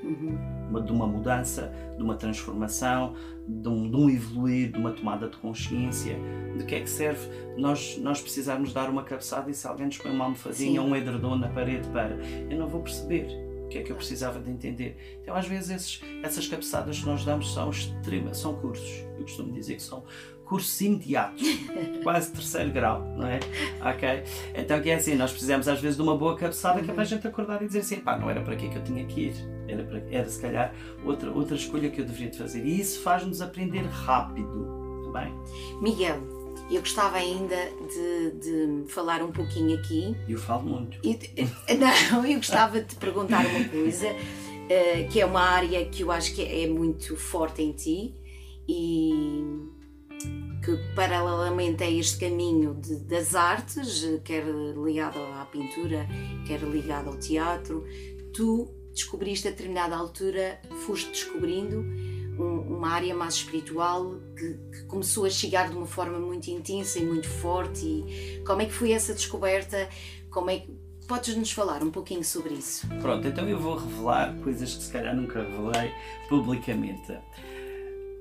uma, 0.69 0.81
de 0.81 0.91
uma 0.91 1.07
mudança, 1.07 1.71
de 1.95 2.03
uma 2.03 2.15
transformação, 2.15 3.15
de 3.47 3.67
um, 3.67 3.89
de 3.89 3.95
um, 3.95 4.09
evoluir, 4.09 4.71
de 4.71 4.77
uma 4.77 4.91
tomada 4.91 5.29
de 5.29 5.37
consciência. 5.37 6.17
De 6.57 6.65
que 6.65 6.75
é 6.75 6.81
que 6.81 6.89
serve 6.89 7.27
nós, 7.57 7.97
nós 7.99 8.21
precisarmos 8.21 8.73
dar 8.73 8.89
uma 8.89 9.03
cabeçada 9.03 9.49
e 9.51 9.53
se 9.53 9.67
alguém 9.67 9.85
nos 9.85 9.97
põe 9.97 10.11
uma 10.11 10.25
almofadinha 10.25 10.81
ou 10.81 10.87
um 10.87 10.95
edredom 10.95 11.35
na 11.35 11.49
parede 11.49 11.87
para. 11.89 12.15
Eu 12.49 12.57
não 12.57 12.67
vou 12.67 12.81
perceber 12.81 13.27
o 13.65 13.69
que 13.69 13.77
é 13.79 13.83
que 13.83 13.91
eu 13.91 13.95
precisava 13.95 14.39
de 14.39 14.49
entender. 14.49 15.19
Então, 15.21 15.35
às 15.35 15.45
vezes, 15.45 15.69
esses, 15.69 16.01
essas 16.23 16.47
cabeçadas 16.47 16.99
que 16.99 17.05
nós 17.05 17.23
damos 17.25 17.53
são 17.53 17.69
extremas, 17.69 18.37
são 18.37 18.55
cursos. 18.55 19.05
Eu 19.17 19.23
costumo 19.23 19.51
dizer 19.51 19.75
que 19.75 19.83
são 19.83 20.03
cursos 20.47 20.79
imediatos, 20.79 21.41
quase 22.03 22.31
terceiro 22.31 22.71
grau, 22.71 23.01
não 23.15 23.27
é? 23.27 23.39
Ok? 23.81 24.23
Então 24.55 24.81
que 24.81 24.89
é 24.89 24.95
assim, 24.95 25.15
nós 25.15 25.31
precisamos 25.31 25.67
às 25.67 25.79
vezes 25.79 25.97
de 25.97 26.01
uma 26.01 26.17
boa 26.17 26.35
cabeçada 26.35 26.81
que 26.81 26.89
é 26.89 26.93
para 26.93 27.03
a 27.03 27.05
gente 27.05 27.27
acordar 27.27 27.61
e 27.61 27.67
dizer 27.67 27.79
assim, 27.79 27.97
pá, 27.97 28.17
não 28.17 28.29
era 28.29 28.41
para 28.41 28.53
aqui 28.53 28.69
que 28.69 28.77
eu 28.77 28.83
tinha 28.83 29.05
que 29.05 29.21
ir, 29.27 29.35
era, 29.67 29.83
para, 29.83 30.01
era 30.09 30.29
se 30.29 30.41
calhar 30.41 30.73
outra, 31.03 31.31
outra 31.31 31.55
escolha 31.55 31.89
que 31.89 31.99
eu 31.99 32.05
deveria 32.05 32.29
de 32.29 32.37
fazer. 32.37 32.65
E 32.65 32.79
isso 32.79 33.01
faz-nos 33.01 33.41
aprender 33.41 33.83
rápido, 33.85 35.11
tá 35.11 35.19
bem? 35.19 35.33
Miguel, 35.81 36.17
eu 36.71 36.79
gostava 36.79 37.17
ainda 37.17 37.55
de, 37.55 38.31
de, 38.39 38.91
falar 38.91 39.21
um 39.21 39.31
pouquinho 39.31 39.77
aqui. 39.77 40.15
Eu 40.27 40.37
falo 40.37 40.63
muito. 40.63 40.97
E, 41.03 41.19
não, 42.09 42.25
eu 42.25 42.37
gostava 42.37 42.79
de 42.79 42.87
te 42.87 42.95
perguntar 42.95 43.45
uma 43.45 43.65
coisa, 43.65 44.07
uh, 44.07 45.09
que 45.09 45.19
é 45.19 45.25
uma 45.25 45.41
área 45.41 45.85
que 45.85 46.03
eu 46.03 46.11
acho 46.11 46.33
que 46.33 46.41
é 46.41 46.67
muito 46.67 47.17
forte 47.17 47.61
em 47.61 47.73
ti 47.73 48.15
e 48.67 49.76
que 50.63 50.75
paralelamente 50.95 51.83
a 51.83 51.89
este 51.89 52.17
caminho 52.17 52.75
de, 52.75 52.97
das 52.97 53.35
artes, 53.35 54.05
quer 54.23 54.43
ligado 54.45 55.17
à 55.17 55.45
pintura, 55.45 56.07
quer 56.45 56.61
ligado 56.61 57.09
ao 57.09 57.17
teatro, 57.17 57.85
tu 58.33 58.69
descobriste 58.91 59.47
a 59.47 59.51
determinada 59.51 59.95
altura, 59.95 60.59
foste 60.85 61.09
descobrindo 61.11 61.79
um, 62.39 62.77
uma 62.77 62.89
área 62.89 63.15
mais 63.15 63.35
espiritual 63.35 64.19
que, 64.35 64.53
que, 64.71 64.85
começou 64.85 65.25
a 65.25 65.29
chegar 65.29 65.69
de 65.69 65.75
uma 65.75 65.85
forma 65.85 66.19
muito 66.19 66.47
intensa 66.49 66.99
e 66.99 67.05
muito 67.05 67.27
forte. 67.27 67.85
E 67.85 68.43
como 68.45 68.61
é 68.61 68.65
que 68.65 68.73
foi 68.73 68.91
essa 68.91 69.13
descoberta? 69.13 69.89
Como 70.29 70.49
é 70.49 70.59
que 70.59 70.71
podes 71.07 71.35
nos 71.35 71.51
falar 71.51 71.81
um 71.81 71.91
pouquinho 71.91 72.23
sobre 72.23 72.55
isso? 72.55 72.87
Pronto, 73.01 73.27
então 73.27 73.47
eu 73.47 73.59
vou 73.59 73.77
revelar 73.77 74.35
coisas 74.43 74.75
que 74.75 74.83
se 74.83 74.91
calhar 74.91 75.15
nunca 75.15 75.41
revelei 75.41 75.91
publicamente. 76.27 77.17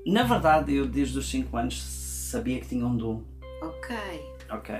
Na 0.06 0.22
verdade, 0.22 0.74
eu 0.74 0.86
desde 0.86 1.18
os 1.18 1.28
5 1.28 1.56
anos 1.56 1.82
sabia 1.82 2.60
que 2.60 2.68
tinha 2.68 2.86
um 2.86 2.96
dom. 2.96 3.22
Ok. 3.60 3.96
Ok. 4.50 4.74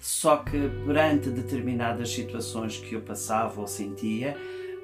Só 0.00 0.38
que 0.38 0.68
perante 0.84 1.30
determinadas 1.30 2.10
situações 2.10 2.78
que 2.78 2.94
eu 2.94 3.00
passava 3.00 3.60
ou 3.60 3.68
sentia, 3.68 4.36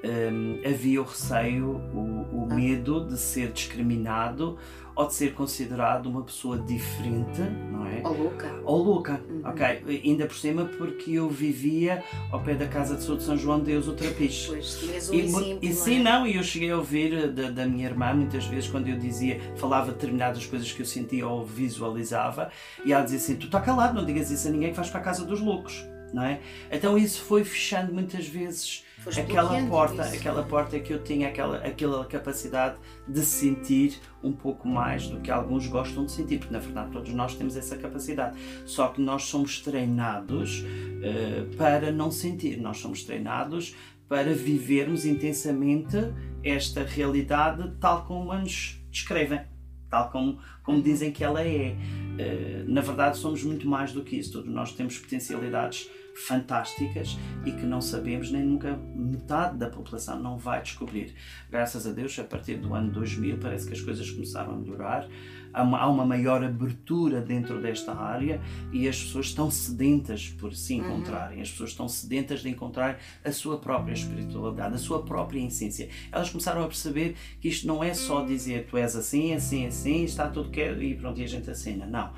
um, 0.03 0.61
havia 0.65 1.01
o 1.01 1.05
receio, 1.05 1.75
o, 1.93 2.43
o 2.43 2.47
ah. 2.49 2.55
medo 2.55 3.05
de 3.05 3.17
ser 3.17 3.51
discriminado 3.51 4.57
ou 4.95 5.07
de 5.07 5.13
ser 5.13 5.33
considerado 5.33 6.07
uma 6.07 6.21
pessoa 6.23 6.57
diferente, 6.57 7.41
não 7.71 7.85
é? 7.85 8.01
Ou 8.03 8.17
louca. 8.17 8.61
Ou 8.63 8.83
louca, 8.83 9.21
uhum. 9.29 9.41
ok. 9.45 10.01
Ainda 10.03 10.25
por 10.25 10.35
cima 10.35 10.65
porque 10.65 11.13
eu 11.13 11.29
vivia 11.29 12.03
ao 12.31 12.41
pé 12.41 12.55
da 12.55 12.67
casa 12.67 12.95
de 12.95 13.03
saúde 13.03 13.19
de 13.19 13.25
São 13.25 13.37
João 13.37 13.59
de 13.59 13.65
Deus, 13.65 13.87
o 13.87 13.93
Trapiche. 13.93 14.47
Pois, 14.47 14.79
tinhas 14.79 15.09
um 15.09 15.13
e, 15.13 15.19
exemplo, 15.21 15.59
E 15.61 15.73
sim, 15.73 15.99
é? 15.99 16.03
não, 16.03 16.27
e 16.27 16.35
eu 16.35 16.43
cheguei 16.43 16.71
a 16.71 16.77
ouvir 16.77 17.13
eh, 17.13 17.27
da, 17.27 17.49
da, 17.49 17.65
minha 17.65 17.85
irmã 17.85 18.13
muitas 18.13 18.45
vezes 18.45 18.69
quando 18.69 18.87
eu 18.87 18.97
dizia, 18.97 19.39
falava 19.55 19.91
determinadas 19.91 20.45
coisas 20.45 20.71
que 20.71 20.81
eu 20.81 20.85
sentia 20.85 21.27
ou 21.27 21.45
visualizava, 21.45 22.51
e 22.85 22.93
ela 22.93 23.03
dizia 23.03 23.19
assim, 23.19 23.35
tu 23.35 23.45
está 23.45 23.61
calado, 23.61 23.93
não 23.93 24.05
digas 24.05 24.29
isso 24.31 24.47
a 24.47 24.51
ninguém 24.51 24.71
que 24.71 24.75
vais 24.75 24.89
para 24.89 24.99
a 24.99 25.03
casa 25.03 25.25
dos 25.25 25.39
loucos, 25.39 25.85
não 26.13 26.23
é? 26.23 26.39
Então 26.71 26.97
isso 26.97 27.21
foi 27.23 27.43
fechando 27.43 27.93
muitas 27.93 28.27
vezes 28.27 28.83
aquela 29.17 29.67
porta, 29.67 30.03
isso. 30.03 30.15
aquela 30.15 30.43
porta 30.43 30.79
que 30.79 30.93
eu 30.93 31.03
tinha 31.03 31.29
aquela, 31.29 31.57
aquela 31.57 32.05
capacidade 32.05 32.75
de 33.07 33.21
sentir 33.21 33.99
um 34.23 34.31
pouco 34.31 34.67
mais 34.67 35.07
do 35.07 35.19
que 35.19 35.31
alguns 35.31 35.67
gostam 35.67 36.05
de 36.05 36.11
sentir, 36.11 36.37
porque 36.37 36.53
na 36.53 36.59
verdade 36.59 36.91
todos 36.91 37.13
nós 37.13 37.35
temos 37.35 37.55
essa 37.57 37.77
capacidade. 37.77 38.37
Só 38.65 38.89
que 38.89 39.01
nós 39.01 39.23
somos 39.23 39.59
treinados 39.61 40.59
uh, 40.61 41.55
para 41.57 41.91
não 41.91 42.11
sentir, 42.11 42.57
nós 42.59 42.77
somos 42.77 43.03
treinados 43.03 43.75
para 44.07 44.33
vivermos 44.33 45.05
intensamente 45.05 45.97
esta 46.43 46.83
realidade 46.83 47.71
tal 47.79 48.05
como 48.05 48.33
nos 48.33 48.77
descrevem, 48.91 49.41
tal 49.89 50.09
como, 50.11 50.37
como 50.63 50.77
uhum. 50.77 50.83
dizem 50.83 51.11
que 51.11 51.23
ela 51.23 51.41
é. 51.41 51.75
Uh, 52.21 52.71
na 52.71 52.81
verdade, 52.81 53.17
somos 53.17 53.43
muito 53.43 53.67
mais 53.67 53.91
do 53.91 54.03
que 54.03 54.15
isso, 54.15 54.33
todos 54.33 54.51
nós 54.51 54.71
temos 54.73 54.97
potencialidades 54.97 55.89
fantásticas 56.13 57.17
e 57.45 57.51
que 57.51 57.65
não 57.65 57.81
sabemos, 57.81 58.31
nem 58.31 58.43
nunca 58.43 58.77
metade 58.95 59.57
da 59.57 59.69
população 59.69 60.19
não 60.19 60.37
vai 60.37 60.61
descobrir. 60.61 61.13
Graças 61.49 61.87
a 61.87 61.91
Deus, 61.91 62.17
a 62.19 62.23
partir 62.23 62.55
do 62.55 62.73
ano 62.73 62.91
2000, 62.91 63.37
parece 63.37 63.67
que 63.67 63.73
as 63.73 63.81
coisas 63.81 64.09
começaram 64.09 64.53
a 64.53 64.57
melhorar. 64.57 65.07
Há 65.53 65.63
uma, 65.63 65.79
há 65.79 65.89
uma 65.89 66.05
maior 66.05 66.41
abertura 66.45 67.19
dentro 67.19 67.61
desta 67.61 67.93
área 67.93 68.39
e 68.71 68.87
as 68.87 69.03
pessoas 69.03 69.25
estão 69.25 69.51
sedentas 69.51 70.29
por 70.29 70.53
se 70.53 70.75
uhum. 70.75 70.79
encontrarem, 70.79 71.37
uhum. 71.37 71.43
as 71.43 71.51
pessoas 71.51 71.71
estão 71.71 71.89
sedentas 71.89 72.39
de 72.39 72.47
encontrar 72.47 72.99
a 73.23 73.31
sua 73.33 73.57
própria 73.57 73.91
espiritualidade, 73.91 74.75
a 74.75 74.77
sua 74.77 75.03
própria 75.03 75.45
essência. 75.45 75.89
Elas 76.09 76.29
começaram 76.29 76.63
a 76.63 76.67
perceber 76.67 77.15
que 77.41 77.49
isto 77.49 77.67
não 77.67 77.83
é 77.83 77.93
só 77.93 78.23
dizer 78.23 78.67
tu 78.69 78.77
és 78.77 78.95
assim, 78.95 79.33
assim, 79.33 79.67
assim, 79.67 80.05
está 80.05 80.29
tudo 80.29 80.49
quer 80.49 80.81
e 80.81 80.95
pronto, 80.95 81.19
e 81.19 81.23
a 81.25 81.27
gente 81.27 81.49
assina. 81.49 81.85
Não 81.85 82.10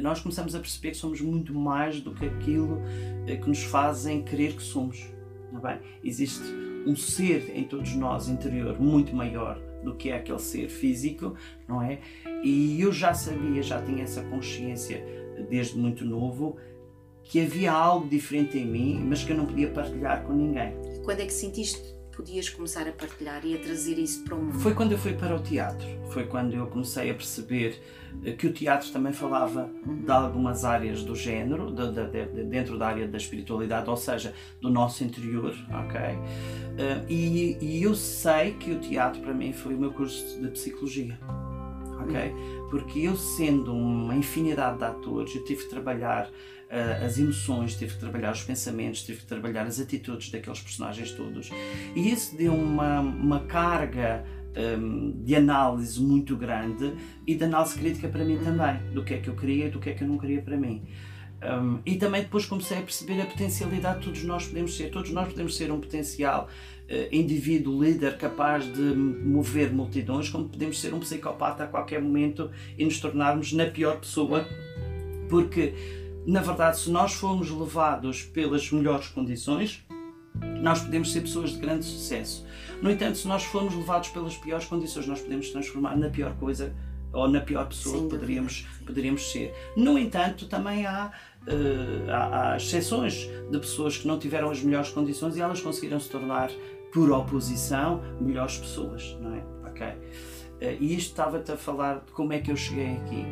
nós 0.00 0.20
começamos 0.20 0.54
a 0.54 0.60
perceber 0.60 0.90
que 0.90 0.96
somos 0.96 1.20
muito 1.20 1.54
mais 1.54 2.00
do 2.00 2.14
que 2.14 2.26
aquilo 2.26 2.82
eh, 3.26 3.36
que 3.36 3.48
nos 3.48 3.62
fazem 3.62 4.22
crer 4.22 4.54
que 4.54 4.62
somos. 4.62 5.08
Não 5.50 5.66
é 5.66 5.72
bem? 5.74 5.80
Existe 6.04 6.44
um 6.86 6.94
ser 6.94 7.50
em 7.54 7.64
todos 7.64 7.94
nós 7.94 8.28
interior 8.28 8.78
muito 8.80 9.14
maior 9.14 9.58
do 9.82 9.94
que 9.94 10.10
é 10.10 10.16
aquele 10.16 10.38
ser 10.38 10.68
físico, 10.68 11.34
não 11.66 11.82
é? 11.82 12.00
E 12.42 12.80
eu 12.80 12.92
já 12.92 13.14
sabia, 13.14 13.62
já 13.62 13.80
tinha 13.82 14.02
essa 14.02 14.22
consciência 14.24 15.04
desde 15.48 15.78
muito 15.78 16.04
novo 16.04 16.56
que 17.22 17.40
havia 17.40 17.72
algo 17.72 18.08
diferente 18.08 18.58
em 18.58 18.66
mim, 18.66 19.04
mas 19.06 19.22
que 19.22 19.32
eu 19.32 19.36
não 19.36 19.46
podia 19.46 19.68
partilhar 19.68 20.24
com 20.24 20.32
ninguém. 20.32 20.74
E 20.94 21.00
quando 21.00 21.20
é 21.20 21.26
que 21.26 21.32
sentiste 21.32 21.98
podias 22.16 22.48
começar 22.48 22.88
a 22.88 22.92
partilhar 22.92 23.44
e 23.44 23.54
a 23.54 23.58
trazer 23.60 23.98
isso 23.98 24.24
para 24.24 24.34
o 24.34 24.42
mundo? 24.42 24.58
Foi 24.58 24.74
quando 24.74 24.92
eu 24.92 24.98
fui 24.98 25.12
para 25.12 25.36
o 25.36 25.38
teatro. 25.40 25.86
Foi 26.10 26.26
quando 26.26 26.54
eu 26.54 26.66
comecei 26.66 27.10
a 27.10 27.14
perceber 27.14 27.80
que 28.36 28.46
o 28.46 28.52
teatro 28.52 28.90
também 28.90 29.12
falava 29.12 29.70
de 29.84 30.10
algumas 30.10 30.64
áreas 30.64 31.02
do 31.02 31.14
género, 31.14 31.70
de, 31.70 31.92
de, 31.92 32.26
de, 32.26 32.44
dentro 32.44 32.78
da 32.78 32.88
área 32.88 33.06
da 33.06 33.16
espiritualidade, 33.16 33.88
ou 33.88 33.96
seja, 33.96 34.34
do 34.60 34.70
nosso 34.70 35.04
interior, 35.04 35.54
ok? 35.70 36.00
Uh, 36.00 37.04
e, 37.08 37.58
e, 37.60 37.82
eu 37.82 37.94
sei 37.94 38.52
que 38.52 38.72
o 38.72 38.78
teatro 38.78 39.20
para 39.20 39.32
mim 39.32 39.52
foi 39.52 39.74
o 39.74 39.78
meu 39.78 39.92
curso 39.92 40.40
de 40.40 40.48
psicologia, 40.48 41.18
ok? 42.00 42.32
Porque 42.70 43.00
eu 43.00 43.16
sendo 43.16 43.72
uma 43.72 44.14
infinidade 44.14 44.78
de 44.78 44.84
atores, 44.84 45.34
eu 45.34 45.44
tive 45.44 45.64
que 45.64 45.70
trabalhar 45.70 46.26
uh, 46.26 47.04
as 47.04 47.18
emoções, 47.18 47.76
tive 47.76 47.94
que 47.94 48.00
trabalhar 48.00 48.32
os 48.32 48.42
pensamentos, 48.42 49.02
tive 49.02 49.20
que 49.20 49.26
trabalhar 49.26 49.66
as 49.66 49.80
atitudes 49.80 50.30
daqueles 50.30 50.60
personagens 50.60 51.12
todos. 51.12 51.50
E 51.94 52.10
isso 52.10 52.36
deu 52.36 52.54
uma, 52.54 53.00
uma 53.00 53.40
carga 53.40 54.24
um, 54.58 55.22
de 55.22 55.34
análise 55.34 56.00
muito 56.00 56.36
grande 56.36 56.92
e 57.26 57.34
de 57.34 57.44
análise 57.44 57.78
crítica 57.78 58.08
para 58.08 58.24
mim 58.24 58.38
também, 58.38 58.76
do 58.92 59.04
que 59.04 59.14
é 59.14 59.18
que 59.18 59.28
eu 59.28 59.36
queria 59.36 59.66
e 59.66 59.70
do 59.70 59.78
que 59.78 59.90
é 59.90 59.94
que 59.94 60.02
eu 60.02 60.08
não 60.08 60.18
queria 60.18 60.42
para 60.42 60.56
mim. 60.56 60.82
Um, 61.40 61.78
e 61.86 61.94
também 61.94 62.22
depois 62.22 62.46
comecei 62.46 62.78
a 62.78 62.82
perceber 62.82 63.20
a 63.20 63.26
potencialidade 63.26 64.00
que 64.00 64.06
todos 64.06 64.24
nós 64.24 64.46
podemos 64.46 64.76
ser. 64.76 64.90
Todos 64.90 65.12
nós 65.12 65.28
podemos 65.28 65.56
ser 65.56 65.70
um 65.70 65.80
potencial 65.80 66.48
uh, 66.90 67.14
indivíduo, 67.14 67.80
líder, 67.80 68.18
capaz 68.18 68.64
de 68.64 68.80
mover 68.80 69.72
multidões, 69.72 70.28
como 70.28 70.48
podemos 70.48 70.80
ser 70.80 70.92
um 70.92 70.98
psicopata 70.98 71.64
a 71.64 71.66
qualquer 71.68 72.02
momento 72.02 72.50
e 72.76 72.84
nos 72.84 72.98
tornarmos 72.98 73.52
na 73.52 73.66
pior 73.66 74.00
pessoa, 74.00 74.44
porque 75.28 75.74
na 76.28 76.42
verdade, 76.42 76.78
se 76.78 76.90
nós 76.90 77.14
formos 77.14 77.50
levados 77.50 78.22
pelas 78.22 78.70
melhores 78.70 79.08
condições, 79.08 79.82
nós 80.60 80.82
podemos 80.82 81.10
ser 81.10 81.22
pessoas 81.22 81.52
de 81.52 81.58
grande 81.58 81.86
sucesso. 81.86 82.44
No 82.82 82.90
entanto, 82.90 83.18
se 83.18 83.26
nós 83.26 83.44
formos 83.44 83.74
levados 83.74 84.08
pelas 84.10 84.36
piores 84.36 84.66
condições, 84.66 85.06
nós 85.06 85.20
podemos 85.20 85.50
transformar 85.50 85.96
na 85.96 86.08
pior 86.08 86.34
coisa 86.36 86.72
ou 87.12 87.28
na 87.28 87.40
pior 87.40 87.66
pessoa 87.66 88.04
que 88.04 88.10
poderíamos, 88.10 88.66
poderíamos 88.86 89.32
ser. 89.32 89.54
No 89.76 89.98
entanto, 89.98 90.46
também 90.46 90.86
há, 90.86 91.10
uh, 91.46 92.10
há, 92.10 92.52
há, 92.52 92.56
exceções 92.56 93.28
de 93.50 93.58
pessoas 93.58 93.96
que 93.96 94.06
não 94.06 94.18
tiveram 94.18 94.50
as 94.50 94.62
melhores 94.62 94.90
condições 94.90 95.36
e 95.36 95.40
elas 95.40 95.60
conseguiram 95.60 95.98
se 95.98 96.08
tornar, 96.08 96.50
por 96.92 97.10
oposição, 97.10 98.02
melhores 98.20 98.58
pessoas, 98.58 99.16
não 99.20 99.34
é? 99.34 99.42
Ok? 99.68 99.86
Uh, 99.86 100.76
e 100.80 100.94
isto 100.94 101.10
estava-te 101.10 101.52
a 101.52 101.56
falar 101.56 102.04
de 102.04 102.12
como 102.12 102.32
é 102.32 102.40
que 102.40 102.50
eu 102.50 102.56
cheguei 102.56 102.96
aqui 102.96 103.24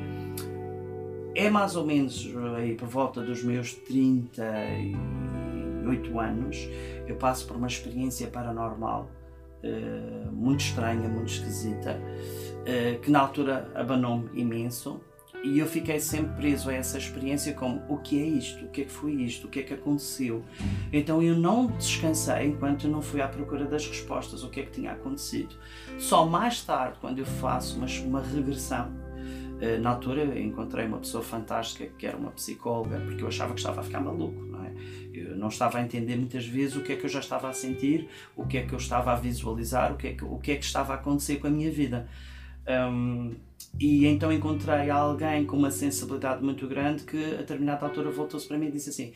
é 1.37 1.51
mais 1.51 1.77
ou 1.77 1.85
menos 1.85 2.27
aí 2.57 2.75
por 2.75 2.89
volta 2.89 3.21
dos 3.21 3.45
meus 3.45 3.75
38 3.75 6.19
anos, 6.19 6.57
eu 7.07 7.17
passo 7.17 7.47
por 7.47 7.57
uma 7.57 7.67
experiência 7.67 8.29
paranormal 8.29 9.11
uh, 9.63 10.33
muito 10.33 10.61
estranha, 10.61 11.09
muito 11.09 11.33
esquisita, 11.33 11.99
uh, 11.99 13.01
que 13.01 13.11
na 13.11 13.21
altura 13.21 13.71
abanou-me 13.75 14.29
imenso 14.35 15.01
e 15.47 15.61
eu 15.61 15.67
fiquei 15.67 16.01
sempre 16.01 16.35
preso 16.35 16.69
a 16.71 16.75
essa 16.75 16.99
experiência 16.99 17.55
como 17.55 17.81
o 17.89 17.99
que 17.99 18.21
é 18.21 18.25
isto, 18.25 18.65
o 18.65 18.69
que 18.69 18.81
é 18.83 18.85
que 18.85 18.91
foi 18.91 19.13
isto, 19.13 19.47
o 19.47 19.51
que 19.51 19.61
é 19.61 19.63
que 19.63 19.75
aconteceu. 19.75 20.43
Então 20.93 21.23
eu 21.23 21.37
não 21.37 21.67
descansei 21.67 22.47
enquanto 22.47 22.89
não 22.89 23.01
fui 23.01 23.21
à 23.21 23.29
procura 23.29 23.65
das 23.65 23.87
respostas, 23.87 24.43
o 24.43 24.51
que 24.51 24.61
é 24.61 24.65
que 24.65 24.73
tinha 24.73 24.91
acontecido. 24.93 25.55
Só 25.99 26.27
mais 26.27 26.63
tarde, 26.63 26.99
quando 27.01 27.21
eu 27.21 27.27
faço 27.27 27.77
uma, 27.77 27.87
uma 28.05 28.21
regressão 28.21 28.91
eh, 28.91 29.06
na 29.81 29.91
altura 29.91 30.39
encontrei 30.39 30.87
uma 30.87 30.99
pessoa 30.99 31.23
fantástica 31.23 31.87
que 31.99 32.07
era 32.07 32.17
uma 32.17 32.31
psicóloga, 32.31 32.99
porque 33.01 33.23
eu 33.23 33.29
achava 33.29 33.55
que 33.55 33.61
estava 33.61 33.81
a 33.81 33.85
ficar 33.85 34.01
maluco, 34.01 34.41
não 34.43 34.65
é? 34.65 34.73
Eu 35.15 35.37
não 35.37 35.49
estava 35.49 35.79
a 35.79 35.83
entender 35.83 36.17
muitas 36.17 36.47
vezes 36.47 36.77
o 36.77 36.83
que 36.83 36.93
é 36.93 36.97
que 36.97 37.07
eu 37.07 37.09
já 37.09 37.21
estava 37.21 37.49
a 37.49 37.53
sentir, 37.53 38.09
o 38.37 38.47
que 38.47 38.59
é 38.59 38.67
que 38.67 38.75
eu 38.75 38.79
estava 38.79 39.13
a 39.13 39.17
visualizar, 39.17 39.93
o 39.93 39.97
que 39.97 40.09
é 40.09 40.13
que, 40.13 40.25
o 40.25 40.39
que, 40.39 40.53
é 40.53 40.57
que 40.57 40.65
estava 40.65 40.93
a 40.93 40.97
acontecer 40.97 41.37
com 41.37 41.47
a 41.47 41.51
minha 41.51 41.71
vida. 41.71 42.07
Um, 42.69 43.35
e 43.79 44.07
então 44.07 44.33
encontrei 44.33 44.89
alguém 44.89 45.45
com 45.45 45.57
uma 45.57 45.71
sensibilidade 45.71 46.43
muito 46.43 46.67
grande 46.67 47.05
que 47.05 47.35
a 47.35 47.39
determinada 47.39 47.85
altura 47.85 48.11
voltou-se 48.11 48.49
para 48.49 48.57
mim 48.57 48.69
e 48.69 48.73
disse 48.73 48.89
assim: 48.89 49.13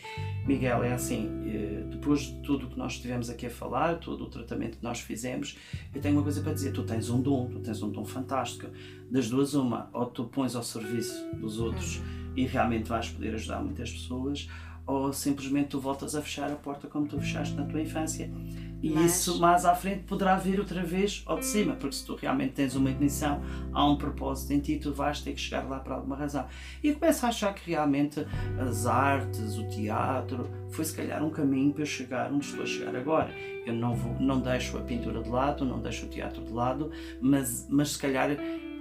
Miguel, 0.46 0.84
é 0.84 0.92
assim, 0.92 1.30
eh, 1.46 1.84
depois 1.90 2.22
de 2.22 2.42
tudo 2.42 2.66
o 2.66 2.70
que 2.70 2.78
nós 2.78 2.92
estivemos 2.92 3.30
aqui 3.30 3.46
a 3.46 3.50
falar, 3.50 3.98
todo 3.98 4.24
o 4.24 4.28
tratamento 4.28 4.76
que 4.76 4.84
nós 4.84 5.00
fizemos, 5.00 5.56
eu 5.94 6.00
tenho 6.00 6.16
uma 6.16 6.22
coisa 6.22 6.42
para 6.42 6.52
dizer: 6.52 6.72
tu 6.72 6.82
tens 6.82 7.08
um 7.08 7.22
dom, 7.22 7.48
tu 7.48 7.60
tens 7.60 7.82
um 7.82 7.90
dom 7.90 8.04
fantástico. 8.04 8.70
Das 9.10 9.28
duas, 9.30 9.54
uma, 9.54 9.88
ou 9.92 10.06
tu 10.06 10.24
pões 10.24 10.54
ao 10.54 10.62
serviço 10.62 11.26
dos 11.36 11.58
outros 11.58 12.00
e 12.36 12.46
realmente 12.46 12.88
vais 12.88 13.08
poder 13.08 13.34
ajudar 13.34 13.62
muitas 13.62 13.90
pessoas, 13.90 14.48
ou 14.86 15.12
simplesmente 15.12 15.68
tu 15.68 15.80
voltas 15.80 16.14
a 16.14 16.22
fechar 16.22 16.50
a 16.50 16.56
porta 16.56 16.88
como 16.88 17.06
tu 17.06 17.18
fechaste 17.18 17.54
na 17.54 17.64
tua 17.64 17.80
infância. 17.80 18.30
E 18.82 18.90
Mas- 18.90 19.16
isso 19.16 19.38
mais 19.38 19.64
à 19.66 19.74
frente 19.74 20.04
poderá 20.04 20.36
vir 20.36 20.58
outra 20.58 20.82
vez 20.82 21.22
ao 21.26 21.38
de 21.38 21.44
cima, 21.44 21.74
porque 21.74 21.94
se 21.96 22.04
tu 22.06 22.14
realmente 22.16 22.54
tens 22.54 22.74
uma 22.74 22.90
ignição, 22.90 23.42
há 23.72 23.86
um 23.86 23.96
propósito 23.96 24.52
em 24.52 24.60
ti, 24.60 24.78
tu 24.78 24.92
vais 24.92 25.20
ter 25.20 25.34
que 25.34 25.40
chegar 25.40 25.68
lá 25.68 25.80
por 25.80 25.92
alguma 25.92 26.16
razão. 26.16 26.46
E 26.82 26.88
eu 26.88 26.94
começo 26.94 27.26
a 27.26 27.28
achar 27.28 27.54
que 27.54 27.70
realmente 27.70 28.26
as 28.58 28.86
artes, 28.86 29.58
o 29.58 29.68
teatro, 29.68 30.48
foi 30.70 30.84
se 30.84 30.94
calhar 30.94 31.22
um 31.22 31.30
caminho 31.30 31.72
para 31.72 31.82
eu 31.82 31.86
chegar 31.86 32.32
onde 32.32 32.46
estou 32.46 32.62
a 32.62 32.66
chegar 32.66 32.96
agora. 32.96 33.30
Eu 33.66 33.74
não, 33.74 33.94
vou, 33.94 34.16
não 34.18 34.40
deixo 34.40 34.78
a 34.78 34.80
pintura 34.80 35.22
de 35.22 35.28
lado, 35.28 35.64
não 35.64 35.78
deixo 35.80 36.06
o 36.06 36.08
teatro 36.08 36.42
de 36.42 36.52
lado, 36.52 36.90
mas, 37.20 37.66
mas 37.68 37.90
se 37.90 37.98
calhar 37.98 38.30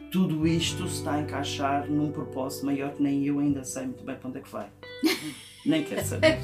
tudo 0.10 0.48
isto 0.48 0.88
se 0.88 1.00
está 1.00 1.16
a 1.16 1.22
encaixar 1.22 1.88
num 1.90 2.10
propósito 2.12 2.66
maior 2.66 2.94
que 2.94 3.04
nem 3.04 3.26
eu 3.26 3.40
ainda 3.40 3.64
sei 3.64 3.84
muito 3.84 4.04
bem 4.04 4.16
para 4.16 4.30
onde 4.30 4.40
é 4.40 4.42
que 4.42 4.50
vai. 4.50 4.70
nem 5.70 5.84
quero 5.84 6.06
saber. 6.06 6.38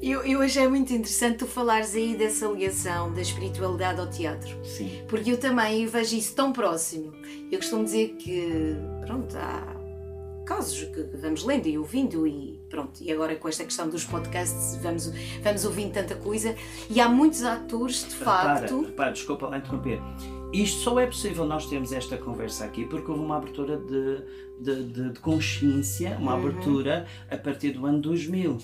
Eu, 0.00 0.22
eu 0.22 0.40
achei 0.40 0.68
muito 0.68 0.92
interessante 0.92 1.38
tu 1.38 1.46
falares 1.46 1.94
aí 1.94 2.16
dessa 2.16 2.46
ligação 2.46 3.12
da 3.12 3.20
espiritualidade 3.20 4.00
ao 4.00 4.08
teatro. 4.08 4.56
Sim. 4.64 5.02
Porque 5.08 5.32
eu 5.32 5.36
também 5.36 5.86
vejo 5.86 6.16
isso 6.16 6.34
tão 6.36 6.52
próximo. 6.52 7.12
Eu 7.50 7.58
costumo 7.58 7.84
dizer 7.84 8.14
que, 8.16 8.76
pronto, 9.04 9.36
há 9.36 9.76
casos 10.46 10.84
que 10.84 11.02
vamos 11.16 11.42
lendo 11.42 11.66
e 11.66 11.76
ouvindo 11.76 12.26
e 12.28 12.57
pronto, 12.68 13.00
e 13.02 13.10
agora 13.10 13.34
com 13.36 13.48
esta 13.48 13.64
questão 13.64 13.88
dos 13.88 14.04
podcasts 14.04 14.76
vamos, 14.82 15.10
vamos 15.42 15.64
ouvindo 15.64 15.92
tanta 15.92 16.14
coisa 16.16 16.54
e 16.90 17.00
há 17.00 17.08
muitos 17.08 17.42
atores 17.42 18.06
de 18.08 18.18
Repara, 18.18 18.60
facto 18.60 18.82
repara, 18.84 19.12
desculpa 19.12 19.46
lá 19.48 19.58
interromper. 19.58 20.00
Isto 20.52 20.80
só 20.80 20.98
é 21.00 21.06
possível 21.06 21.44
nós 21.44 21.66
termos 21.66 21.92
esta 21.92 22.16
conversa 22.16 22.64
aqui 22.64 22.84
porque 22.86 23.10
houve 23.10 23.22
uma 23.22 23.36
abertura 23.36 23.76
de, 23.76 24.22
de, 24.60 24.84
de- 24.92 25.10
de 25.12 25.20
consciência, 25.20 26.16
uma 26.18 26.34
Uhum. 26.34 26.40
abertura 26.48 27.06
a 27.30 27.36
partir 27.36 27.72
do 27.72 27.84
ano 27.86 28.00
2000. 28.00 28.58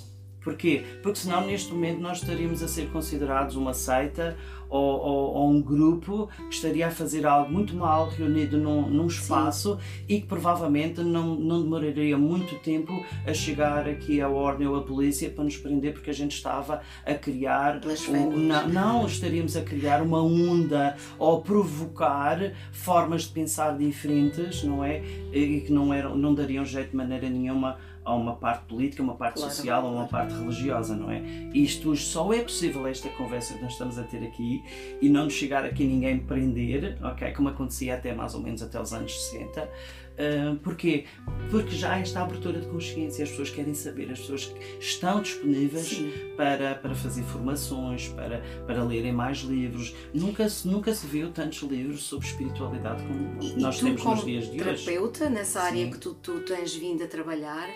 Porquê? 0.45 0.84
Porque 1.03 1.18
senão 1.18 1.47
neste 1.47 1.72
momento 1.72 2.01
nós 2.01 2.18
estaríamos 2.20 2.62
a 2.62 2.68
ser 2.68 2.90
considerados 2.90 3.57
uma 3.57 3.72
seita 3.74 4.36
ou, 4.68 4.80
ou- 5.01 5.34
ou 5.34 5.51
um 5.51 5.61
grupo 5.62 6.28
que 6.49 6.55
estaria 6.55 6.86
a 6.88 6.90
fazer 6.90 7.24
algo 7.26 7.51
muito 7.53 7.74
mal 7.76 8.09
reunido 8.09 8.57
num, 8.59 8.88
num 8.88 9.07
espaço 9.07 9.78
e 10.09 10.20
que 10.20 10.26
provavelmente 10.26 11.01
não, 11.01 11.34
não 11.36 11.62
demoraria 11.62 12.18
muito 12.18 12.57
tempo 12.57 12.92
a 13.26 13.32
chegar 13.32 13.88
aqui 13.88 14.20
à 14.20 14.28
ordem 14.28 14.66
ou 14.66 14.76
à 14.76 14.82
polícia 14.82 15.30
para 15.30 15.45
nos 15.45 15.57
prender 15.57 15.92
porque 15.92 16.11
a 16.11 16.14
gente 16.14 16.32
estava 16.32 16.80
a 17.07 17.14
criar 17.14 17.80
um- 18.26 18.36
não, 18.36 18.68
não 18.68 19.07
estaríamos 19.07 19.57
a 19.57 19.62
criar 19.62 20.03
uma 20.03 20.20
onda 20.22 20.97
ou 21.18 21.40
provocar 21.40 22.53
formas 22.72 23.22
de 23.22 23.28
pensar 23.28 23.76
diferentes, 23.78 24.62
não 24.64 24.82
é? 24.84 25.03
E 25.32 25.61
que 25.61 25.72
não, 25.72 25.92
eram, 25.92 26.16
não 26.16 26.34
dariam 26.34 26.64
jeito 26.64 26.90
de 26.90 26.97
maneira 26.97 27.28
nenhuma 27.28 27.76
a 28.05 28.14
uma 28.14 28.36
parte 28.36 28.66
política, 28.66 29.02
uma 29.02 29.14
parte 29.14 29.36
Claro, 29.36 29.50
social 29.52 29.84
ou 29.84 29.92
uma 29.94 30.07
claro. 30.07 30.28
parte 30.28 30.40
religiosa, 30.40 30.94
não 30.94 31.11
é? 31.11 31.20
Isto 31.55 31.96
só 31.96 32.32
é 32.32 32.40
possível 32.40 32.86
esta 32.86 33.09
conversa 33.11 33.55
que 33.55 33.62
nós 33.62 33.72
estamos 33.72 33.98
a 33.98 34.02
ter 34.02 34.22
aqui 34.22 34.62
e 35.00 35.09
não 35.09 35.24
nos 35.24 35.32
chegar 35.32 35.64
aqui 35.64 35.84
ninguém 35.84 36.18
prender, 36.18 36.98
ok? 37.02 37.32
Como 37.32 37.48
acontecia 37.48 37.94
até 37.94 38.14
mais 38.14 38.34
ou 38.34 38.40
menos 38.40 38.62
até 38.62 38.80
os 38.80 38.92
anos 38.92 39.12
60. 39.30 39.68
Ah, 40.16 40.56
porquê? 40.62 41.04
Porque 41.50 41.74
já 41.74 41.94
há 41.94 41.98
esta 41.98 42.20
abertura 42.22 42.60
de 42.60 42.66
consciência, 42.68 43.24
as 43.24 43.30
pessoas 43.30 43.50
querem 43.50 43.74
saber, 43.74 44.10
as 44.12 44.20
pessoas 44.20 44.54
estão 44.80 45.20
disponíveis 45.20 45.86
Sim. 45.88 46.12
para, 46.36 46.76
para 46.76 46.94
fazer 46.94 47.22
formações, 47.24 48.08
para, 48.08 48.40
para 48.66 48.84
lerem 48.84 49.12
mais 49.12 49.38
livros. 49.38 49.94
Nunca 50.14 50.48
se, 50.48 50.68
nunca 50.68 50.94
se 50.94 51.06
viu 51.06 51.30
tantos 51.32 51.58
livros 51.68 52.02
sobre 52.04 52.26
espiritualidade 52.28 53.02
como 53.02 53.42
E, 53.42 53.60
nós 53.60 53.76
e 53.76 53.78
tu 53.80 53.84
temos 53.86 54.02
como 54.02 54.14
nos 54.16 54.24
dias 54.24 54.44
de 54.44 54.62
hoje. 54.62 54.84
terapeuta 54.84 55.28
nessa 55.28 55.60
área 55.62 55.84
Sim. 55.84 55.90
que 55.90 55.98
tu, 55.98 56.14
tu 56.14 56.40
tens 56.40 56.74
vindo 56.74 57.02
a 57.02 57.06
trabalhar 57.08 57.68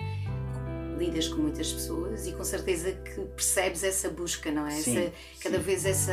lidas 0.98 1.28
com 1.28 1.42
muitas 1.42 1.72
pessoas 1.72 2.26
e 2.26 2.32
com 2.32 2.42
certeza 2.42 2.90
que 2.92 3.20
percebes 3.36 3.84
essa 3.84 4.10
busca, 4.10 4.50
não 4.50 4.66
é? 4.66 4.70
Sim, 4.72 4.96
Essa- 4.98 5.12
cada 5.40 5.56
sim. 5.58 5.62
vez 5.62 5.84
essa 5.86 6.12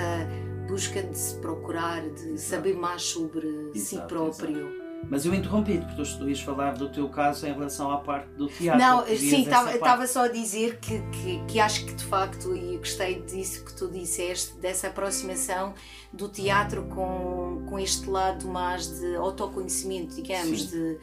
busca 0.68 1.02
de 1.02 1.18
se 1.18 1.36
procurar, 1.40 2.02
de 2.08 2.40
saber 2.40 2.76
mais 2.76 3.02
sobre 3.02 3.48
si 3.74 3.96
Exato, 3.96 4.08
próprio. 4.08 4.85
Mas 5.10 5.26
eu 5.26 5.34
interrompi 5.34 5.78
porque 5.78 6.04
tu, 6.18 6.28
ias 6.28 6.42
falar 6.42 6.74
do 6.74 6.90
teu 6.90 7.08
caso 7.10 7.46
em 7.46 7.54
relação 7.54 7.92
à 7.92 7.98
parte 7.98 8.30
do 8.34 8.48
teatro. 8.48 8.80
Não, 8.80 9.06
sim, 9.06 9.42
estava 9.42 10.08
só 10.08 10.26
a 10.26 10.28
dizer 10.28 10.80
que, 10.80 11.00
que, 11.12 11.46
que 11.48 11.60
acho 11.60 11.86
que 11.86 11.94
de 11.94 12.04
facto, 12.04 12.56
e 12.56 12.78
gostei 12.78 13.22
disso 13.22 13.64
que 13.64 13.74
tu 13.74 13.88
disseste, 13.88 14.56
dessa 14.58 14.88
aproximação 14.88 15.74
do 16.12 16.28
teatro 16.28 16.84
com, 16.86 17.66
com 17.68 17.80
este 17.80 18.10
lado 18.10 18.48
mais 18.48 19.00
de 19.00 19.16
autoconhecimento, 19.16 20.16
digamos, 20.16 20.64
Sim. 20.64 20.70
de, 20.70 21.00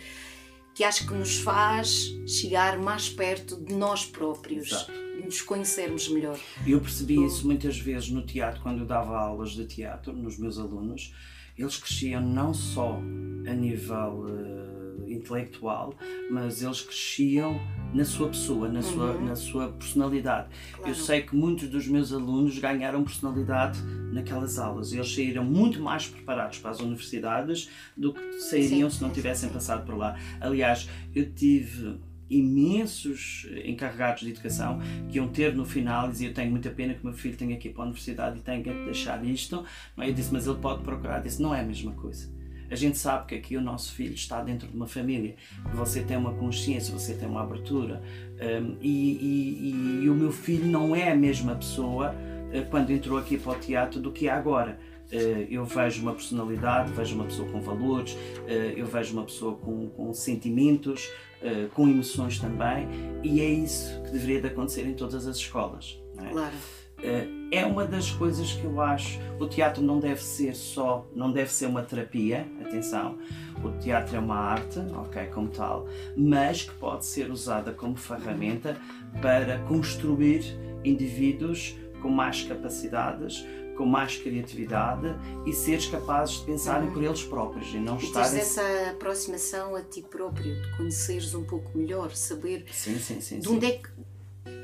que 0.74 0.84
acho 0.84 1.06
que 1.06 1.14
nos 1.14 1.38
faz 1.38 2.12
chegar 2.26 2.78
mais 2.78 3.08
perto 3.08 3.62
de 3.62 3.74
nós 3.74 4.04
próprios, 4.04 4.72
Exato. 4.72 4.92
nos 5.24 5.42
conhecermos 5.42 6.08
melhor. 6.08 6.38
Eu 6.66 6.80
percebi 6.80 7.22
isso 7.24 7.46
muitas 7.46 7.78
vezes 7.78 8.08
no 8.10 8.24
teatro, 8.24 8.62
quando 8.62 8.80
eu 8.80 8.86
dava 8.86 9.16
aulas 9.16 9.50
de 9.50 9.66
teatro 9.66 10.12
nos 10.12 10.38
meus 10.38 10.58
alunos. 10.58 11.12
Eles 11.58 11.76
cresciam 11.76 12.20
não 12.20 12.52
só 12.54 12.98
a 13.46 13.52
nível 13.54 14.26
eh, 14.28 15.12
intelectual, 15.12 15.94
mas 16.30 16.62
eles 16.62 16.80
cresciam 16.80 17.60
na 17.92 18.04
sua 18.04 18.28
pessoa, 18.28 18.68
na, 18.68 18.80
sua, 18.80 19.12
Uhum. 19.12 19.24
na 19.26 19.36
sua 19.36 19.68
personalidade. 19.68 20.48
Claro. 20.72 20.90
Eu 20.90 20.94
sei 20.94 21.22
que 21.22 21.36
muitos 21.36 21.68
dos 21.68 21.86
meus 21.86 22.12
alunos 22.12 22.58
ganharam 22.58 23.04
personalidade 23.04 23.78
naquelas 24.12 24.58
aulas. 24.58 24.92
Eles 24.92 25.14
saíram 25.14 25.44
muito 25.44 25.80
mais 25.80 26.06
preparados 26.06 26.58
para 26.58 26.70
as 26.70 26.80
universidades 26.80 27.68
do 27.96 28.14
que 28.14 28.32
sairiam 28.40 28.88
Sim, 28.90 28.96
se 28.96 29.02
não 29.02 29.08
sim, 29.10 29.14
tivessem 29.14 29.48
sim. 29.48 29.54
passado 29.54 29.84
por 29.84 29.96
lá. 29.96 30.16
Aliás, 30.40 30.88
eu 31.14 31.30
tive 31.32 31.98
imensos 32.38 33.46
encarregados 33.64 34.22
de 34.22 34.30
educação 34.30 34.80
que 35.08 35.16
iam 35.16 35.28
ter 35.28 35.54
no 35.54 35.64
final 35.64 36.10
e 36.18 36.24
eu 36.24 36.34
tenho 36.34 36.50
muita 36.50 36.70
pena 36.70 36.94
que 36.94 37.02
o 37.02 37.06
meu 37.06 37.14
filho 37.14 37.36
tenha 37.36 37.56
que 37.56 37.68
ir 37.68 37.72
para 37.72 37.82
a 37.82 37.86
universidade 37.86 38.38
e 38.38 38.42
tenha 38.42 38.62
que 38.62 38.72
deixar 38.84 39.24
isto. 39.24 39.64
É? 39.98 40.08
eu 40.08 40.12
disse 40.12 40.32
mas 40.32 40.46
ele 40.46 40.58
pode 40.58 40.82
procurar. 40.82 41.18
Eu 41.18 41.22
disse 41.22 41.40
não 41.42 41.54
é 41.54 41.60
a 41.60 41.64
mesma 41.64 41.92
coisa. 41.92 42.30
A 42.70 42.74
gente 42.74 42.96
sabe 42.96 43.26
que 43.26 43.34
aqui 43.34 43.56
o 43.56 43.60
nosso 43.60 43.92
filho 43.92 44.14
está 44.14 44.40
dentro 44.42 44.66
de 44.66 44.74
uma 44.74 44.86
família 44.86 45.34
você 45.74 46.00
tem 46.02 46.16
uma 46.16 46.32
consciência 46.32 46.90
você 46.92 47.12
tem 47.12 47.28
uma 47.28 47.42
abertura 47.42 48.02
hum, 48.40 48.76
e, 48.80 49.12
e- 49.20 50.04
e 50.04 50.08
o 50.08 50.14
meu 50.14 50.32
filho 50.32 50.64
não 50.66 50.96
é 50.96 51.12
a 51.12 51.14
mesma 51.14 51.54
pessoa 51.54 52.14
eh, 52.50 52.62
quando 52.70 52.90
entrou 52.90 53.18
aqui 53.18 53.36
para 53.36 53.52
o 53.52 53.54
teatro 53.56 54.00
do 54.00 54.10
que 54.10 54.26
é 54.26 54.30
agora. 54.30 54.78
Eh, 55.10 55.48
eu 55.50 55.64
vejo 55.66 56.00
uma 56.02 56.12
personalidade, 56.14 56.92
vejo 56.92 57.14
uma 57.14 57.24
pessoa 57.24 57.46
com 57.50 57.60
valores, 57.60 58.16
eh, 58.46 58.72
eu 58.76 58.86
vejo 58.86 59.12
uma 59.12 59.24
pessoa 59.24 59.54
com, 59.56 59.88
com 59.90 60.12
sentimentos, 60.14 61.10
eh, 61.42 61.68
com 61.74 61.88
emoções 61.88 62.38
também, 62.38 62.88
e 63.22 63.40
é 63.40 63.48
isso 63.48 64.02
que 64.02 64.10
deveria 64.10 64.40
de 64.40 64.48
acontecer 64.48 64.86
em 64.86 64.94
todas 64.94 65.26
as 65.26 65.36
escolas. 65.36 66.00
é? 66.18 66.30
Claro. 66.30 66.54
Eh, 67.02 67.26
é 67.50 67.66
uma 67.66 67.84
das 67.84 68.10
coisas 68.10 68.52
que 68.52 68.64
eu 68.64 68.80
acho. 68.80 69.18
O 69.38 69.46
teatro 69.46 69.82
não 69.82 69.98
deve 69.98 70.22
ser 70.22 70.54
só, 70.54 71.06
não 71.14 71.32
deve 71.32 71.50
ser 71.50 71.66
uma 71.66 71.82
terapia, 71.82 72.46
atenção. 72.64 73.18
O 73.62 73.70
teatro 73.78 74.16
é 74.16 74.18
uma 74.18 74.36
arte, 74.36 74.78
ok, 74.94 75.26
como 75.26 75.48
tal, 75.48 75.86
mas 76.16 76.62
que 76.62 76.74
pode 76.74 77.04
ser 77.04 77.30
usada 77.30 77.72
como 77.72 77.96
ferramenta 77.96 78.76
para 79.20 79.58
construir 79.60 80.44
indivíduos 80.84 81.76
com 82.00 82.08
mais 82.08 82.42
capacidades, 82.42 83.46
com 83.82 83.86
mais 83.86 84.16
criatividade 84.16 85.08
e 85.44 85.52
seres 85.52 85.86
capazes 85.86 86.36
de 86.36 86.44
pensarem 86.46 86.88
por 86.92 87.02
eles 87.02 87.24
próprios 87.24 87.74
e 87.74 87.78
não 87.78 87.96
E 87.96 87.98
teres 87.98 88.10
estarem. 88.10 88.38
essa 88.40 88.90
aproximação 88.90 89.74
a 89.74 89.82
ti 89.82 90.02
próprio, 90.02 90.62
de 90.62 90.76
conheceres 90.76 91.34
um 91.34 91.42
pouco 91.42 91.76
melhor, 91.76 92.12
saber 92.14 92.64
Sim, 92.70 92.96
sim, 93.00 93.20
sim. 93.20 93.40
de 93.40 93.48
onde 93.48 93.66
é 93.66 93.70
que 93.72 93.88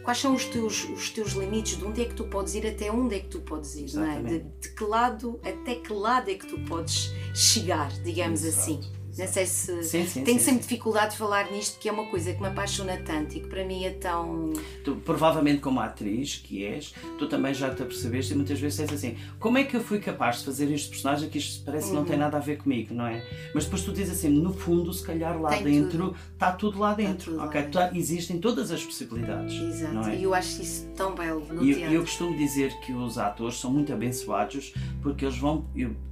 quais 0.04 0.18
são 0.18 0.34
os 0.36 0.44
teus, 0.44 0.84
os 0.88 1.10
teus 1.10 1.32
limites, 1.32 1.76
de 1.76 1.84
onde 1.84 2.00
é 2.00 2.04
que 2.04 2.14
tu 2.14 2.24
podes 2.28 2.54
ir, 2.54 2.64
até 2.64 2.92
onde 2.92 3.16
é 3.16 3.18
que 3.18 3.26
tu 3.28 3.40
podes 3.40 3.74
ir, 3.74 3.90
é? 3.98 4.22
De, 4.22 4.38
de 4.38 4.68
que 4.72 4.84
lado, 4.84 5.40
até 5.42 5.74
que 5.74 5.92
lado 5.92 6.30
é 6.30 6.34
que 6.34 6.46
tu 6.46 6.60
podes 6.60 7.12
chegar, 7.34 7.90
digamos 8.04 8.44
Exato, 8.44 8.60
assim. 8.62 8.80
Não 9.18 9.26
sei 9.26 9.46
se 9.46 9.82
Sim, 9.82 10.06
sim, 10.06 10.22
tenho 10.24 10.38
sim, 10.38 10.44
sempre 10.44 10.60
dificuldade 10.62 11.12
de 11.12 11.18
falar 11.18 11.50
nisto, 11.50 11.78
que 11.78 11.88
é 11.88 11.92
uma 11.92 12.06
coisa 12.06 12.32
que 12.32 12.40
me 12.40 12.46
apaixona 12.46 12.96
tanto 13.04 13.36
e 13.36 13.40
que 13.40 13.48
para 13.48 13.64
mim 13.64 13.84
é 13.84 13.90
tão. 13.90 14.52
Tu, 14.84 14.94
provavelmente 15.04 15.60
como 15.60 15.80
atriz 15.80 16.36
que 16.36 16.64
és, 16.64 16.94
tu 17.18 17.28
também 17.28 17.52
já 17.52 17.74
te 17.74 17.82
apercebeste 17.82 18.32
e 18.32 18.36
muitas 18.36 18.60
vezes 18.60 18.78
és 18.80 18.92
assim, 18.92 19.16
como 19.40 19.58
é 19.58 19.64
que 19.64 19.76
eu 19.76 19.80
fui 19.82 19.98
capaz 19.98 20.38
de 20.38 20.44
fazer 20.44 20.70
este 20.72 20.88
personagem 20.90 21.28
que 21.28 21.38
isto 21.38 21.64
parece 21.64 21.88
que 21.90 21.94
não 21.96 22.04
tem 22.04 22.14
Uhum. 22.14 22.20
nada 22.20 22.36
a 22.36 22.40
ver 22.40 22.58
comigo, 22.58 22.94
não 22.94 23.06
é? 23.06 23.22
Mas 23.54 23.64
depois 23.64 23.82
tu 23.82 23.92
dizes 23.92 24.16
assim, 24.18 24.28
no 24.28 24.52
fundo, 24.52 24.92
se 24.92 25.04
calhar 25.04 25.40
lá 25.40 25.50
Tem 25.50 25.64
dentro, 25.64 26.14
está 26.32 26.52
tudo 26.52 26.78
lá 26.78 26.94
dentro, 26.94 27.32
tudo 27.32 27.36
lá 27.38 27.46
ok? 27.46 27.62
dentro. 27.62 27.80
Tá- 27.80 27.90
existem 27.94 28.38
todas 28.38 28.70
as 28.70 28.82
possibilidades, 28.84 29.54
Exato. 29.60 29.94
não 29.94 30.06
é? 30.08 30.16
E 30.16 30.22
eu 30.22 30.32
acho 30.34 30.62
isso 30.62 30.86
tão 30.96 31.14
belo 31.14 31.44
no 31.52 31.62
E 31.64 31.70
eu, 31.70 31.76
teatro. 31.76 31.94
eu 31.96 32.00
costumo 32.02 32.36
dizer 32.36 32.72
que 32.80 32.92
os 32.92 33.18
atores 33.18 33.58
são 33.58 33.70
muito 33.72 33.92
abençoados 33.92 34.72
porque 35.02 35.24
eles 35.24 35.36
vão, 35.38 35.64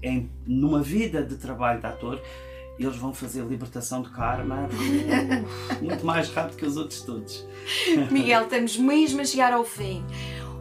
em, 0.02 0.28
numa 0.46 0.82
vida 0.82 1.22
de 1.22 1.36
trabalho 1.36 1.80
de 1.80 1.86
ator, 1.86 2.20
eles 2.84 2.96
vão 2.96 3.14
fazer 3.14 3.42
libertação 3.44 4.02
de 4.02 4.10
karma 4.10 4.68
muito 5.80 6.04
mais 6.04 6.28
rápido 6.30 6.56
que 6.56 6.66
os 6.66 6.76
outros 6.76 7.00
todos. 7.02 7.46
Miguel, 8.10 8.42
estamos 8.42 8.76
mesmo 8.76 9.20
a 9.20 9.24
chegar 9.24 9.52
ao 9.52 9.64
fim. 9.64 10.04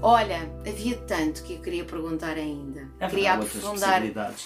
Olha, 0.02 0.50
havia 0.68 0.98
tanto 0.98 1.44
que 1.44 1.54
eu 1.54 1.60
queria 1.60 1.84
perguntar 1.84 2.38
ainda. 2.38 2.85
É 2.98 3.08
queria 3.10 3.34
aprofundar 3.34 4.02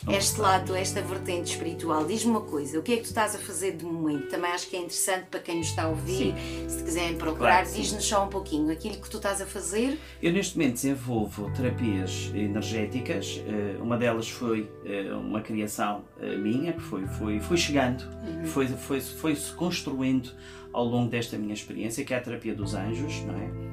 este 0.09 0.41
lado, 0.41 0.75
esta 0.75 1.01
vertente 1.01 1.51
espiritual. 1.51 2.03
Diz-me 2.05 2.31
uma 2.31 2.41
coisa, 2.41 2.79
o 2.79 2.81
que 2.81 2.93
é 2.93 2.95
que 2.97 3.03
tu 3.03 3.07
estás 3.07 3.35
a 3.35 3.37
fazer 3.37 3.77
de 3.77 3.85
momento? 3.85 4.27
Também 4.27 4.49
acho 4.51 4.67
que 4.67 4.75
é 4.75 4.79
interessante 4.79 5.25
para 5.29 5.39
quem 5.39 5.57
nos 5.57 5.67
está 5.67 5.83
a 5.83 5.89
ouvir, 5.89 6.33
se 6.67 6.83
quiserem 6.83 7.15
procurar, 7.15 7.49
Claro, 7.61 7.67
sim. 7.67 7.81
diz-nos 7.81 8.03
só 8.05 8.25
um 8.25 8.27
pouquinho 8.27 8.71
aquilo 8.71 8.95
que 8.99 9.07
tu 9.09 9.17
estás 9.17 9.39
a 9.39 9.45
fazer. 9.45 9.99
Eu 10.21 10.33
neste 10.33 10.57
momento 10.57 10.73
desenvolvo 10.73 11.51
terapias 11.55 12.31
energéticas. 12.33 13.41
eh, 13.47 13.77
Uma 13.79 13.97
delas 13.97 14.27
foi 14.27 14.67
eh, 14.83 15.11
uma 15.13 15.41
criação 15.41 16.03
eh, 16.19 16.35
minha, 16.35 16.73
que 16.73 16.81
foi, 16.81 17.05
foi, 17.05 17.39
foi 17.39 17.55
chegando, 17.57 18.03
foi, 18.47 18.67
foi, 18.67 18.99
foi 18.99 19.35
se 19.35 19.51
construindo 19.53 20.31
ao 20.73 20.85
longo 20.85 21.09
desta 21.09 21.37
minha 21.37 21.53
experiência, 21.53 22.03
que 22.03 22.13
é 22.13 22.17
a 22.17 22.21
terapia 22.21 22.53
dos 22.55 22.73
anjos, 22.73 23.21
não 23.25 23.35
é? 23.35 23.68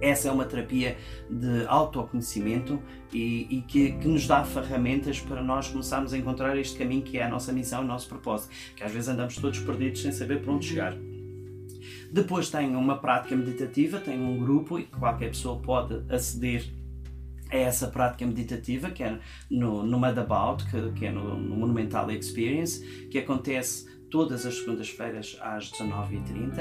Essa 0.00 0.28
é 0.28 0.30
uma 0.30 0.44
terapia 0.44 0.96
de 1.28 1.66
autoconhecimento 1.66 2.80
e, 3.12 3.46
e 3.50 3.62
que, 3.62 3.92
que 3.92 4.08
nos 4.08 4.26
dá 4.26 4.44
ferramentas 4.44 5.20
para 5.20 5.42
nós 5.42 5.68
começarmos 5.68 6.12
a 6.12 6.18
encontrar 6.18 6.56
este 6.56 6.78
caminho 6.78 7.02
que 7.02 7.18
é 7.18 7.24
a 7.24 7.28
nossa 7.28 7.52
missão 7.52 7.82
o 7.82 7.84
nosso 7.84 8.08
propósito, 8.08 8.54
que 8.76 8.84
às 8.84 8.92
vezes 8.92 9.08
andamos 9.08 9.36
todos 9.36 9.58
perdidos 9.60 10.02
sem 10.02 10.12
saber 10.12 10.40
para 10.40 10.52
onde 10.52 10.66
chegar. 10.66 10.96
Depois 12.10 12.48
tenho 12.48 12.78
uma 12.78 12.98
prática 12.98 13.36
meditativa, 13.36 13.98
tenho 13.98 14.22
um 14.22 14.38
grupo 14.38 14.78
e 14.78 14.84
qualquer 14.84 15.28
pessoa 15.28 15.60
pode 15.60 16.02
aceder 16.08 16.64
a 17.50 17.56
essa 17.56 17.88
prática 17.88 18.26
meditativa, 18.26 18.90
que 18.90 19.02
é 19.02 19.18
no, 19.50 19.82
no 19.82 19.98
Madabout, 19.98 20.64
que, 20.66 20.92
que 20.92 21.06
é 21.06 21.10
no, 21.10 21.36
no 21.36 21.56
Monumental 21.56 22.10
Experience, 22.10 23.08
que 23.08 23.18
acontece 23.18 23.97
todas 24.10 24.46
as 24.46 24.56
segundas-feiras 24.58 25.36
às 25.40 25.70
19h30. 25.70 26.58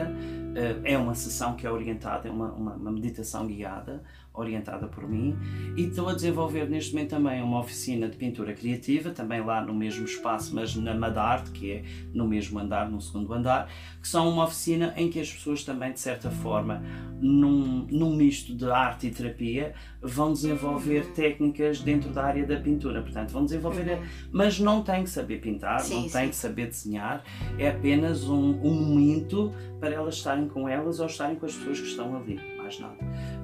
Eh, 0.56 0.94
É 0.94 0.98
uma 0.98 1.16
sessão 1.16 1.56
que 1.56 1.66
é 1.66 1.72
orientada, 1.72 2.28
é 2.28 2.32
uma, 2.32 2.52
uma, 2.52 2.74
uma 2.76 2.92
meditação 2.92 3.48
guiada, 3.48 4.04
orientada 4.38 4.88
por 4.88 5.08
mim. 5.08 5.36
E 5.76 5.84
estou 5.84 6.08
a 6.08 6.14
desenvolver 6.14 6.70
neste 6.70 6.94
momento 6.94 7.10
também 7.10 7.42
uma 7.42 7.60
oficina 7.60 8.08
de 8.08 8.16
pintura 8.16 8.54
criativa, 8.54 9.10
também 9.10 9.44
lá 9.44 9.62
no 9.62 9.74
mesmo 9.74 10.06
espaço, 10.06 10.54
mas 10.54 10.76
na 10.76 10.94
Madarte, 10.94 11.52
que 11.52 11.72
é 11.72 11.84
no 12.14 12.28
mesmo 12.28 12.60
andar, 12.60 12.90
no 12.90 13.02
segundo 13.02 13.34
andar, 13.34 13.70
que 14.02 14.08
são 14.08 14.30
uma 14.30 14.46
oficina 14.46 14.94
em 14.96 15.10
que 15.10 15.20
as 15.20 15.32
pessoas 15.32 15.64
também, 15.64 15.92
de 15.92 16.00
certa 16.00 16.30
forma, 16.30 16.82
num, 17.20 17.88
num 17.90 18.16
misto 18.16 18.56
de 18.56 18.70
arte 18.70 19.08
e 19.08 19.12
terapia, 19.12 19.74
vão 20.02 20.32
desenvolver 20.32 21.08
técnicas 21.08 21.82
dentro 21.82 22.12
da 22.12 22.24
área 22.24 22.46
da 22.46 22.58
pintura. 22.58 23.02
Portanto, 23.02 23.32
vão 23.32 23.46
desenvolver, 23.46 24.00
mas 24.32 24.60
não 24.60 24.84
têm 24.84 25.04
que 25.04 25.10
saber 25.10 25.42
pintar, 25.42 25.82
Sim, 25.82 25.96
não 25.96 26.02
têm 26.10 26.24
sim. 26.26 26.30
que 26.30 26.36
saber 26.36 26.68
desenhar, 26.68 27.24
é 27.58 27.70
apenas 27.70 28.24
um, 28.30 28.60
um 28.62 28.74
momento 28.74 29.52
para 29.80 29.94
elas 29.94 30.16
estarem 30.16 30.48
com 30.48 30.68
elas 30.68 31.00
ou 31.00 31.08
estarem 31.08 31.36
com 31.36 31.46
as 31.46 31.56
pessoas 31.56 31.80
que 31.80 31.88
estão 31.88 32.16
ali, 32.16 32.40
mais 32.68 32.80
nada. 32.80 32.98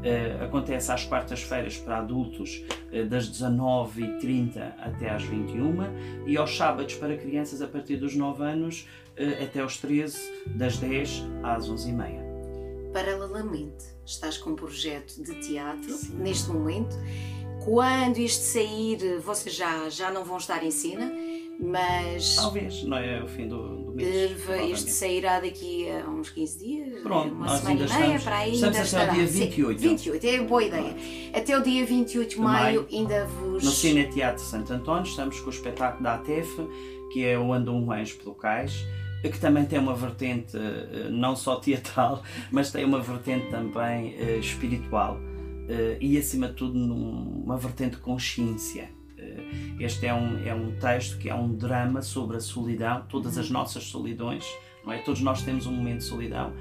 Eh, 0.03 0.37
acontece 0.43 0.91
às 0.91 1.05
quartas-feiras 1.05 1.77
para 1.77 1.99
adultos, 1.99 2.63
eh, 2.91 3.03
das 3.05 3.29
19h30 3.29 4.73
até 4.79 5.09
às 5.09 5.23
21 5.23 6.27
e 6.27 6.35
aos 6.35 6.55
sábados 6.55 6.95
para 6.95 7.17
crianças 7.17 7.61
a 7.61 7.67
partir 7.67 7.97
dos 7.97 8.15
9 8.15 8.43
anos 8.43 8.87
eh, 9.15 9.43
até 9.43 9.61
aos 9.61 9.77
13, 9.77 10.19
das 10.47 10.77
10 10.77 11.23
às 11.43 11.69
11h30. 11.69 12.33
Paralelamente, 12.91 13.85
estás 14.05 14.37
com 14.37 14.51
um 14.51 14.55
projeto 14.55 15.23
de 15.23 15.33
teatro 15.35 15.97
neste 16.19 16.49
momento. 16.49 16.95
Quando 17.63 18.17
isto 18.17 18.43
sair, 18.43 19.19
vocês 19.19 19.55
já, 19.55 19.89
já 19.89 20.11
não 20.11 20.25
vão 20.25 20.37
estar 20.37 20.63
em 20.63 20.69
cena, 20.69 21.09
mas 21.63 22.35
Talvez, 22.35 22.83
não 22.83 22.97
é 22.97 23.23
o 23.23 23.27
fim 23.27 23.47
do, 23.47 23.83
do 23.85 23.91
mês. 23.93 24.31
isto 24.31 24.43
provavelmente. 24.45 24.91
sairá 24.91 25.39
daqui 25.39 25.89
a 25.89 26.09
uns 26.09 26.29
15 26.29 26.59
dias, 26.59 27.01
Pronto, 27.01 27.33
uma 27.33 27.47
semana 27.57 27.69
ainda 27.69 27.83
e 27.83 27.87
meia, 27.87 27.99
estamos- 28.01 28.23
para 28.23 28.37
aí 28.37 28.53
estamos 28.53 28.75
ainda 28.77 28.87
até 28.87 29.01
estará. 29.01 29.13
dia 29.13 29.27
Sim, 29.27 29.39
28. 29.39 29.79
28, 29.81 30.23
é 30.27 30.41
boa 30.41 30.63
ideia. 30.63 30.95
Até 31.33 31.57
o 31.57 31.63
dia 31.63 31.85
28 31.85 32.29
de 32.29 32.35
De 32.35 32.41
maio, 32.41 32.81
maio. 32.83 32.87
ainda 32.91 33.25
vos. 33.25 33.63
No 33.63 33.71
Cine 33.71 34.05
Teatro 34.07 34.43
Santo 34.43 34.73
António 34.73 35.03
estamos 35.09 35.39
com 35.39 35.47
o 35.47 35.53
espetáculo 35.53 36.03
da 36.03 36.15
ATEF, 36.15 36.49
que 37.11 37.23
é 37.25 37.37
o 37.39 37.53
Anda 37.53 37.71
um 37.71 37.91
Anjo 37.91 38.17
pelo 38.17 38.35
Cais, 38.35 38.85
que 39.21 39.39
também 39.39 39.63
tem 39.65 39.79
uma 39.79 39.95
vertente 39.95 40.57
eh, 40.57 41.07
não 41.09 41.35
só 41.35 41.55
teatral, 41.55 42.21
mas 42.51 42.71
tem 42.71 42.83
uma 42.83 42.99
vertente 42.99 43.47
também 43.49 44.15
eh, 44.19 44.37
espiritual 44.37 45.17
eh, 45.69 45.97
e, 46.01 46.17
acima 46.17 46.49
de 46.49 46.55
tudo, 46.55 46.77
uma 46.77 47.55
vertente 47.55 47.95
de 47.95 48.01
consciência. 48.01 48.89
Eh, 49.37 49.83
Este 49.83 50.05
é 50.05 50.13
um, 50.13 50.37
é 50.45 50.53
um 50.53 50.71
texto 50.79 51.17
que 51.17 51.29
é 51.29 51.35
um 51.35 51.53
drama 51.55 52.01
sobre 52.01 52.37
a 52.37 52.39
solidão, 52.39 53.05
todas 53.09 53.37
as 53.37 53.49
nossas 53.49 53.83
solidões, 53.85 54.45
não 54.85 54.93
é? 54.93 54.99
Todos 54.99 55.21
nós 55.21 55.41
temos 55.41 55.65
um 55.65 55.71
momento 55.71 55.99
de 55.99 56.03
solidão 56.05 56.53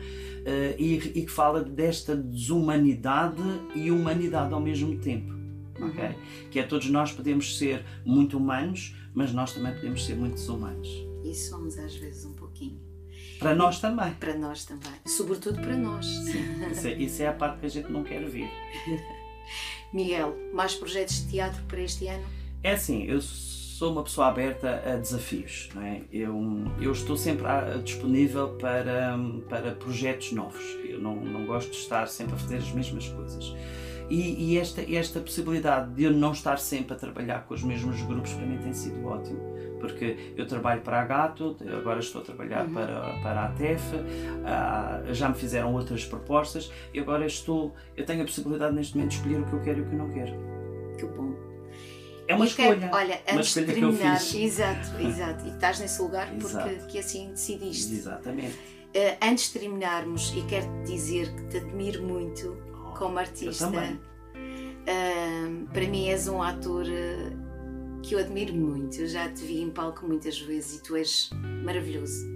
eh, 0.45 0.75
e, 0.79 0.95
e 0.95 1.23
que 1.25 1.31
fala 1.31 1.63
desta 1.63 2.17
desumanidade 2.17 3.43
e 3.75 3.91
humanidade 3.91 4.53
ao 4.55 4.61
mesmo 4.61 4.97
tempo. 4.99 5.33
ok? 5.81 6.15
Que 6.51 6.59
é 6.61 6.63
todos 6.63 6.89
nós 6.89 7.13
podemos 7.13 7.59
ser 7.59 7.85
muito 8.05 8.37
humanos, 8.39 8.95
mas 9.15 9.33
nós 9.33 9.53
também 9.53 9.73
podemos 9.75 10.05
ser 10.05 10.15
muito 10.17 10.35
desumanos. 10.35 10.89
E 11.25 11.35
somos 11.35 11.79
às 11.79 11.95
vezes 11.95 12.25
um 12.25 12.33
pouquinho. 12.35 12.81
Para 13.39 13.55
nós 13.55 13.81
também. 13.81 14.13
Para 14.15 14.35
nós 14.37 14.65
também. 14.65 14.93
Sobretudo 15.07 15.61
para 15.61 15.77
nós. 15.77 16.07
Isso 16.07 16.87
é, 16.89 16.93
isso 16.95 17.23
é 17.23 17.27
a 17.29 17.33
parte 17.33 17.61
que 17.61 17.67
a 17.67 17.69
gente 17.69 17.91
não 17.91 18.03
quer 18.05 18.25
ver. 18.29 18.49
Miguel, 19.93 20.35
mais 20.55 20.75
projetos 20.75 21.23
de 21.25 21.31
teatro 21.33 21.63
para 21.69 21.81
este 21.81 22.07
ano? 22.09 22.25
É 22.63 22.73
assim, 22.73 23.05
eu 23.05 23.21
sou 23.21 23.93
uma 23.93 24.05
pessoa 24.05 24.29
aberta 24.29 24.83
a 24.87 24.97
desafios, 24.97 25.69
não 25.75 25.83
é? 25.83 26.03
Eu, 26.13 26.41
eu 26.81 26.93
estou 26.93 27.17
sempre 27.17 27.45
disponível 27.83 28.51
para, 28.51 29.19
para 29.49 29.73
projetos 29.73 30.33
novos. 30.33 30.63
Eu 30.85 31.01
não, 31.01 31.17
não 31.17 31.45
gosto 31.47 31.71
de 31.71 31.77
estar 31.79 32.07
sempre 32.07 32.35
a 32.35 32.39
fazer 32.39 32.59
as 32.59 32.71
mesmas 32.71 33.09
coisas. 33.09 33.55
E, 34.09 34.53
e 34.53 34.59
esta, 34.59 34.83
esta 34.83 35.21
possibilidade 35.21 35.93
de 35.95 36.05
eu 36.05 36.13
não 36.13 36.33
estar 36.33 36.59
sempre 36.59 36.93
a 36.95 36.97
trabalhar 36.97 37.47
com 37.47 37.55
os 37.55 37.63
mesmos 37.63 38.01
grupos 38.03 38.33
para 38.35 38.47
mim 38.47 38.59
tem 38.59 38.73
sido 38.73 39.05
ótimo. 39.07 39.41
Porque 39.81 40.33
eu 40.37 40.47
trabalho 40.47 40.81
para 40.83 41.01
a 41.01 41.05
Gato, 41.05 41.57
agora 41.77 41.99
estou 41.99 42.21
a 42.21 42.25
trabalhar 42.25 42.67
Uhum. 42.67 42.75
para, 42.75 43.19
para 43.21 43.45
a 43.47 43.49
TEF, 43.49 43.83
ah, 44.45 45.03
já 45.11 45.29
me 45.29 45.35
fizeram 45.35 45.75
outras 45.75 46.05
propostas 46.05 46.71
e 46.95 47.01
agora 47.01 47.27
estou, 47.27 47.75
eu 47.97 48.05
tenho 48.07 48.23
a 48.23 48.25
possibilidade 48.25 48.73
neste 48.77 48.95
momento 48.95 49.11
de 49.11 49.17
escolher 49.17 49.41
o 49.41 49.45
que 49.47 49.53
eu 49.55 49.61
quero 49.61 49.79
e 49.79 49.83
o 49.83 49.87
que 49.87 49.93
eu 49.95 49.99
não 49.99 50.11
quero. 50.11 50.33
Que 50.97 51.07
bom. 51.07 51.52
É 52.33 52.37
uma 52.37 52.47
quero- 52.47 52.73
escolha. 52.75 52.91
olha, 52.95 53.21
uma 53.29 53.39
antes 53.41 53.55
de 53.55 53.61
escolha 53.61 53.79
eu 53.79 53.91
terminar, 53.93 54.37
exato, 54.37 54.89
exato, 55.03 55.47
e 55.47 55.51
estás 55.51 55.79
nesse 55.81 56.03
lugar 56.03 56.33
porque 56.41 56.75
que 56.89 56.99
assim 56.99 57.31
decidiste. 57.31 57.93
Exatamente. 57.95 58.59
Eh, 58.95 59.17
antes 59.23 59.53
de 59.53 59.59
terminarmos, 59.59 60.33
e 60.37 60.43
quero-te 60.43 60.91
dizer 60.93 61.35
que 61.35 61.45
te 61.49 61.57
admiro 61.59 62.03
muito 62.03 62.57
Oh, 62.75 62.93
como 62.99 63.19
artista. 63.19 63.67
também. 63.67 63.99
Ah, 64.87 65.67
para 65.73 65.87
mim 65.87 66.09
és 66.09 66.29
um 66.29 66.43
ator 66.43 66.85
eh, 66.89 67.31
que 68.03 68.15
eu 68.15 68.19
admiro 68.19 68.53
muito. 68.55 69.01
Eu 69.01 69.07
já 69.09 69.29
te 69.31 69.43
vi 69.45 69.61
em 69.61 69.71
palco 69.71 70.07
muitas 70.07 70.39
vezes 70.41 70.79
e 70.79 70.83
tu 70.83 70.97
és 70.97 71.31
maravilhoso. 71.65 72.27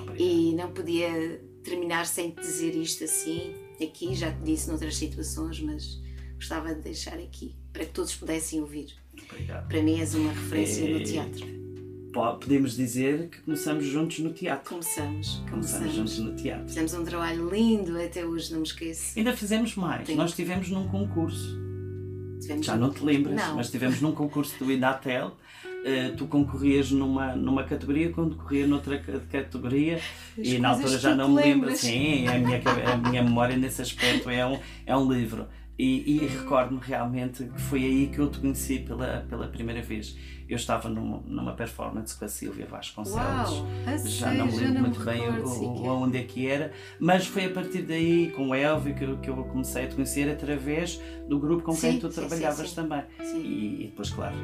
Obrigado. 0.00 0.16
E 0.20 0.54
não 0.54 0.72
podia 0.72 1.40
terminar 1.62 2.06
sem 2.06 2.30
te 2.30 2.40
dizer 2.40 2.74
isto 2.74 3.04
assim, 3.04 3.54
aqui, 3.80 4.14
já 4.14 4.32
te 4.32 4.42
disse 4.42 4.68
noutras 4.68 4.96
situações, 4.96 5.60
mas 5.60 6.00
gostava 6.36 6.74
de 6.74 6.80
deixar 6.80 7.18
aqui 7.18 7.54
para 7.72 7.84
que 7.84 7.92
todos 7.92 8.14
pudessem 8.16 8.60
ouvir. 8.60 8.94
Obrigado. 9.30 9.68
Para 9.68 9.82
mim 9.82 10.00
és 10.00 10.14
uma 10.14 10.32
referência 10.32 10.88
no 10.88 10.96
Eh, 11.00 11.02
teatro. 11.04 11.46
Po- 12.12 12.34
Podemos 12.38 12.74
dizer 12.76 13.28
que 13.28 13.40
começamos 13.42 13.84
juntos 13.86 14.18
no 14.18 14.32
teatro. 14.32 14.68
Começamos, 14.70 15.42
Começamos 15.48 15.94
juntos 15.94 16.14
começamos. 16.16 16.30
no 16.32 16.36
teatro. 16.36 16.66
Fizemos 16.68 16.94
um 16.94 17.04
trabalho 17.04 17.48
lindo, 17.48 17.96
até 18.00 18.24
hoje 18.26 18.50
não 18.52 18.60
me 18.60 18.66
esqueço. 18.66 19.16
Ainda 19.16 19.32
fizemos 19.36 19.76
mais. 19.76 20.06
Sim. 20.08 20.16
Nós 20.16 20.30
estivemos 20.30 20.68
num 20.70 20.88
concurso. 20.88 21.56
Tivemos 22.40 22.66
Já 22.66 22.74
não 22.74 22.90
te 22.90 23.04
lembras, 23.04 23.36
Não. 23.36 23.56
mas 23.56 23.66
estivemos 23.66 24.00
num 24.00 24.12
concurso 24.12 24.54
do 24.64 24.72
Inatel. 24.72 25.36
Eh, 25.84 26.12
tu 26.16 26.26
concorrias 26.26 26.90
numa, 26.90 27.34
numa 27.36 27.64
categoria, 27.64 28.10
concorria 28.10 28.66
noutra 28.66 28.98
ca- 28.98 29.20
categoria 29.30 29.96
As 30.38 30.46
e 30.46 30.58
na 30.58 30.70
altura 30.70 30.98
já 30.98 31.14
não 31.14 31.28
me 31.30 31.36
lembro. 31.42 31.74
Sim, 31.76 32.26
a 32.28 32.38
minha, 32.38 32.60
a 32.92 32.96
minha 32.96 33.22
memória 33.22 33.56
nesse 33.56 33.80
aspecto 33.80 34.28
é 34.28 34.44
um, 34.46 34.58
é 34.84 34.94
um 34.96 35.10
livro. 35.10 35.46
E, 35.82 36.16
e 36.16 36.26
recordo-me 36.26 36.78
realmente 36.82 37.44
que 37.44 37.60
foi 37.60 37.82
aí 37.84 38.06
que 38.08 38.18
eu 38.18 38.28
te 38.30 38.38
conheci 38.38 38.80
pela, 38.80 39.24
pela 39.30 39.46
primeira 39.48 39.80
vez. 39.80 40.14
Eu 40.46 40.56
estava 40.56 40.88
numa, 40.88 41.22
numa 41.26 41.52
performance 41.54 42.14
com 42.18 42.24
a 42.24 42.28
Silvia 42.28 42.66
Vasconcelos. 42.66 43.20
Uau! 43.50 43.66
já 43.86 43.98
sério, 43.98 44.38
não 44.38 44.46
me 44.46 44.56
lembro 44.58 44.80
muito 44.80 45.00
bem 45.04 45.20
recordo 45.22 45.42
o, 45.42 45.46
o- 45.46 45.76
sequer. 45.76 45.90
onde 45.90 46.18
é 46.18 46.22
que 46.24 46.46
era, 46.48 46.72
mas 46.98 47.24
foi 47.26 47.44
a 47.46 47.50
partir 47.50 47.82
daí, 47.82 48.30
com 48.32 48.48
o 48.48 48.54
Elvio, 48.54 48.94
que, 48.94 49.04
eu- 49.04 49.16
que 49.18 49.30
eu 49.30 49.36
comecei 49.44 49.84
a 49.84 49.88
te 49.88 49.94
conhecer 49.94 50.28
através 50.28 51.00
do 51.28 51.38
grupo 51.38 51.62
com 51.62 51.70
quem 51.76 51.92
Sim, 51.92 51.98
tu 52.00 52.08
sim, 52.10 52.20
trabalhavas 52.20 52.58
sim, 52.58 52.66
sim. 52.66 52.74
também. 52.74 53.02
Sim. 53.22 53.40
E, 53.42 53.82
e 53.84 53.86
depois, 53.86 54.10
claro, 54.10 54.34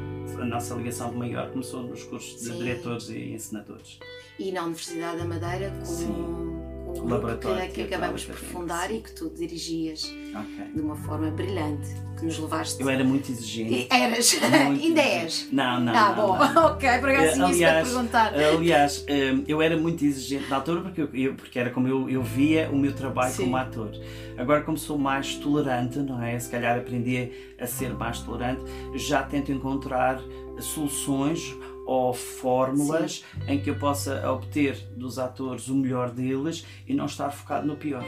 a 0.40 0.44
nossa 0.44 0.74
ligação 0.74 1.12
maior 1.12 1.50
começou 1.50 1.82
nos 1.82 2.02
cursos 2.04 2.40
de 2.40 2.46
Sim. 2.50 2.58
diretores 2.58 3.08
e 3.10 3.32
ensinadores. 3.32 3.98
E 4.38 4.52
na 4.52 4.62
Universidade 4.62 5.18
da 5.18 5.24
Madeira 5.24 5.70
com, 5.84 6.55
Laboratório 7.04 7.60
que, 7.62 7.68
que 7.68 7.74
Teatral 7.74 7.98
acabamos 7.98 8.24
por 8.24 8.32
Académico, 8.34 8.58
fundar 8.60 8.88
sim. 8.88 8.96
e 8.96 9.00
que 9.00 9.12
tu 9.12 9.30
dirigias 9.30 10.04
Ok. 10.34 10.64
de 10.74 10.80
uma 10.80 10.96
forma 10.96 11.30
brilhante, 11.30 11.88
que 12.18 12.24
nos 12.24 12.38
levaste. 12.38 12.80
Eu 12.82 12.88
era 12.90 13.04
muito 13.04 13.30
exigente. 13.30 13.74
E- 13.74 13.88
Eras, 13.90 14.32
Muito 14.32 14.44
ainda 14.84 15.00
exigente. 15.02 15.24
és. 15.24 15.48
Não, 15.52 15.80
não. 15.80 15.94
ah, 15.94 16.14
não, 16.14 16.26
bom, 16.26 16.38
não. 16.38 16.66
ok, 16.72 16.88
por 16.98 17.08
acaso 17.10 17.32
tinha 17.34 17.48
isso 17.50 17.58
para 17.60 17.82
perguntar. 17.84 18.34
aliás, 18.34 19.04
eh, 19.06 19.34
eu 19.46 19.60
era 19.62 19.76
muito 19.76 20.04
exigente 20.04 20.48
na 20.48 20.56
altura 20.56 20.80
porque, 20.82 21.08
eu- 21.12 21.34
porque 21.34 21.58
era 21.58 21.70
como 21.70 21.86
eu, 21.88 22.08
eu 22.08 22.22
via 22.22 22.70
o 22.72 22.76
meu 22.78 22.92
trabalho 22.94 23.32
Sim. 23.34 23.44
como 23.44 23.56
ator. 23.56 23.90
Agora, 24.38 24.62
como 24.62 24.76
sou 24.76 24.98
mais 24.98 25.34
tolerante, 25.36 25.98
não 25.98 26.22
é? 26.22 26.38
Se 26.38 26.50
calhar 26.50 26.78
aprendi 26.78 27.30
a 27.58 27.66
ser 27.66 27.92
mais 27.94 28.20
tolerante, 28.20 28.62
já 28.96 29.22
tento 29.22 29.50
encontrar 29.50 30.20
soluções 30.60 31.54
ou 31.86 32.12
fórmulas 32.12 33.24
em 33.46 33.60
que 33.60 33.70
eu 33.70 33.76
possa 33.76 34.28
obter 34.30 34.76
dos 34.96 35.18
atores 35.18 35.68
o 35.68 35.74
melhor 35.74 36.10
deles 36.10 36.66
e 36.86 36.92
não 36.92 37.06
estar 37.06 37.30
focado 37.30 37.66
no 37.66 37.76
pior. 37.76 38.04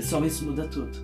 Só 0.00 0.24
isso 0.24 0.44
muda 0.44 0.68
tudo. 0.68 0.96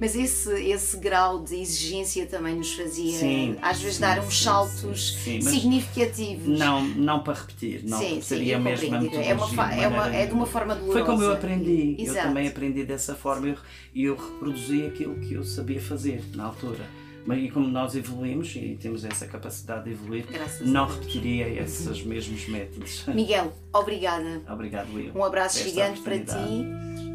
Mas 0.00 0.16
esse, 0.16 0.50
esse 0.68 0.96
grau 0.96 1.44
de 1.44 1.54
exigência 1.54 2.26
também 2.26 2.56
nos 2.56 2.72
fazia, 2.74 3.16
Sim, 3.18 3.56
às 3.62 3.80
vezes, 3.80 3.96
sim, 3.96 4.00
dar 4.00 4.18
uns 4.18 4.36
sim, 4.36 4.44
saltos 4.44 5.12
sim, 5.12 5.40
sim, 5.40 5.48
significativos. 5.48 6.58
Não, 6.58 6.82
não 6.82 7.22
para 7.22 7.34
repetir, 7.34 7.84
não 7.84 7.98
sim, 7.98 8.14
sim, 8.16 8.20
seria 8.20 8.54
eu 8.54 8.60
mesmo 8.60 8.92
a. 8.92 8.98
É, 8.98 9.32
uma 9.32 9.72
é, 9.72 9.86
uma, 9.86 10.08
é 10.08 10.26
de 10.26 10.32
uma 10.32 10.46
forma 10.46 10.74
dolorosa. 10.74 10.98
Foi 10.98 11.06
como 11.06 11.22
eu 11.22 11.32
aprendi. 11.32 11.94
Eu 11.96 12.04
Exato. 12.04 12.26
também 12.26 12.48
aprendi 12.48 12.84
dessa 12.84 13.14
forma 13.14 13.46
e 13.46 13.50
eu, 13.50 13.56
eu 13.94 14.16
reproduzi 14.16 14.86
aquilo 14.86 15.14
que 15.20 15.34
eu 15.34 15.44
sabia 15.44 15.80
fazer 15.80 16.24
na 16.34 16.46
altura. 16.46 16.84
Mas 17.24 17.42
e 17.42 17.50
como 17.50 17.68
nós 17.68 17.94
evoluímos 17.94 18.54
e 18.56 18.76
temos 18.80 19.04
essa 19.04 19.26
capacidade 19.26 19.84
de 19.84 19.92
evoluir, 19.92 20.26
Graças 20.26 20.66
não 20.66 20.86
repetiria 20.86 21.48
esses 21.48 22.02
mesmos 22.02 22.48
métodos. 22.48 23.04
Miguel, 23.14 23.52
obrigada. 23.72 24.42
Obrigado, 24.50 24.92
Will. 24.92 25.12
Um 25.14 25.24
abraço 25.24 25.62
gigante 25.62 26.00
para 26.00 26.18
ti 26.18 26.66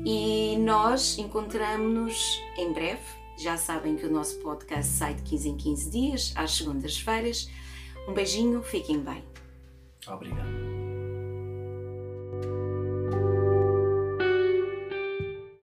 e 0.05 0.58
nós 0.60 1.18
encontramos-nos 1.18 2.41
em 2.58 2.72
breve. 2.72 3.01
Já 3.38 3.58
sabem 3.58 3.95
que 3.95 4.05
o 4.05 4.12
nosso 4.12 4.39
podcast 4.39 4.91
sai 4.91 5.14
de 5.14 5.22
15 5.24 5.49
em 5.49 5.58
15 5.58 5.89
dias, 5.91 6.34
às 6.36 6.55
segundas-feiras. 6.55 7.49
Um 8.08 8.14
beijinho, 8.14 8.64
fiquem 8.64 8.99
bem. 8.99 9.24
Obrigado. 10.08 10.86